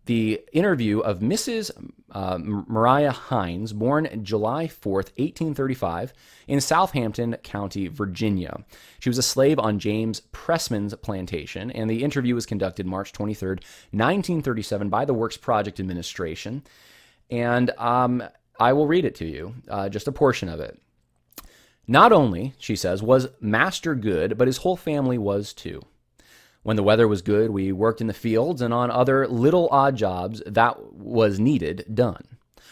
the 0.06 0.42
interview 0.52 1.00
of 1.00 1.20
Mrs. 1.20 1.72
Uh, 2.12 2.38
Mariah 2.40 3.12
Hines, 3.12 3.74
born 3.74 4.24
July 4.24 4.68
4th, 4.68 5.12
1835, 5.18 6.14
in 6.48 6.60
Southampton 6.60 7.38
County, 7.44 7.88
Virginia. 7.88 8.64
She 9.00 9.10
was 9.10 9.18
a 9.18 9.24
slave 9.24 9.60
on 9.60 9.80
James 9.80 10.22
Pressman's 10.32 10.94
plantation, 10.96 11.72
and 11.72 11.90
the 11.90 12.04
interview 12.04 12.36
was 12.36 12.46
conducted 12.46 12.86
March 12.86 13.14
23rd, 13.14 13.64
1937, 13.92 14.90
by 14.90 15.06
the 15.06 15.14
Works 15.14 15.38
Project 15.38 15.80
Administration. 15.80 16.64
And 17.30 17.72
um, 17.78 18.24
I 18.60 18.74
will 18.74 18.88
read 18.88 19.06
it 19.06 19.16
to 19.16 19.26
you, 19.26 19.56
uh, 19.70 19.90
just 19.90 20.08
a 20.08 20.12
portion 20.12 20.50
of 20.50 20.60
it. 20.60 20.80
Not 21.88 22.12
only, 22.12 22.54
she 22.58 22.76
says, 22.76 23.02
was 23.02 23.28
Master 23.42 23.96
good, 23.96 24.38
but 24.38 24.48
his 24.48 24.58
whole 24.58 24.78
family 24.78 25.18
was 25.18 25.54
too. 25.54 25.82
When 26.64 26.78
the 26.78 26.84
weather 26.84 27.08
was 27.08 27.22
good, 27.22 27.52
we 27.52 27.72
worked 27.72 28.02
in 28.02 28.08
the 28.08 28.14
fields 28.14 28.62
and 28.62 28.74
on 28.74 28.90
other 28.90 29.28
little 29.28 29.68
odd 29.70 29.96
jobs 29.96 30.42
that 30.46 30.94
was 30.94 31.40
needed 31.40 31.86
done. 31.94 32.24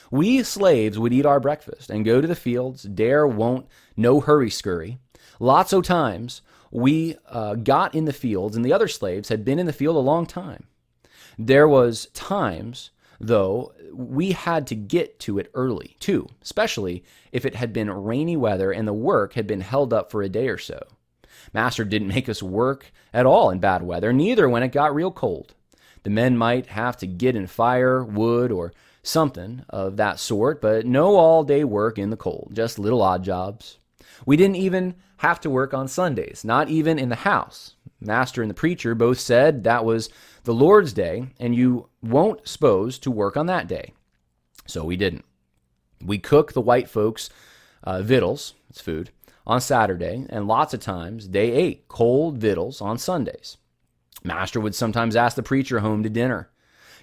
We 0.10 0.44
slaves 0.44 0.98
would 0.98 1.14
eat 1.14 1.26
our 1.26 1.40
breakfast 1.40 1.90
and 1.90 2.06
go 2.06 2.20
to 2.20 2.28
the 2.28 2.36
fields, 2.36 2.84
dare, 2.84 3.28
won't, 3.28 3.68
no 3.96 4.20
hurry 4.20 4.50
scurry. 4.50 4.98
Lots 5.40 5.74
o' 5.74 5.82
times 5.82 6.42
we 6.72 7.18
uh, 7.28 7.56
got 7.56 7.94
in 7.94 8.06
the 8.06 8.14
fields 8.14 8.56
and 8.56 8.64
the 8.64 8.74
other 8.74 8.88
slaves 8.88 9.30
had 9.30 9.44
been 9.44 9.60
in 9.60 9.66
the 9.66 9.74
field 9.74 9.98
a 9.98 10.00
long 10.00 10.26
time. 10.26 10.66
There 11.38 11.68
was 11.68 12.08
times, 12.14 12.92
though, 13.20 13.74
we 13.94 14.32
had 14.32 14.68
to 14.68 14.76
get 14.76 15.20
to 15.22 15.38
it 15.38 15.52
early, 15.54 15.96
too, 16.00 16.28
especially 16.42 17.04
if 17.32 17.46
it 17.46 17.56
had 17.56 17.74
been 17.74 17.90
rainy 17.90 18.38
weather 18.38 18.72
and 18.72 18.88
the 18.88 18.94
work 18.94 19.34
had 19.34 19.48
been 19.48 19.62
held 19.62 19.94
up 19.94 20.12
for 20.12 20.22
a 20.22 20.30
day 20.30 20.48
or 20.48 20.58
so. 20.58 20.80
Master 21.54 21.84
didn't 21.84 22.08
make 22.10 22.30
us 22.30 22.44
work 22.44 22.92
at 23.14 23.26
all 23.26 23.50
in 23.50 23.60
bad 23.60 23.84
weather, 23.84 24.14
neither 24.14 24.48
when 24.50 24.64
it 24.64 24.72
got 24.72 24.96
real 24.96 25.12
cold. 25.12 25.54
The 26.04 26.10
men 26.10 26.38
might 26.38 26.68
have 26.68 26.98
to 26.98 27.08
get 27.08 27.36
in 27.36 27.48
fire, 27.48 28.04
wood, 28.04 28.52
or 28.52 28.74
something 29.04 29.64
of 29.70 29.98
that 29.98 30.20
sort, 30.20 30.62
but 30.62 30.86
no 30.86 31.16
all 31.16 31.44
day 31.44 31.64
work 31.64 31.98
in 31.98 32.10
the 32.10 32.18
cold, 32.18 32.52
just 32.54 32.80
little 32.80 33.02
odd 33.02 33.24
jobs. 33.24 33.78
We 34.26 34.38
didn't 34.38 34.56
even 34.58 34.96
have 35.18 35.40
to 35.42 35.50
work 35.50 35.74
on 35.74 35.88
Sundays, 35.88 36.44
not 36.44 36.70
even 36.70 36.98
in 36.98 37.10
the 37.10 37.16
house. 37.16 37.76
Master 38.00 38.42
and 38.42 38.50
the 38.50 38.56
preacher 38.56 38.96
both 38.96 39.20
said 39.20 39.64
that 39.64 39.86
was 39.86 40.10
the 40.44 40.54
Lord's 40.54 40.94
day, 40.94 41.28
and 41.40 41.56
you 41.56 41.88
won't 42.02 42.48
suppose 42.48 42.98
to 43.00 43.12
work 43.12 43.38
on 43.38 43.46
that 43.46 43.68
day. 43.68 43.94
So 44.66 44.84
we 44.84 44.98
didn't. 44.98 45.26
We 46.04 46.18
cook 46.18 46.54
the 46.54 46.62
white 46.62 46.90
folks 46.90 47.30
uh, 47.84 48.02
victuals, 48.02 48.54
it's 48.70 48.82
food, 48.82 49.12
on 49.52 49.60
Saturday, 49.60 50.26
and 50.30 50.48
lots 50.48 50.74
of 50.74 50.80
times 50.80 51.28
they 51.28 51.52
ate 51.52 51.86
cold 51.90 52.38
victuals 52.38 52.80
on 52.80 52.98
Sundays. 52.98 53.58
Master 54.24 54.62
would 54.62 54.74
sometimes 54.74 55.14
ask 55.14 55.36
the 55.36 55.44
preacher 55.44 55.82
home 55.82 56.04
to 56.04 56.10
dinner. 56.10 56.50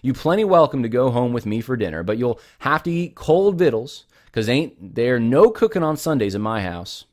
You 0.00 0.14
plenty 0.14 0.44
welcome 0.44 0.82
to 0.82 0.88
go 0.88 1.10
home 1.10 1.34
with 1.34 1.44
me 1.44 1.60
for 1.60 1.76
dinner, 1.76 2.02
but 2.02 2.16
you'll 2.16 2.40
have 2.60 2.82
to 2.84 2.90
eat 2.90 3.14
cold 3.14 3.58
victuals, 3.58 4.06
because 4.24 4.48
ain't 4.48 4.94
there 4.94 5.20
no 5.20 5.50
cooking 5.50 5.82
on 5.82 5.98
Sundays 5.98 6.34
in 6.34 6.40
my 6.40 6.62
house. 6.62 7.04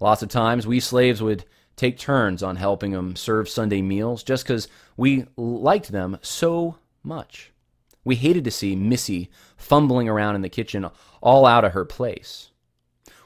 Lots 0.00 0.22
of 0.22 0.30
times 0.30 0.66
we 0.66 0.80
slaves 0.80 1.20
would 1.20 1.44
take 1.76 1.98
turns 1.98 2.42
on 2.42 2.56
helping 2.56 2.92
them 2.92 3.16
serve 3.16 3.50
Sunday 3.50 3.82
meals 3.82 4.22
just 4.22 4.44
because 4.44 4.66
we 4.96 5.26
liked 5.36 5.92
them 5.92 6.16
so 6.22 6.78
much. 7.02 7.52
We 8.02 8.14
hated 8.14 8.44
to 8.44 8.50
see 8.50 8.76
Missy 8.76 9.30
fumbling 9.58 10.08
around 10.08 10.36
in 10.36 10.42
the 10.42 10.48
kitchen 10.48 10.88
all 11.20 11.44
out 11.44 11.66
of 11.66 11.72
her 11.72 11.84
place. 11.84 12.48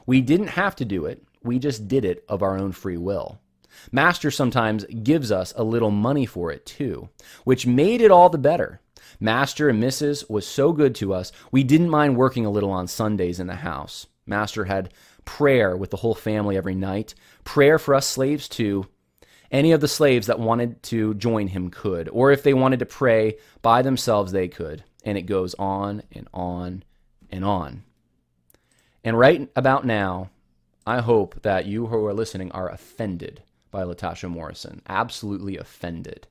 We 0.07 0.21
didn't 0.21 0.47
have 0.47 0.75
to 0.77 0.85
do 0.85 1.05
it, 1.05 1.21
we 1.43 1.59
just 1.59 1.87
did 1.87 2.03
it 2.03 2.25
of 2.27 2.41
our 2.41 2.57
own 2.57 2.71
free 2.71 2.97
will. 2.97 3.39
Master 3.91 4.31
sometimes 4.31 4.85
gives 4.85 5.31
us 5.31 5.53
a 5.55 5.63
little 5.63 5.91
money 5.91 6.25
for 6.25 6.51
it 6.51 6.65
too, 6.65 7.09
which 7.43 7.67
made 7.67 8.01
it 8.01 8.09
all 8.09 8.29
the 8.29 8.37
better. 8.37 8.81
Master 9.19 9.69
and 9.69 9.81
Mrs. 9.83 10.29
was 10.29 10.47
so 10.47 10.71
good 10.71 10.95
to 10.95 11.13
us, 11.13 11.31
we 11.51 11.63
didn't 11.63 11.89
mind 11.89 12.17
working 12.17 12.45
a 12.45 12.49
little 12.49 12.71
on 12.71 12.87
Sundays 12.87 13.39
in 13.39 13.47
the 13.47 13.55
house. 13.55 14.07
Master 14.25 14.65
had 14.65 14.93
prayer 15.25 15.75
with 15.75 15.91
the 15.91 15.97
whole 15.97 16.15
family 16.15 16.55
every 16.57 16.75
night, 16.75 17.13
prayer 17.43 17.77
for 17.77 17.93
us 17.93 18.07
slaves 18.07 18.47
too. 18.47 18.87
Any 19.51 19.71
of 19.71 19.81
the 19.81 19.87
slaves 19.87 20.27
that 20.27 20.39
wanted 20.39 20.83
to 20.83 21.13
join 21.15 21.47
him 21.47 21.69
could, 21.69 22.09
or 22.09 22.31
if 22.31 22.43
they 22.43 22.53
wanted 22.53 22.79
to 22.79 22.85
pray 22.85 23.37
by 23.61 23.81
themselves, 23.81 24.31
they 24.31 24.47
could. 24.47 24.83
And 25.03 25.17
it 25.17 25.21
goes 25.23 25.53
on 25.55 26.03
and 26.11 26.27
on 26.33 26.83
and 27.29 27.45
on. 27.45 27.83
And 29.07 29.17
right 29.17 29.49
about 29.55 29.85
now, 29.85 30.31
I 30.85 30.99
hope 30.99 31.41
that 31.43 31.65
you 31.65 31.87
who 31.87 32.05
are 32.07 32.13
listening 32.13 32.51
are 32.51 32.69
offended 32.69 33.41
by 33.71 33.83
Latasha 33.83 34.29
Morrison, 34.29 34.81
absolutely 34.89 35.55
offended 35.55 36.27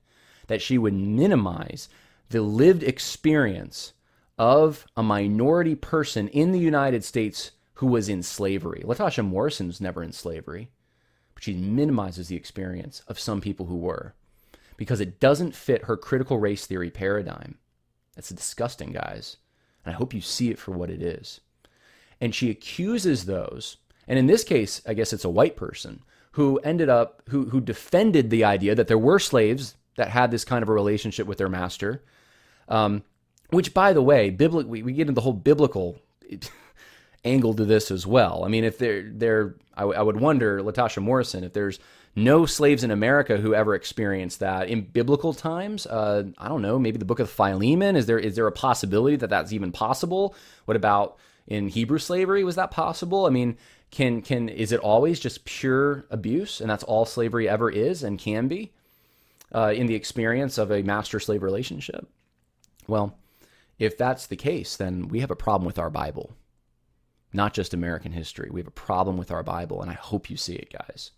that 0.48 0.60
she 0.60 0.76
would 0.76 0.92
minimize 0.92 1.88
the 2.28 2.42
lived 2.42 2.82
experience 2.82 3.94
of 4.36 4.84
a 4.94 5.02
minority 5.02 5.74
person 5.74 6.28
in 6.28 6.52
the 6.52 6.58
United 6.58 7.02
States 7.02 7.52
who 7.76 7.86
was 7.86 8.10
in 8.10 8.22
slavery. 8.22 8.82
Latasha 8.84 9.24
Morrison 9.24 9.68
was 9.68 9.80
never 9.80 10.02
in 10.02 10.12
slavery, 10.12 10.68
but 11.32 11.44
she 11.44 11.54
minimizes 11.54 12.28
the 12.28 12.36
experience 12.36 13.00
of 13.08 13.18
some 13.18 13.40
people 13.40 13.64
who 13.64 13.78
were 13.78 14.12
because 14.76 15.00
it 15.00 15.18
doesn't 15.18 15.56
fit 15.56 15.84
her 15.84 15.96
critical 15.96 16.38
race 16.38 16.66
theory 16.66 16.90
paradigm. 16.90 17.56
That's 18.16 18.28
disgusting, 18.28 18.92
guys. 18.92 19.38
And 19.82 19.94
I 19.94 19.96
hope 19.96 20.12
you 20.12 20.20
see 20.20 20.50
it 20.50 20.58
for 20.58 20.72
what 20.72 20.90
it 20.90 21.00
is. 21.00 21.40
And 22.20 22.34
she 22.34 22.50
accuses 22.50 23.26
those, 23.26 23.76
and 24.08 24.18
in 24.18 24.26
this 24.26 24.44
case, 24.44 24.80
I 24.86 24.94
guess 24.94 25.12
it's 25.12 25.24
a 25.24 25.30
white 25.30 25.56
person 25.56 26.02
who 26.32 26.58
ended 26.58 26.88
up 26.88 27.22
who 27.28 27.50
who 27.50 27.60
defended 27.60 28.30
the 28.30 28.44
idea 28.44 28.74
that 28.74 28.88
there 28.88 28.98
were 28.98 29.18
slaves 29.18 29.74
that 29.96 30.08
had 30.08 30.30
this 30.30 30.44
kind 30.44 30.62
of 30.62 30.68
a 30.68 30.72
relationship 30.72 31.26
with 31.26 31.38
their 31.38 31.48
master. 31.48 32.02
Um, 32.68 33.04
which, 33.50 33.72
by 33.72 33.92
the 33.92 34.02
way, 34.02 34.30
biblical 34.30 34.70
we, 34.70 34.82
we 34.82 34.92
get 34.92 35.02
into 35.02 35.12
the 35.12 35.20
whole 35.20 35.32
biblical 35.32 35.98
angle 37.24 37.54
to 37.54 37.64
this 37.64 37.90
as 37.90 38.06
well. 38.06 38.44
I 38.44 38.48
mean, 38.48 38.64
if 38.64 38.78
they're 38.78 39.10
they're, 39.10 39.56
I, 39.74 39.82
w- 39.82 39.98
I 39.98 40.02
would 40.02 40.20
wonder, 40.20 40.60
Latasha 40.62 41.02
Morrison, 41.02 41.44
if 41.44 41.52
there's 41.52 41.78
no 42.16 42.46
slaves 42.46 42.82
in 42.82 42.90
America 42.90 43.36
who 43.36 43.54
ever 43.54 43.74
experienced 43.74 44.40
that 44.40 44.68
in 44.68 44.80
biblical 44.80 45.34
times. 45.34 45.86
Uh, 45.86 46.24
I 46.38 46.48
don't 46.48 46.62
know. 46.62 46.78
Maybe 46.78 46.96
the 46.96 47.04
Book 47.04 47.20
of 47.20 47.30
Philemon. 47.30 47.94
Is 47.94 48.06
there 48.06 48.18
is 48.18 48.34
there 48.36 48.46
a 48.46 48.52
possibility 48.52 49.16
that 49.16 49.30
that's 49.30 49.52
even 49.52 49.70
possible? 49.70 50.34
What 50.64 50.76
about 50.76 51.18
in 51.46 51.68
Hebrew 51.68 51.98
slavery? 51.98 52.44
Was 52.44 52.56
that 52.56 52.70
possible? 52.70 53.26
I 53.26 53.30
mean, 53.30 53.56
can 53.90 54.22
can 54.22 54.48
is 54.48 54.72
it 54.72 54.80
always 54.80 55.20
just 55.20 55.44
pure 55.44 56.06
abuse, 56.10 56.60
and 56.60 56.68
that's 56.68 56.84
all 56.84 57.04
slavery 57.04 57.48
ever 57.48 57.70
is 57.70 58.02
and 58.02 58.18
can 58.18 58.48
be 58.48 58.72
uh, 59.54 59.72
in 59.74 59.86
the 59.86 59.94
experience 59.94 60.58
of 60.58 60.70
a 60.70 60.82
master 60.82 61.20
slave 61.20 61.42
relationship? 61.42 62.08
Well, 62.86 63.18
if 63.78 63.96
that's 63.98 64.26
the 64.26 64.36
case, 64.36 64.76
then 64.76 65.08
we 65.08 65.20
have 65.20 65.30
a 65.30 65.36
problem 65.36 65.66
with 65.66 65.78
our 65.78 65.90
Bible, 65.90 66.34
not 67.32 67.54
just 67.54 67.74
American 67.74 68.12
history. 68.12 68.48
We 68.50 68.60
have 68.60 68.68
a 68.68 68.70
problem 68.72 69.16
with 69.16 69.30
our 69.30 69.42
Bible, 69.42 69.82
and 69.82 69.90
I 69.90 69.94
hope 69.94 70.30
you 70.30 70.36
see 70.36 70.54
it, 70.54 70.72
guys. 70.72 71.12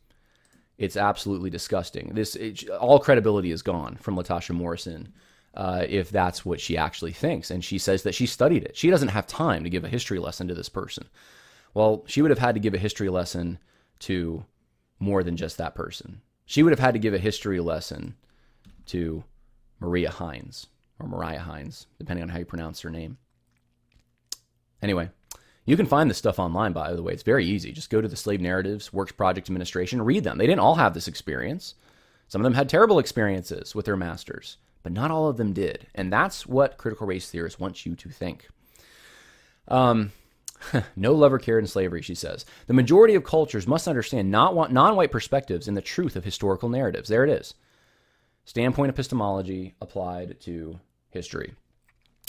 It's 0.76 0.96
absolutely 0.96 1.50
disgusting. 1.50 2.12
This 2.14 2.36
it, 2.36 2.68
all 2.70 3.00
credibility 3.00 3.50
is 3.50 3.62
gone 3.62 3.96
from 3.96 4.16
Latasha 4.16 4.54
Morrison. 4.54 5.12
Uh, 5.54 5.84
if 5.88 6.10
that's 6.10 6.44
what 6.44 6.60
she 6.60 6.76
actually 6.76 7.12
thinks. 7.12 7.50
And 7.50 7.64
she 7.64 7.78
says 7.78 8.04
that 8.04 8.14
she 8.14 8.26
studied 8.26 8.62
it. 8.62 8.76
She 8.76 8.90
doesn't 8.90 9.08
have 9.08 9.26
time 9.26 9.64
to 9.64 9.70
give 9.70 9.82
a 9.82 9.88
history 9.88 10.20
lesson 10.20 10.46
to 10.46 10.54
this 10.54 10.68
person. 10.68 11.08
Well, 11.74 12.04
she 12.06 12.22
would 12.22 12.30
have 12.30 12.38
had 12.38 12.54
to 12.54 12.60
give 12.60 12.74
a 12.74 12.78
history 12.78 13.08
lesson 13.08 13.58
to 14.00 14.44
more 15.00 15.24
than 15.24 15.36
just 15.36 15.58
that 15.58 15.74
person. 15.74 16.20
She 16.46 16.62
would 16.62 16.70
have 16.70 16.78
had 16.78 16.94
to 16.94 17.00
give 17.00 17.14
a 17.14 17.18
history 17.18 17.60
lesson 17.60 18.14
to 18.86 19.24
Maria 19.80 20.10
Hines 20.10 20.68
or 21.00 21.08
Mariah 21.08 21.40
Hines, 21.40 21.86
depending 21.98 22.22
on 22.22 22.28
how 22.28 22.38
you 22.38 22.44
pronounce 22.44 22.80
her 22.80 22.90
name. 22.90 23.18
Anyway, 24.80 25.10
you 25.64 25.76
can 25.76 25.86
find 25.86 26.08
this 26.08 26.18
stuff 26.18 26.38
online, 26.38 26.72
by 26.72 26.92
the 26.92 27.02
way. 27.02 27.12
It's 27.12 27.22
very 27.22 27.44
easy. 27.44 27.72
Just 27.72 27.90
go 27.90 28.00
to 28.00 28.08
the 28.08 28.16
Slave 28.16 28.40
Narratives 28.40 28.92
Works 28.92 29.12
Project 29.12 29.48
Administration, 29.48 30.02
read 30.02 30.24
them. 30.24 30.38
They 30.38 30.46
didn't 30.46 30.60
all 30.60 30.76
have 30.76 30.94
this 30.94 31.08
experience. 31.08 31.74
Some 32.28 32.40
of 32.40 32.44
them 32.44 32.54
had 32.54 32.68
terrible 32.68 32.98
experiences 32.98 33.74
with 33.74 33.86
their 33.86 33.96
masters 33.96 34.56
but 34.82 34.92
not 34.92 35.10
all 35.10 35.28
of 35.28 35.36
them 35.36 35.52
did. 35.52 35.86
And 35.94 36.12
that's 36.12 36.46
what 36.46 36.78
critical 36.78 37.06
race 37.06 37.30
theorists 37.30 37.60
want 37.60 37.84
you 37.84 37.94
to 37.96 38.08
think. 38.08 38.48
Um, 39.68 40.12
no 40.96 41.12
love 41.14 41.32
or 41.32 41.38
care 41.38 41.58
in 41.58 41.66
slavery, 41.66 42.02
she 42.02 42.14
says. 42.14 42.44
The 42.66 42.74
majority 42.74 43.14
of 43.14 43.24
cultures 43.24 43.66
must 43.66 43.88
understand 43.88 44.30
non 44.30 44.96
white 44.96 45.10
perspectives 45.10 45.68
in 45.68 45.74
the 45.74 45.82
truth 45.82 46.16
of 46.16 46.24
historical 46.24 46.68
narratives. 46.68 47.08
There 47.08 47.24
it 47.24 47.30
is. 47.30 47.54
Standpoint 48.44 48.90
epistemology 48.90 49.74
applied 49.80 50.40
to 50.40 50.80
history. 51.10 51.54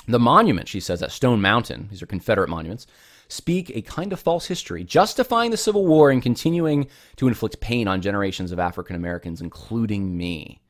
The 0.08 0.20
monument, 0.20 0.68
she 0.68 0.80
says, 0.80 1.02
at 1.02 1.12
Stone 1.12 1.42
Mountain, 1.42 1.88
these 1.90 2.02
are 2.02 2.08
Confederate 2.08 2.50
monuments, 2.50 2.88
speak 3.28 3.70
a 3.70 3.82
kind 3.82 4.12
of 4.12 4.20
false 4.20 4.48
history, 4.48 4.84
justifying 4.84 5.52
the 5.52 5.58
Civil 5.58 5.86
War 5.86 6.10
and 6.10 6.22
continuing 6.22 6.88
to 7.18 7.28
inflict 7.28 7.62
pain 7.62 7.88
on 7.88 8.02
generations 8.02 8.52
of 8.52 8.60
African 8.60 8.96
Americans, 8.96 9.40
including 9.40 10.18
me. 10.18 10.62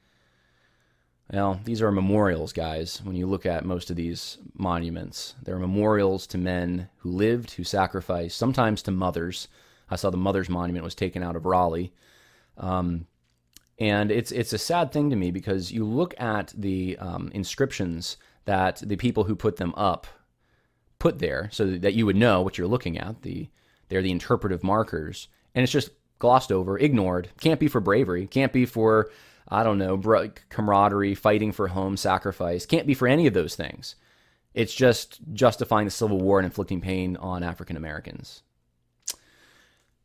Well, 1.32 1.60
these 1.64 1.82
are 1.82 1.92
memorials, 1.92 2.54
guys. 2.54 3.02
When 3.04 3.16
you 3.16 3.28
look 3.28 3.46
at 3.46 3.64
most 3.64 3.92
of 3.92 3.96
these 3.96 4.40
monuments, 4.56 5.36
they're 5.44 5.60
memorials 5.60 6.26
to 6.28 6.40
men 6.40 6.90
who 6.98 7.12
lived, 7.12 7.52
who 7.52 7.64
sacrificed, 7.64 8.38
sometimes 8.38 8.82
to 8.84 8.92
mothers. 8.92 9.48
I 9.90 9.96
saw 9.96 10.10
the 10.10 10.18
Mothers 10.18 10.50
Monument 10.50 10.84
was 10.84 10.96
taken 10.96 11.22
out 11.22 11.36
of 11.36 11.46
Raleigh. 11.46 11.94
Um, 12.58 13.06
and 13.78 14.12
it's 14.12 14.32
it's 14.32 14.54
a 14.54 14.58
sad 14.58 14.92
thing 14.92 15.10
to 15.10 15.16
me 15.16 15.32
because 15.32 15.72
you 15.72 15.86
look 15.86 16.20
at 16.20 16.52
the 16.58 16.98
um, 16.98 17.32
inscriptions 17.34 18.18
that 18.46 18.82
the 18.84 18.98
people 18.98 19.24
who 19.24 19.36
put 19.36 19.58
them 19.58 19.74
up 19.78 20.08
put 20.98 21.20
there, 21.20 21.50
so 21.54 21.78
that 21.78 21.94
you 21.94 22.06
would 22.06 22.18
know 22.18 22.42
what 22.42 22.58
you're 22.58 22.68
looking 22.68 22.98
at. 22.98 23.22
The 23.22 23.48
they're 23.88 24.02
the 24.02 24.12
interpretive 24.12 24.64
markers, 24.64 25.28
and 25.56 25.64
it's 25.64 25.72
just 25.72 25.92
glossed 26.18 26.52
over, 26.52 26.78
ignored. 26.78 27.30
Can't 27.40 27.60
be 27.60 27.68
for 27.68 27.80
bravery. 27.80 28.28
Can't 28.28 28.52
be 28.52 28.66
for 28.66 29.10
I 29.50 29.64
don't 29.64 29.80
know, 29.80 29.97
camaraderie, 30.50 31.16
fighting 31.16 31.52
for 31.52 31.70
home, 31.70 31.97
sacrifice. 31.97 32.66
Can't 32.66 32.88
be 32.88 32.93
for 32.93 33.08
any 33.08 33.26
of 33.28 33.34
those 33.34 33.56
things. 33.56 33.95
It's 34.54 34.74
just 34.74 35.20
justifying 35.34 35.86
the 35.86 35.91
Civil 35.91 36.20
War 36.20 36.39
and 36.39 36.45
inflicting 36.45 36.82
pain 36.82 37.18
on 37.18 37.43
African 37.43 37.78
Americans. 37.78 38.43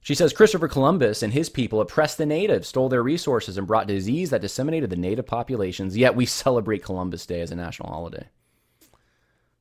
She 0.01 0.15
says 0.15 0.35
Christopher 0.35 0.69
Columbus 0.69 1.23
and 1.23 1.33
his 1.33 1.49
people 1.49 1.81
oppressed 1.81 2.19
the 2.19 2.27
natives, 2.27 2.69
stole 2.69 2.91
their 2.91 3.03
resources, 3.03 3.57
and 3.57 3.67
brought 3.67 3.87
disease 3.87 4.31
that 4.31 4.43
disseminated 4.43 4.91
the 4.91 4.97
native 4.97 5.27
populations, 5.27 5.97
yet 5.97 6.15
we 6.15 6.27
celebrate 6.27 6.85
Columbus 6.85 7.25
Day 7.25 7.41
as 7.41 7.51
a 7.51 7.57
national 7.57 7.89
holiday. 7.89 8.29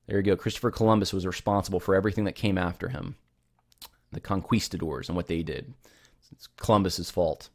There 0.06 0.18
you 0.18 0.24
go. 0.24 0.36
Christopher 0.36 0.72
Columbus 0.72 1.14
was 1.14 1.26
responsible 1.26 1.80
for 1.80 1.96
everything 1.96 2.26
that 2.26 2.36
came 2.36 2.58
after 2.58 2.90
him 2.90 3.16
the 4.12 4.20
conquistadors 4.20 5.10
and 5.10 5.16
what 5.16 5.28
they 5.28 5.44
did. 5.44 5.74
It's 6.32 6.48
Columbus's 6.58 7.10
fault. 7.10 7.50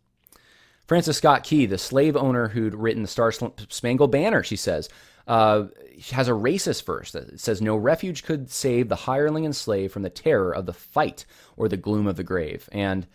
Francis 0.88 1.18
Scott 1.18 1.44
Key, 1.44 1.66
the 1.66 1.76
slave 1.76 2.16
owner 2.16 2.48
who'd 2.48 2.74
written 2.74 3.02
the 3.02 3.08
Star 3.08 3.30
Spangled 3.30 4.10
Banner, 4.10 4.42
she 4.42 4.56
says, 4.56 4.88
uh, 5.26 5.66
has 6.12 6.28
a 6.28 6.32
racist 6.32 6.86
verse 6.86 7.12
that 7.12 7.38
says, 7.38 7.60
No 7.60 7.76
refuge 7.76 8.24
could 8.24 8.50
save 8.50 8.88
the 8.88 8.96
hireling 8.96 9.44
and 9.44 9.54
slave 9.54 9.92
from 9.92 10.00
the 10.00 10.08
terror 10.08 10.54
of 10.54 10.64
the 10.64 10.72
fight 10.72 11.26
or 11.58 11.68
the 11.68 11.76
gloom 11.76 12.06
of 12.06 12.16
the 12.16 12.24
grave. 12.24 12.70
And 12.72 13.06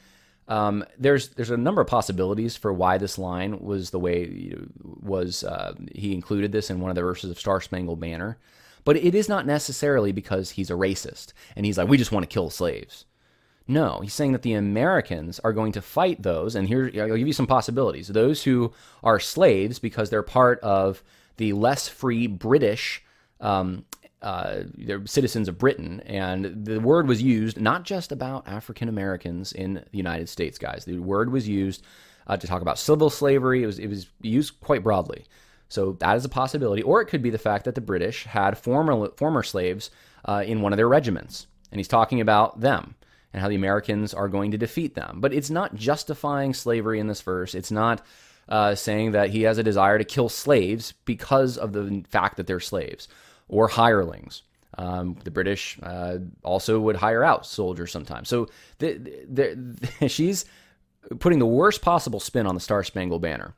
um, 0.47 0.85
there's 0.99 1.29
there's 1.29 1.49
a 1.49 1.57
number 1.57 1.81
of 1.81 1.87
possibilities 1.87 2.55
for 2.55 2.71
why 2.71 2.99
this 2.99 3.17
line 3.17 3.59
was 3.59 3.89
the 3.89 3.99
way 3.99 4.55
was. 4.83 5.43
Uh, 5.43 5.73
he 5.93 6.13
included 6.13 6.51
this 6.51 6.69
in 6.69 6.79
one 6.79 6.91
of 6.91 6.95
the 6.95 7.01
verses 7.01 7.31
of 7.31 7.39
Star 7.39 7.59
Spangled 7.59 7.99
Banner, 7.99 8.37
but 8.83 8.97
it 8.97 9.15
is 9.15 9.27
not 9.27 9.47
necessarily 9.47 10.11
because 10.11 10.51
he's 10.51 10.69
a 10.69 10.73
racist 10.73 11.33
and 11.55 11.65
he's 11.65 11.77
like, 11.77 11.87
we 11.87 11.97
just 11.97 12.11
want 12.11 12.23
to 12.23 12.33
kill 12.33 12.51
slaves. 12.51 13.05
No, 13.67 13.99
he's 14.01 14.13
saying 14.13 14.33
that 14.33 14.41
the 14.41 14.53
Americans 14.53 15.39
are 15.39 15.53
going 15.53 15.71
to 15.73 15.81
fight 15.81 16.21
those, 16.21 16.55
and 16.55 16.67
here 16.67 16.91
I'll 16.95 17.17
give 17.17 17.27
you 17.27 17.33
some 17.33 17.47
possibilities. 17.47 18.09
Those 18.09 18.43
who 18.43 18.73
are 19.03 19.19
slaves 19.19 19.79
because 19.79 20.09
they're 20.09 20.21
part 20.23 20.59
of 20.59 21.01
the 21.37 21.53
less 21.53 21.87
free 21.87 22.27
British 22.27 23.03
um, 23.39 23.85
uh, 24.23 24.63
they're 24.77 25.05
citizens 25.05 25.49
of 25.49 25.57
Britain, 25.57 25.99
and 26.05 26.65
the 26.65 26.79
word 26.79 27.07
was 27.09 27.21
used 27.21 27.59
not 27.59 27.83
just 27.83 28.13
about 28.13 28.47
African 28.47 28.87
Americans 28.87 29.51
in 29.51 29.73
the 29.73 29.97
United 29.97 30.29
States, 30.29 30.57
guys. 30.57 30.85
The 30.85 30.99
word 30.99 31.29
was 31.29 31.47
used 31.47 31.83
uh, 32.25 32.37
to 32.37 32.47
talk 32.47 32.61
about 32.61 32.79
civil 32.79 33.09
slavery. 33.09 33.63
It 33.63 33.65
was 33.65 33.79
it 33.79 33.87
was 33.87 34.07
used 34.21 34.61
quite 34.61 34.81
broadly. 34.81 35.25
So 35.67 35.93
that 35.99 36.15
is 36.15 36.23
a 36.23 36.29
possibility, 36.29 36.81
or 36.83 37.01
it 37.01 37.07
could 37.07 37.21
be 37.21 37.31
the 37.31 37.37
fact 37.37 37.65
that 37.65 37.75
the 37.75 37.81
British 37.81 38.23
had 38.23 38.57
former 38.57 39.09
former 39.17 39.43
slaves 39.43 39.91
uh, 40.23 40.43
in 40.45 40.61
one 40.61 40.71
of 40.71 40.77
their 40.77 40.87
regiments, 40.87 41.47
and 41.69 41.79
he's 41.79 41.89
talking 41.89 42.21
about 42.21 42.61
them 42.61 42.95
and 43.33 43.41
how 43.41 43.49
the 43.49 43.55
Americans 43.55 44.13
are 44.13 44.27
going 44.27 44.51
to 44.51 44.57
defeat 44.57 44.95
them. 44.95 45.19
But 45.19 45.33
it's 45.33 45.49
not 45.49 45.75
justifying 45.75 46.53
slavery 46.53 46.99
in 46.99 47.07
this 47.07 47.21
verse. 47.21 47.55
It's 47.55 47.71
not 47.71 48.05
uh, 48.47 48.75
saying 48.75 49.11
that 49.11 49.31
he 49.31 49.43
has 49.43 49.57
a 49.57 49.63
desire 49.63 49.97
to 49.97 50.03
kill 50.03 50.29
slaves 50.29 50.93
because 51.05 51.57
of 51.57 51.73
the 51.73 52.03
fact 52.09 52.37
that 52.37 52.47
they're 52.47 52.59
slaves 52.59 53.07
or 53.47 53.67
hirelings. 53.67 54.43
Um, 54.77 55.17
the 55.23 55.31
British 55.31 55.77
uh, 55.83 56.17
also 56.43 56.79
would 56.79 56.95
hire 56.95 57.23
out 57.23 57.45
soldiers 57.45 57.91
sometimes. 57.91 58.29
So 58.29 58.47
the, 58.79 58.93
the, 59.27 59.77
the, 59.99 60.07
she's 60.09 60.45
putting 61.19 61.39
the 61.39 61.45
worst 61.45 61.81
possible 61.81 62.19
spin 62.19 62.47
on 62.47 62.55
the 62.55 62.61
Star 62.61 62.83
Spangled 62.83 63.21
Banner 63.21 63.53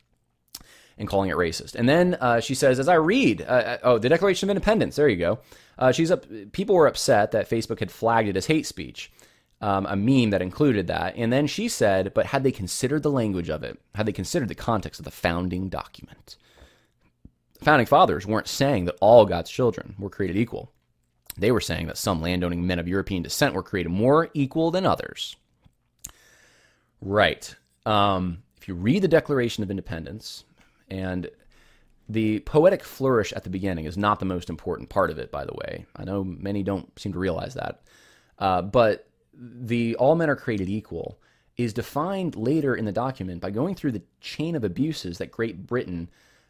and 0.97 1.07
calling 1.07 1.29
it 1.29 1.35
racist. 1.35 1.75
And 1.75 1.87
then 1.87 2.15
uh, 2.15 2.39
she 2.39 2.55
says, 2.55 2.79
as 2.79 2.87
I 2.87 2.95
read, 2.95 3.41
uh, 3.41 3.45
uh, 3.45 3.77
oh, 3.83 3.97
the 3.97 4.09
Declaration 4.09 4.49
of 4.49 4.55
Independence. 4.55 4.95
There 4.95 5.09
you 5.09 5.17
go. 5.17 5.39
Uh, 5.77 5.91
she's 5.91 6.11
up. 6.11 6.25
People 6.53 6.75
were 6.75 6.87
upset 6.87 7.31
that 7.31 7.49
Facebook 7.49 7.79
had 7.79 7.91
flagged 7.91 8.29
it 8.29 8.37
as 8.37 8.45
hate 8.45 8.65
speech. 8.65 9.11
Um, 9.65 9.87
a 9.87 9.95
meme 9.95 10.29
that 10.29 10.43
included 10.43 10.85
that. 10.87 11.15
And 11.17 11.33
then 11.33 11.47
she 11.47 11.67
said, 11.69 12.13
but 12.13 12.27
had 12.27 12.43
they 12.43 12.51
considered 12.51 13.01
the 13.01 13.09
language 13.21 13.49
of 13.49 13.63
it, 13.63 13.79
had 13.95 14.05
they 14.05 14.11
considered 14.11 14.49
the 14.49 14.53
context 14.69 14.99
of 14.99 15.05
the 15.05 15.11
founding 15.25 15.69
document, 15.69 16.37
The 17.59 17.65
founding 17.65 17.87
fathers 17.87 18.27
weren't 18.27 18.47
saying 18.47 18.85
that 18.85 18.97
all 19.01 19.25
God's 19.25 19.49
children 19.49 19.95
were 19.97 20.09
created 20.09 20.37
equal. 20.37 20.71
They 21.37 21.51
were 21.51 21.61
saying 21.61 21.87
that 21.87 21.97
some 21.97 22.21
landowning 22.21 22.67
men 22.67 22.79
of 22.79 22.87
European 22.87 23.23
descent 23.23 23.53
were 23.55 23.63
created 23.63 23.89
more 23.89 24.29
equal 24.33 24.71
than 24.71 24.85
others. 24.85 25.35
Right. 27.01 27.55
Um, 27.85 28.43
if 28.57 28.67
you 28.67 28.75
read 28.75 29.01
the 29.01 29.07
Declaration 29.07 29.63
of 29.63 29.69
Independence, 29.69 30.43
and 30.89 31.29
the 32.07 32.39
poetic 32.41 32.83
flourish 32.83 33.33
at 33.33 33.43
the 33.43 33.49
beginning 33.49 33.85
is 33.85 33.97
not 33.97 34.19
the 34.19 34.25
most 34.25 34.49
important 34.49 34.89
part 34.89 35.09
of 35.09 35.17
it, 35.17 35.31
by 35.31 35.43
the 35.43 35.53
way. 35.53 35.85
I 35.95 36.03
know 36.03 36.23
many 36.23 36.61
don't 36.61 36.97
seem 36.99 37.13
to 37.13 37.19
realize 37.19 37.55
that. 37.55 37.81
Uh, 38.37 38.61
but 38.61 39.07
the 39.37 39.95
all 39.95 40.15
men 40.15 40.29
are 40.29 40.35
created 40.35 40.69
equal 40.69 41.19
is 41.57 41.73
defined 41.73 42.35
later 42.35 42.75
in 42.75 42.85
the 42.85 42.91
document 42.91 43.41
by 43.41 43.49
going 43.49 43.75
through 43.75 43.91
the 43.91 44.01
chain 44.19 44.55
of 44.55 44.63
abuses 44.63 45.17
that 45.17 45.31
Great 45.31 45.65
Britain 45.65 46.09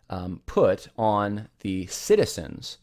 um, 0.10 0.42
put 0.46 0.88
on 0.98 1.48
the 1.60 1.86
citizens 1.88 2.78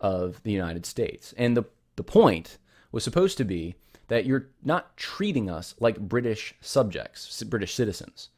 of 0.00 0.42
the 0.42 0.52
United 0.52 0.84
States. 0.84 1.34
And 1.36 1.56
the, 1.56 1.64
the 1.96 2.04
point 2.04 2.58
was 2.92 3.04
supposed 3.04 3.38
to 3.38 3.44
be 3.44 3.76
that 4.08 4.26
you're 4.26 4.48
not 4.62 4.96
treating 4.96 5.48
us 5.48 5.74
like 5.80 5.98
British 5.98 6.54
subjects, 6.60 7.42
British 7.44 7.74
citizens. 7.74 8.28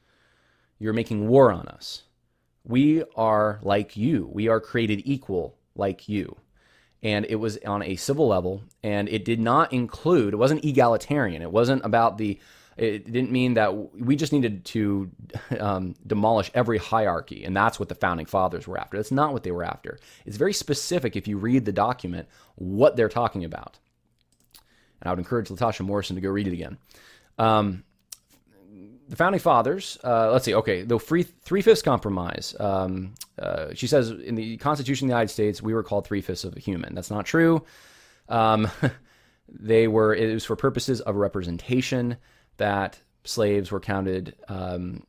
You're 0.78 0.92
making 0.92 1.28
war 1.28 1.50
on 1.50 1.66
us. 1.68 2.04
We 2.64 3.02
are 3.16 3.58
like 3.62 3.96
you. 3.96 4.28
We 4.32 4.48
are 4.48 4.60
created 4.60 5.02
equal 5.04 5.56
like 5.74 6.08
you. 6.08 6.36
And 7.02 7.26
it 7.26 7.36
was 7.36 7.58
on 7.58 7.82
a 7.82 7.96
civil 7.96 8.26
level, 8.26 8.62
and 8.82 9.08
it 9.08 9.24
did 9.24 9.38
not 9.38 9.72
include, 9.72 10.34
it 10.34 10.38
wasn't 10.38 10.64
egalitarian. 10.64 11.42
It 11.42 11.52
wasn't 11.52 11.84
about 11.84 12.18
the 12.18 12.40
it 12.76 13.10
didn't 13.10 13.30
mean 13.30 13.54
that 13.54 13.94
we 13.94 14.16
just 14.16 14.32
needed 14.32 14.64
to 14.66 15.10
um, 15.60 15.94
demolish 16.06 16.50
every 16.54 16.78
hierarchy, 16.78 17.44
and 17.44 17.56
that's 17.56 17.80
what 17.80 17.88
the 17.88 17.94
founding 17.94 18.26
fathers 18.26 18.66
were 18.66 18.78
after. 18.78 18.96
That's 18.96 19.12
not 19.12 19.32
what 19.32 19.42
they 19.42 19.50
were 19.50 19.64
after. 19.64 19.98
It's 20.26 20.36
very 20.36 20.52
specific 20.52 21.16
if 21.16 21.26
you 21.26 21.38
read 21.38 21.64
the 21.64 21.72
document 21.72 22.28
what 22.56 22.96
they're 22.96 23.08
talking 23.08 23.44
about. 23.44 23.78
And 25.00 25.08
I 25.08 25.10
would 25.10 25.18
encourage 25.18 25.48
Latasha 25.48 25.84
Morrison 25.84 26.16
to 26.16 26.22
go 26.22 26.30
read 26.30 26.46
it 26.46 26.52
again. 26.52 26.76
Um, 27.38 27.84
the 29.08 29.16
founding 29.16 29.40
fathers, 29.40 29.98
uh, 30.04 30.32
let's 30.32 30.44
see, 30.44 30.54
okay, 30.54 30.82
the 30.82 30.98
free 30.98 31.22
three 31.22 31.62
fifths 31.62 31.82
compromise. 31.82 32.54
Um, 32.58 33.14
uh, 33.38 33.74
she 33.74 33.86
says 33.86 34.10
in 34.10 34.34
the 34.34 34.56
Constitution 34.58 35.06
of 35.06 35.08
the 35.08 35.14
United 35.14 35.32
States, 35.32 35.62
we 35.62 35.74
were 35.74 35.82
called 35.82 36.06
three 36.06 36.20
fifths 36.20 36.44
of 36.44 36.56
a 36.56 36.60
human. 36.60 36.94
That's 36.94 37.10
not 37.10 37.26
true. 37.26 37.64
Um, 38.28 38.70
they 39.48 39.88
were, 39.88 40.14
it 40.14 40.32
was 40.32 40.44
for 40.44 40.56
purposes 40.56 41.00
of 41.00 41.16
representation 41.16 42.16
that 42.56 42.98
slaves 43.24 43.70
were 43.70 43.80
counted 43.80 44.34
um, 44.48 45.02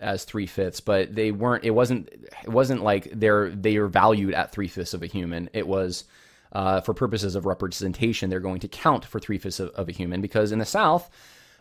as 0.00 0.24
three 0.24 0.46
fifths, 0.46 0.80
but 0.80 1.14
they 1.14 1.32
weren't. 1.32 1.64
It 1.64 1.70
wasn't. 1.70 2.08
It 2.44 2.48
wasn't 2.48 2.82
like 2.82 3.10
they're 3.12 3.50
they 3.50 3.76
are 3.76 3.88
valued 3.88 4.34
at 4.34 4.52
three 4.52 4.68
fifths 4.68 4.94
of 4.94 5.02
a 5.02 5.06
human. 5.06 5.50
It 5.52 5.66
was 5.66 6.04
uh, 6.52 6.80
for 6.80 6.94
purposes 6.94 7.34
of 7.34 7.46
representation. 7.46 8.30
They're 8.30 8.40
going 8.40 8.60
to 8.60 8.68
count 8.68 9.04
for 9.04 9.18
three 9.18 9.38
fifths 9.38 9.60
of, 9.60 9.70
of, 9.70 9.88
a 9.88 9.92
human 9.92 10.20
because 10.20 10.52
in 10.52 10.58
the 10.58 10.64
South, 10.64 11.10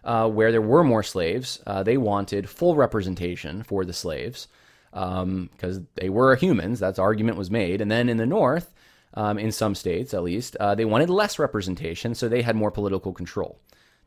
uh, 0.04 0.30
where 0.30 0.52
there 0.52 0.62
were 0.62 0.84
more 0.84 1.04
slaves, 1.04 1.62
uh, 1.66 1.84
they 1.84 1.98
wanted 1.98 2.50
full 2.50 2.76
representation 2.76 3.64
for 3.64 3.86
the 3.86 3.94
slaves 3.94 4.48
because 4.92 5.78
um, 5.78 5.88
they 5.96 6.10
were 6.10 6.36
humans. 6.36 6.80
That's 6.80 7.00
argument 7.00 7.38
was 7.38 7.52
made. 7.52 7.82
And 7.82 7.92
then 7.92 8.10
in 8.10 8.18
the 8.18 8.26
North, 8.26 8.74
um, 9.14 9.38
in 9.38 9.52
some 9.52 9.76
states 9.76 10.14
at 10.14 10.24
least, 10.24 10.56
uh, 10.60 10.76
they 10.76 10.86
wanted 10.86 11.10
less 11.10 11.40
representation, 11.40 12.16
so 12.16 12.28
they 12.28 12.42
had 12.42 12.56
more 12.56 12.72
political 12.72 13.14
control. 13.14 13.60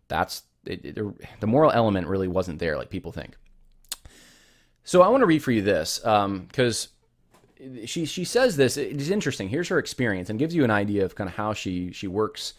That's 0.08 0.42
it, 0.64 0.84
it, 0.84 1.40
the 1.40 1.46
moral 1.46 1.72
element 1.72 2.06
really 2.06 2.28
wasn't 2.28 2.58
there 2.58 2.76
like 2.76 2.90
people 2.90 3.12
think. 3.12 3.36
So 4.84 5.02
I 5.02 5.08
want 5.08 5.22
to 5.22 5.26
read 5.26 5.42
for 5.42 5.52
you 5.52 5.62
this 5.62 5.98
because 5.98 6.88
um, 7.60 7.86
she 7.86 8.04
she 8.04 8.24
says 8.24 8.56
this. 8.56 8.76
It 8.76 9.00
is 9.00 9.10
interesting. 9.10 9.48
Here's 9.48 9.68
her 9.68 9.78
experience 9.78 10.30
and 10.30 10.38
gives 10.38 10.54
you 10.54 10.64
an 10.64 10.70
idea 10.70 11.04
of 11.04 11.14
kind 11.14 11.28
of 11.28 11.36
how 11.36 11.52
she 11.52 11.92
she 11.92 12.06
works. 12.06 12.54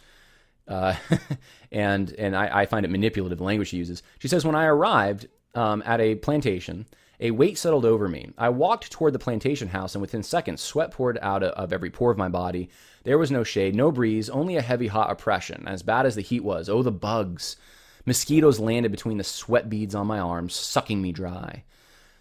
Uh, 0.68 0.96
and 1.72 2.14
and 2.14 2.36
I, 2.36 2.62
I, 2.62 2.66
find 2.66 2.86
it 2.86 2.90
manipulative 2.90 3.38
the 3.38 3.44
language 3.44 3.68
she 3.68 3.78
uses. 3.78 4.02
She 4.20 4.30
says, 4.30 4.46
when 4.46 4.56
I 4.56 4.64
arrived 4.64 5.28
um, 5.56 5.84
at 5.86 6.00
a 6.00 6.16
plantation, 6.16 6.86
a 7.24 7.32
weight 7.32 7.58
settled 7.58 7.86
over 7.86 8.10
me. 8.10 8.32
I 8.38 8.50
walked 8.50 8.92
toward 8.92 9.14
the 9.14 9.20
plantation 9.20 9.70
house, 9.70 9.96
and 9.96 10.02
within 10.02 10.24
seconds, 10.24 10.62
sweat 10.62 10.92
poured 10.92 11.18
out 11.22 11.42
of 11.42 11.72
every 11.72 11.90
pore 11.90 12.12
of 12.12 12.18
my 12.18 12.28
body. 12.28 12.70
There 13.06 13.18
was 13.18 13.32
no 13.32 13.46
shade, 13.46 13.76
no 13.76 13.94
breeze, 13.94 14.30
only 14.30 14.58
a 14.58 14.62
heavy, 14.62 14.88
hot 14.88 15.10
oppression. 15.10 15.66
As 15.66 15.84
bad 15.84 16.06
as 16.06 16.16
the 16.16 16.22
heat 16.22 16.44
was, 16.44 16.68
oh, 16.68 16.84
the 16.84 16.92
bugs. 16.92 17.56
Mosquitoes 18.06 18.60
landed 18.60 18.92
between 18.92 19.18
the 19.18 19.24
sweat 19.24 19.70
beads 19.70 19.96
on 19.96 20.06
my 20.06 20.20
arms, 20.20 20.54
sucking 20.54 21.02
me 21.02 21.14
dry. 21.14 21.64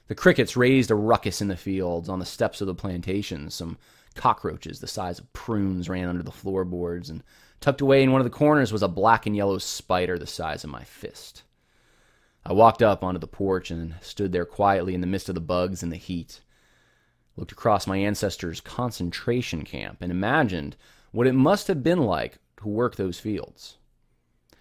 The 0.07 0.15
crickets 0.15 0.57
raised 0.57 0.93
a 0.93 0.95
ruckus 0.95 1.41
in 1.41 1.49
the 1.49 1.57
fields 1.57 2.09
on 2.09 2.21
the 2.21 2.25
steps 2.25 2.61
of 2.61 2.69
the 2.69 2.75
plantation. 2.75 3.51
Some 3.51 3.79
cockroaches 4.15 4.79
the 4.79 4.87
size 4.87 5.19
of 5.19 5.33
prunes 5.33 5.89
ran 5.89 6.09
under 6.09 6.23
the 6.23 6.31
floorboards, 6.31 7.11
and 7.11 7.25
tucked 7.61 7.81
away 7.81 8.05
in 8.05 8.13
one 8.13 8.21
of 8.21 8.25
the 8.25 8.31
corners 8.31 8.73
was 8.73 8.85
a 8.85 8.89
black 8.89 9.27
and 9.27 9.35
yellow 9.35 9.59
spider 9.59 10.17
the 10.17 10.29
size 10.29 10.63
of 10.63 10.71
my 10.71 10.85
fist. 10.85 11.43
I 12.45 12.53
walked 12.53 12.83
up 12.83 13.05
onto 13.05 13.21
the 13.21 13.27
porch 13.27 13.71
and 13.71 13.95
stood 14.01 14.33
there 14.33 14.45
quietly 14.45 14.95
in 14.95 15.01
the 15.01 15.07
midst 15.07 15.29
of 15.29 15.35
the 15.35 15.41
bugs 15.41 15.83
and 15.83 15.93
the 15.93 15.97
heat. 15.97 16.41
Looked 17.37 17.53
across 17.53 17.87
my 17.87 17.97
ancestors' 17.99 18.61
concentration 18.61 19.63
camp 19.63 19.99
and 20.01 20.11
imagined 20.11 20.77
what 21.13 21.27
it 21.27 21.35
must 21.35 21.69
have 21.69 21.83
been 21.83 22.01
like 22.01 22.39
to 22.59 22.69
work 22.69 22.97
those 22.97 23.19
fields. 23.19 23.77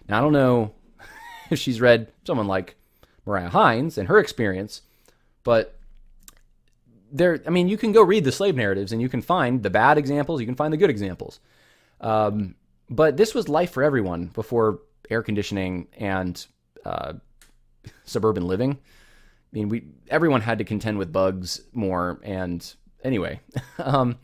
Now, 0.08 0.18
I 0.18 0.20
don't 0.20 0.32
know 0.32 0.74
if 1.50 1.58
she's 1.58 1.80
read 1.80 2.12
someone 2.24 2.46
like 2.46 2.76
Mariah 3.26 3.50
Hines 3.50 3.98
and 3.98 4.08
her 4.08 4.18
experience, 4.18 4.82
but 5.42 5.78
there, 7.10 7.42
I 7.46 7.50
mean, 7.50 7.68
you 7.68 7.76
can 7.76 7.92
go 7.92 8.02
read 8.02 8.24
the 8.24 8.32
slave 8.32 8.56
narratives 8.56 8.92
and 8.92 9.02
you 9.02 9.08
can 9.08 9.22
find 9.22 9.62
the 9.62 9.70
bad 9.70 9.98
examples, 9.98 10.40
you 10.40 10.46
can 10.46 10.54
find 10.54 10.72
the 10.72 10.78
good 10.78 10.90
examples. 10.90 11.40
Um, 12.00 12.54
but 12.88 13.16
this 13.16 13.34
was 13.34 13.48
life 13.48 13.72
for 13.72 13.82
everyone 13.82 14.26
before 14.26 14.80
air 15.10 15.22
conditioning 15.22 15.88
and 15.98 16.44
uh, 16.84 17.14
suburban 18.04 18.46
living. 18.46 18.72
I 18.72 19.56
mean, 19.56 19.68
we 19.68 19.84
everyone 20.08 20.40
had 20.40 20.58
to 20.58 20.64
contend 20.64 20.98
with 20.98 21.12
bugs 21.12 21.60
more, 21.72 22.20
and 22.22 22.74
anyway, 23.04 23.40
um, 23.78 24.18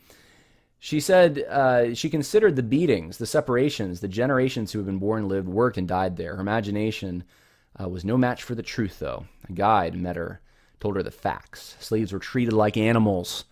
she 0.79 1.01
said 1.01 1.41
uh, 1.49 1.95
she 1.95 2.09
considered 2.09 2.57
the 2.57 2.63
beatings, 2.63 3.19
the 3.19 3.27
separations, 3.27 4.01
the 4.01 4.09
generations 4.09 4.73
who 4.73 4.79
had 4.79 4.87
been 4.87 4.99
born, 4.99 5.29
lived, 5.29 5.49
worked, 5.49 5.77
and 5.77 5.89
died 5.89 6.17
there. 6.17 6.37
Her 6.37 6.41
imagination 6.41 7.25
uh, 7.81 7.89
was 7.89 8.05
no 8.05 8.17
match 8.17 8.43
for 8.43 8.55
the 8.55 8.63
truth, 8.63 8.99
though. 8.99 9.27
A 9.49 9.53
guide 9.53 9.95
met 9.95 10.17
her, 10.17 10.41
told 10.81 10.97
her 10.97 11.03
the 11.03 11.11
facts. 11.11 11.77
Slaves 11.81 12.13
were 12.13 12.19
treated 12.19 12.53
like 12.53 12.77
animals, 12.77 13.45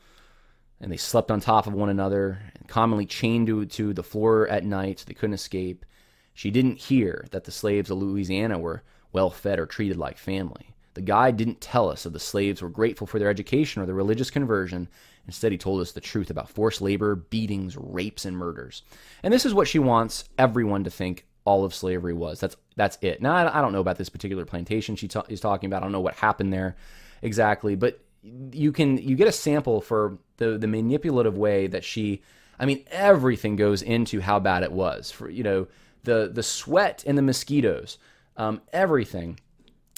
and 0.81 0.91
they 0.91 0.97
slept 0.97 1.31
on 1.31 1.41
top 1.41 1.67
of 1.67 1.75
one 1.75 1.89
another, 1.89 2.39
and 2.55 2.69
commonly 2.69 3.07
chained 3.07 3.49
to, 3.49 3.67
to 3.67 3.93
the 3.93 4.03
floor 4.03 4.47
at 4.49 4.65
night 4.65 5.01
so 5.01 5.05
they 5.07 5.15
couldn't 5.15 5.35
escape. 5.35 5.85
She 6.33 6.51
didn't 6.51 6.79
hear 6.79 7.27
that 7.33 7.45
the 7.45 7.51
slaves 7.51 7.91
of 7.91 7.99
Louisiana 7.99 8.59
were 8.59 8.83
well 9.13 9.31
fed 9.31 9.59
or 9.59 9.67
treated 9.67 9.97
like 9.97 10.19
family. 10.19 10.75
The 10.95 11.03
guide 11.03 11.37
didn't 11.37 11.61
tell 11.61 11.91
us 11.91 12.05
that 12.05 12.13
the 12.15 12.21
slaves 12.21 12.63
were 12.63 12.71
grateful 12.71 13.07
for 13.07 13.19
their 13.19 13.29
education 13.29 13.83
or 13.83 13.87
their 13.87 13.95
religious 13.95 14.31
conversion. 14.31 14.89
Instead, 15.27 15.53
he 15.53 15.59
told 15.59 15.81
us 15.81 15.93
the 15.93 16.01
truth 16.01 16.31
about 16.31 16.49
forced 16.49 16.81
labor, 16.81 17.15
beatings, 17.17 17.77
rapes, 17.77 18.25
and 18.25 18.37
murders. 18.37 18.83
And 19.23 19.33
this 19.33 19.45
is 19.45 19.53
what 19.53 19.69
she 19.69 19.79
wants 19.79 20.25
everyone 20.39 20.85
to 20.85 20.91
think 20.91 21.27
all 21.45 21.65
of 21.65 21.75
slavery 21.75 22.15
was. 22.15 22.41
That's 22.41 22.57
that's 22.77 22.99
it. 23.03 23.21
Now, 23.21 23.35
I 23.35 23.61
don't 23.61 23.73
know 23.73 23.81
about 23.81 23.99
this 23.99 24.09
particular 24.09 24.45
plantation 24.45 24.97
she 24.97 25.09
ta- 25.09 25.25
is 25.29 25.41
talking 25.41 25.69
about. 25.69 25.83
I 25.83 25.85
don't 25.85 25.93
know 25.93 26.01
what 26.01 26.15
happened 26.15 26.53
there 26.53 26.77
exactly, 27.23 27.75
but 27.75 28.01
you 28.53 28.73
can 28.73 28.97
you 28.97 29.17
get 29.17 29.29
a 29.29 29.33
sample 29.33 29.81
for 29.81 30.19
the 30.39 30.59
the 30.59 30.67
manipulative 30.67 31.37
way 31.37 31.67
that 31.67 31.85
she 31.85 32.23
I 32.59 32.67
mean, 32.67 32.85
everything 32.91 33.57
goes 33.57 33.83
into 33.83 34.21
how 34.21 34.41
bad 34.41 34.63
it 34.63 34.73
was. 34.73 35.11
For 35.11 35.31
you 35.31 35.43
know, 35.43 35.67
the 36.05 36.31
the 36.33 36.43
sweat 36.43 37.05
and 37.07 37.17
the 37.17 37.23
mosquitoes, 37.23 37.99
um, 38.37 38.61
everything 38.73 39.41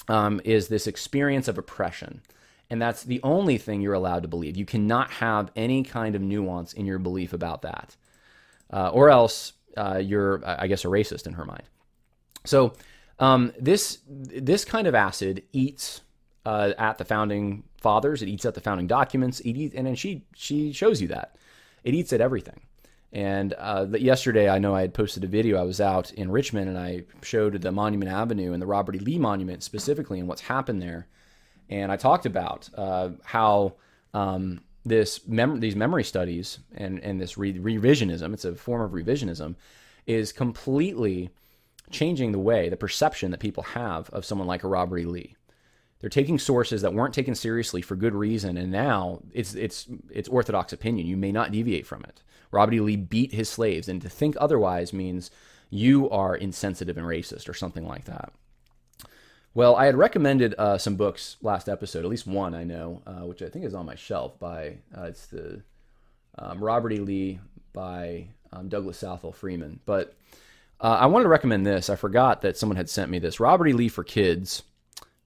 um, 0.07 0.41
is 0.43 0.67
this 0.67 0.87
experience 0.87 1.47
of 1.47 1.57
oppression. 1.57 2.21
And 2.69 2.81
that's 2.81 3.03
the 3.03 3.19
only 3.23 3.57
thing 3.57 3.81
you're 3.81 3.93
allowed 3.93 4.21
to 4.23 4.27
believe. 4.27 4.55
You 4.55 4.65
cannot 4.65 5.09
have 5.11 5.51
any 5.55 5.83
kind 5.83 6.15
of 6.15 6.21
nuance 6.21 6.73
in 6.73 6.85
your 6.85 6.99
belief 6.99 7.33
about 7.33 7.63
that. 7.63 7.95
Uh, 8.71 8.89
or 8.89 9.09
else 9.09 9.53
uh, 9.75 9.97
you're, 9.97 10.41
I 10.45 10.67
guess, 10.67 10.85
a 10.85 10.87
racist 10.87 11.25
in 11.25 11.33
her 11.33 11.45
mind. 11.45 11.63
So 12.45 12.73
um, 13.19 13.53
this 13.59 13.99
this 14.07 14.63
kind 14.65 14.87
of 14.87 14.95
acid 14.95 15.43
eats 15.51 16.01
uh, 16.45 16.73
at 16.77 16.97
the 16.97 17.05
founding 17.05 17.63
fathers. 17.77 18.21
It 18.21 18.29
eats 18.29 18.45
at 18.45 18.53
the 18.53 18.61
founding 18.61 18.87
documents. 18.87 19.39
It 19.41 19.53
eats, 19.53 19.75
and 19.75 19.87
then 19.87 19.95
she 19.95 20.25
she 20.35 20.71
shows 20.71 21.01
you 21.01 21.07
that 21.09 21.35
it 21.83 21.93
eats 21.93 22.13
at 22.13 22.21
everything. 22.21 22.61
And 23.11 23.55
uh, 23.57 23.87
yesterday, 23.93 24.49
I 24.49 24.59
know 24.59 24.75
I 24.75 24.81
had 24.81 24.93
posted 24.93 25.23
a 25.23 25.27
video. 25.27 25.57
I 25.57 25.63
was 25.63 25.81
out 25.81 26.11
in 26.11 26.29
Richmond 26.29 26.69
and 26.69 26.77
I 26.77 27.03
showed 27.23 27.59
the 27.59 27.71
Monument 27.71 28.11
Avenue 28.11 28.53
and 28.53 28.61
the 28.61 28.67
Robert 28.67 28.95
E. 28.95 28.99
Lee 28.99 29.17
Monument 29.17 29.63
specifically 29.63 30.19
and 30.19 30.27
what's 30.27 30.41
happened 30.41 30.81
there. 30.81 31.07
And 31.69 31.91
I 31.91 31.97
talked 31.97 32.25
about 32.25 32.69
uh, 32.75 33.09
how 33.23 33.73
um, 34.13 34.61
this 34.85 35.27
mem- 35.27 35.59
these 35.59 35.75
memory 35.75 36.03
studies 36.03 36.59
and, 36.75 36.99
and 36.99 37.19
this 37.19 37.37
re- 37.37 37.57
revisionism, 37.57 38.33
it's 38.33 38.45
a 38.45 38.55
form 38.55 38.81
of 38.81 38.91
revisionism, 38.91 39.55
is 40.05 40.31
completely 40.31 41.29
changing 41.89 42.31
the 42.31 42.39
way, 42.39 42.69
the 42.69 42.77
perception 42.77 43.31
that 43.31 43.39
people 43.39 43.63
have 43.63 44.09
of 44.11 44.25
someone 44.25 44.47
like 44.47 44.63
a 44.63 44.67
Robert 44.67 44.99
E. 44.99 45.05
Lee. 45.05 45.35
They're 45.99 46.09
taking 46.09 46.39
sources 46.39 46.81
that 46.81 46.93
weren't 46.93 47.13
taken 47.13 47.35
seriously 47.35 47.81
for 47.81 47.95
good 47.95 48.15
reason, 48.15 48.55
and 48.55 48.71
now 48.71 49.19
it's 49.33 49.53
it's 49.53 49.87
it's 50.09 50.29
orthodox 50.29 50.71
opinion. 50.71 51.07
You 51.07 51.17
may 51.17 51.31
not 51.31 51.51
deviate 51.51 51.85
from 51.85 52.03
it. 52.03 52.21
Robert 52.51 52.73
E. 52.73 52.79
Lee 52.79 52.95
beat 52.95 53.33
his 53.33 53.49
slaves, 53.49 53.87
and 53.87 54.01
to 54.01 54.09
think 54.09 54.35
otherwise 54.39 54.93
means 54.93 55.31
you 55.69 56.09
are 56.09 56.35
insensitive 56.35 56.97
and 56.97 57.05
racist 57.05 57.47
or 57.47 57.53
something 57.53 57.85
like 57.87 58.05
that. 58.05 58.31
Well, 59.53 59.75
I 59.75 59.85
had 59.85 59.95
recommended 59.95 60.55
uh, 60.57 60.77
some 60.77 60.95
books 60.95 61.37
last 61.41 61.67
episode, 61.67 62.05
at 62.05 62.09
least 62.11 62.27
one 62.27 62.53
I 62.53 62.63
know, 62.63 63.01
uh, 63.05 63.25
which 63.25 63.41
I 63.41 63.49
think 63.49 63.65
is 63.65 63.73
on 63.73 63.85
my 63.85 63.95
shelf. 63.95 64.39
By 64.39 64.77
uh, 64.97 65.03
it's 65.03 65.27
the 65.27 65.61
um, 66.37 66.63
Robert 66.63 66.93
E. 66.93 66.99
Lee 66.99 67.39
by 67.73 68.27
um, 68.51 68.69
Douglas 68.69 68.97
Southall 68.97 69.31
Freeman. 69.31 69.79
But 69.85 70.15
uh, 70.79 70.97
I 71.01 71.07
wanted 71.07 71.23
to 71.23 71.29
recommend 71.29 71.65
this. 71.65 71.89
I 71.89 71.95
forgot 71.95 72.41
that 72.41 72.57
someone 72.57 72.77
had 72.77 72.89
sent 72.89 73.11
me 73.11 73.19
this 73.19 73.39
Robert 73.39 73.67
E. 73.67 73.73
Lee 73.73 73.89
for 73.89 74.03
Kids 74.03 74.63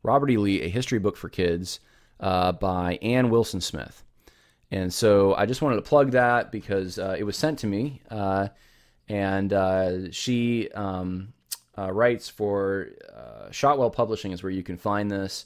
Robert 0.04 0.30
E. 0.30 0.38
Lee, 0.38 0.62
A 0.62 0.68
History 0.68 1.00
Book 1.00 1.18
for 1.18 1.30
Kids 1.30 1.80
uh, 2.20 2.52
by 2.52 3.00
Anne 3.02 3.30
Wilson 3.30 3.62
Smith. 3.62 4.04
And 4.74 4.92
so 4.92 5.36
I 5.36 5.46
just 5.46 5.62
wanted 5.62 5.76
to 5.76 5.84
plug 5.84 6.12
that 6.12 6.52
because 6.52 6.98
uh, 6.98 7.16
it 7.16 7.24
was 7.26 7.38
sent 7.38 7.60
to 7.60 7.68
me. 7.68 8.02
Uh, 8.10 8.48
and 9.08 9.54
uh, 9.54 10.12
she 10.12 10.72
um, 10.72 11.32
uh, 11.78 11.92
writes 11.92 12.28
for 12.28 12.88
uh, 13.16 13.52
Shotwell 13.52 13.92
Publishing, 13.92 14.32
is 14.32 14.42
where 14.42 14.52
you 14.52 14.64
can 14.64 14.78
find 14.78 15.12
this. 15.12 15.46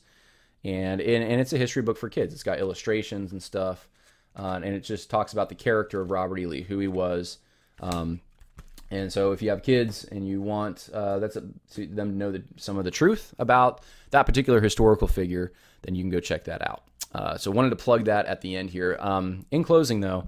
And, 0.64 1.02
and, 1.02 1.26
and, 1.26 1.42
it's 1.42 1.52
a 1.52 1.58
history 1.58 1.82
book 1.82 1.98
for 1.98 2.08
kids. 2.08 2.34
It's 2.34 2.44
got 2.44 2.60
illustrations 2.60 3.34
and 3.34 3.44
stuff. 3.44 3.90
and 4.34 4.64
it 4.64 4.80
just 4.80 5.10
talks 5.10 5.34
about 5.34 5.50
the 5.50 5.56
character 5.56 6.00
of 6.00 6.10
Robert 6.10 6.40
E. 6.40 6.46
Lee, 6.46 6.62
who 6.62 6.80
he 6.80 6.88
was. 6.88 7.40
Um, 7.82 8.22
and 8.90 9.12
so, 9.12 9.34
if 9.34 9.42
you 9.42 9.50
have 9.50 9.62
kids 9.62 10.06
and 10.06 10.26
you 10.26 10.42
want 10.42 10.90
uh, 10.94 11.20
that's 11.20 11.36
a, 11.36 11.42
them 11.76 12.12
to 12.12 12.18
know 12.18 12.32
the, 12.32 12.44
some 12.56 12.78
of 12.78 12.86
the 12.86 12.92
truth 12.92 13.34
about 13.38 13.82
that 14.12 14.24
particular 14.24 14.62
historical 14.62 15.10
figure, 15.10 15.52
then 15.82 15.96
you 15.96 16.04
can 16.04 16.10
go 16.10 16.22
check 16.22 16.46
that 16.46 16.66
out. 16.66 16.87
Uh, 17.14 17.38
so, 17.38 17.52
wanted 17.52 17.70
to 17.70 17.76
plug 17.76 18.06
that 18.06 18.26
at 18.26 18.42
the 18.42 18.56
end 18.56 18.70
here. 18.70 18.98
Um, 19.00 19.46
in 19.52 19.64
closing, 19.64 20.02
though, 20.02 20.28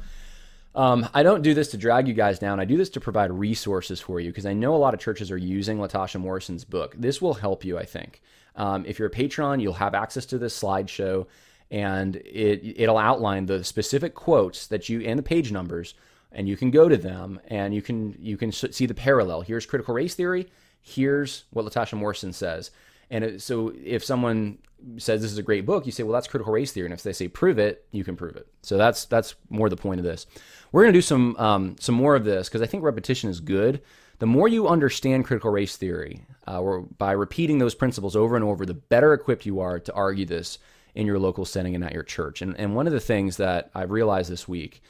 um, 0.76 1.08
I 1.14 1.24
don't 1.24 1.42
do 1.42 1.54
this 1.54 1.72
to 1.72 1.78
drag 1.78 2.08
you 2.08 2.14
guys 2.14 2.40
down. 2.40 2.60
I 2.60 2.66
do 2.66 2.78
this 2.78 2.90
to 2.92 3.00
provide 3.00 3.32
resources 3.32 4.00
for 4.00 4.20
you 4.20 4.30
because 4.30 4.46
I 4.46 4.54
know 4.54 4.76
a 4.76 4.78
lot 4.78 4.94
of 4.94 5.00
churches 5.00 5.32
are 5.32 5.38
using 5.38 5.78
Latasha 5.78 6.20
Morrison's 6.20 6.64
book. 6.64 6.96
This 6.98 7.22
will 7.22 7.34
help 7.34 7.66
you, 7.66 7.78
I 7.78 7.86
think. 7.86 8.22
Um, 8.56 8.86
if 8.86 9.00
you're 9.00 9.08
a 9.08 9.12
patron, 9.12 9.60
you'll 9.60 9.74
have 9.74 9.94
access 9.94 10.26
to 10.28 10.38
this 10.38 10.60
slideshow, 10.60 11.28
and 11.72 12.16
it 12.18 12.76
it'll 12.78 12.98
outline 12.98 13.46
the 13.46 13.64
specific 13.64 14.16
quotes 14.16 14.68
that 14.68 14.90
you 14.90 15.02
and 15.02 15.20
the 15.20 15.24
page 15.24 15.52
numbers 15.52 15.94
and 16.32 16.48
you 16.48 16.56
can 16.56 16.72
go 16.72 16.88
to 16.88 16.98
them 16.98 17.40
and 17.48 17.74
you 17.74 17.82
can 17.82 18.16
you 18.20 18.38
can 18.38 18.52
see 18.52 18.86
the 18.86 18.94
parallel. 18.94 19.42
Here's 19.42 19.66
critical 19.66 19.94
race 19.94 20.16
theory. 20.16 20.48
Here's 20.82 21.46
what 21.52 21.66
Latasha 21.66 21.98
Morrison 21.98 22.34
says. 22.34 22.72
And 23.12 23.42
so 23.42 23.74
if 23.84 24.04
someone 24.04 24.60
says 24.98 25.22
this 25.22 25.32
is 25.32 25.38
a 25.38 25.44
great 25.44 25.66
book, 25.66 25.86
you 25.86 25.92
say, 25.92 26.04
well, 26.04 26.14
that's 26.14 26.28
critical 26.28 26.54
race 26.54 26.72
theory. 26.72 26.86
And 26.86 26.94
if 26.94 27.04
they 27.04 27.14
say 27.14 27.28
prove 27.28 27.60
it, 27.60 27.86
you 27.92 28.04
can 28.04 28.16
prove 28.16 28.36
it. 28.36 28.48
So 28.62 28.78
that's 28.78 29.06
that's 29.06 29.36
more 29.50 29.70
the 29.70 29.76
point 29.76 30.00
of 30.00 30.06
this. 30.06 30.26
We're 30.72 30.84
going 30.84 30.94
to 30.94 30.98
do 30.98 31.02
some 31.02 31.36
um, 31.38 31.76
some 31.80 31.96
more 31.96 32.16
of 32.16 32.24
this 32.24 32.48
because 32.48 32.62
I 32.62 32.66
think 32.66 32.84
repetition 32.84 33.30
is 33.30 33.40
good. 33.40 33.82
The 34.20 34.26
more 34.26 34.48
you 34.48 34.68
understand 34.68 35.26
critical 35.26 35.50
race 35.50 35.78
theory, 35.78 36.22
uh, 36.46 36.60
or 36.60 36.82
by 36.82 37.14
repeating 37.14 37.58
those 37.58 37.74
principles 37.74 38.16
over 38.16 38.36
and 38.36 38.44
over, 38.44 38.66
the 38.66 38.74
better 38.74 39.14
equipped 39.14 39.46
you 39.46 39.62
are 39.62 39.80
to 39.80 39.94
argue 39.94 40.26
this 40.26 40.60
in 40.94 41.08
your 41.08 41.20
local 41.20 41.46
setting 41.46 41.74
and 41.74 41.84
at 41.84 41.94
your 41.94 42.04
church. 42.04 42.42
And, 42.42 42.58
and 42.58 42.76
one 42.76 42.86
of 42.86 42.92
the 42.92 43.00
things 43.00 43.38
that 43.38 43.70
I've 43.74 43.92
realized 43.92 44.30
this 44.30 44.48
week 44.48 44.82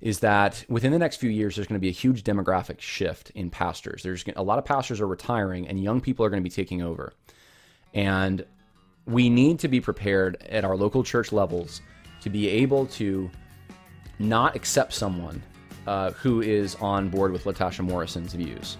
is 0.00 0.20
that 0.20 0.64
within 0.68 0.90
the 0.90 0.98
next 0.98 1.16
few 1.16 1.28
years, 1.28 1.54
there's 1.54 1.68
going 1.68 1.78
to 1.78 1.82
be 1.82 1.88
a 1.88 1.92
huge 1.92 2.24
demographic 2.24 2.80
shift 2.80 3.30
in 3.30 3.50
pastors. 3.50 4.02
There's 4.02 4.24
a 4.34 4.42
lot 4.42 4.58
of 4.58 4.64
pastors 4.64 5.00
are 5.00 5.06
retiring, 5.06 5.68
and 5.68 5.82
young 5.82 6.00
people 6.00 6.24
are 6.24 6.30
going 6.30 6.42
to 6.42 6.48
be 6.48 6.54
taking 6.54 6.82
over. 6.82 7.12
And 7.94 8.44
we 9.06 9.28
need 9.28 9.58
to 9.60 9.68
be 9.68 9.80
prepared 9.80 10.42
at 10.48 10.64
our 10.64 10.76
local 10.76 11.02
church 11.02 11.32
levels 11.32 11.80
to 12.20 12.30
be 12.30 12.48
able 12.48 12.86
to 12.86 13.30
not 14.18 14.54
accept 14.54 14.92
someone 14.92 15.42
uh, 15.86 16.12
who 16.12 16.40
is 16.40 16.76
on 16.76 17.08
board 17.08 17.32
with 17.32 17.44
Latasha 17.44 17.80
Morrison's 17.80 18.34
views, 18.34 18.76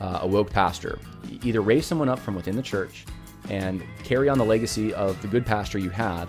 uh, 0.00 0.20
a 0.22 0.26
woke 0.26 0.50
pastor. 0.50 0.98
Either 1.44 1.60
raise 1.60 1.86
someone 1.86 2.08
up 2.08 2.18
from 2.18 2.34
within 2.34 2.56
the 2.56 2.62
church 2.62 3.06
and 3.48 3.82
carry 4.02 4.28
on 4.28 4.38
the 4.38 4.44
legacy 4.44 4.92
of 4.94 5.20
the 5.22 5.28
good 5.28 5.46
pastor 5.46 5.78
you 5.78 5.90
had, 5.90 6.28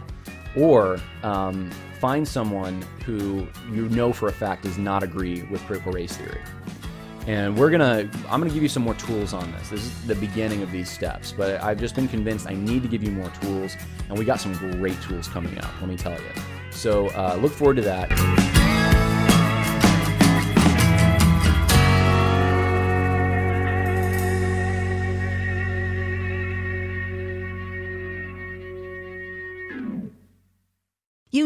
or 0.55 0.99
um, 1.23 1.71
find 1.99 2.27
someone 2.27 2.81
who 3.05 3.47
you 3.71 3.89
know 3.89 4.13
for 4.13 4.29
a 4.29 4.31
fact 4.31 4.63
does 4.63 4.77
not 4.77 5.03
agree 5.03 5.43
with 5.43 5.61
critical 5.65 5.91
race 5.91 6.15
theory. 6.15 6.41
And 7.25 7.57
we're 7.57 7.69
gonna, 7.69 8.09
I'm 8.29 8.39
gonna 8.41 8.49
give 8.49 8.63
you 8.63 8.69
some 8.69 8.83
more 8.83 8.95
tools 8.95 9.33
on 9.33 9.51
this. 9.53 9.69
This 9.69 9.81
is 9.81 10.07
the 10.07 10.15
beginning 10.15 10.61
of 10.61 10.71
these 10.71 10.89
steps, 10.89 11.31
but 11.31 11.61
I've 11.63 11.79
just 11.79 11.95
been 11.95 12.07
convinced 12.07 12.47
I 12.47 12.53
need 12.53 12.81
to 12.83 12.89
give 12.89 13.03
you 13.03 13.11
more 13.11 13.29
tools, 13.41 13.77
and 14.09 14.17
we 14.17 14.25
got 14.25 14.39
some 14.41 14.53
great 14.53 15.01
tools 15.01 15.27
coming 15.27 15.57
out. 15.59 15.71
Let 15.79 15.89
me 15.89 15.95
tell 15.95 16.13
you. 16.13 16.41
So 16.71 17.07
uh, 17.09 17.37
look 17.41 17.53
forward 17.53 17.77
to 17.77 17.81
that. 17.83 18.52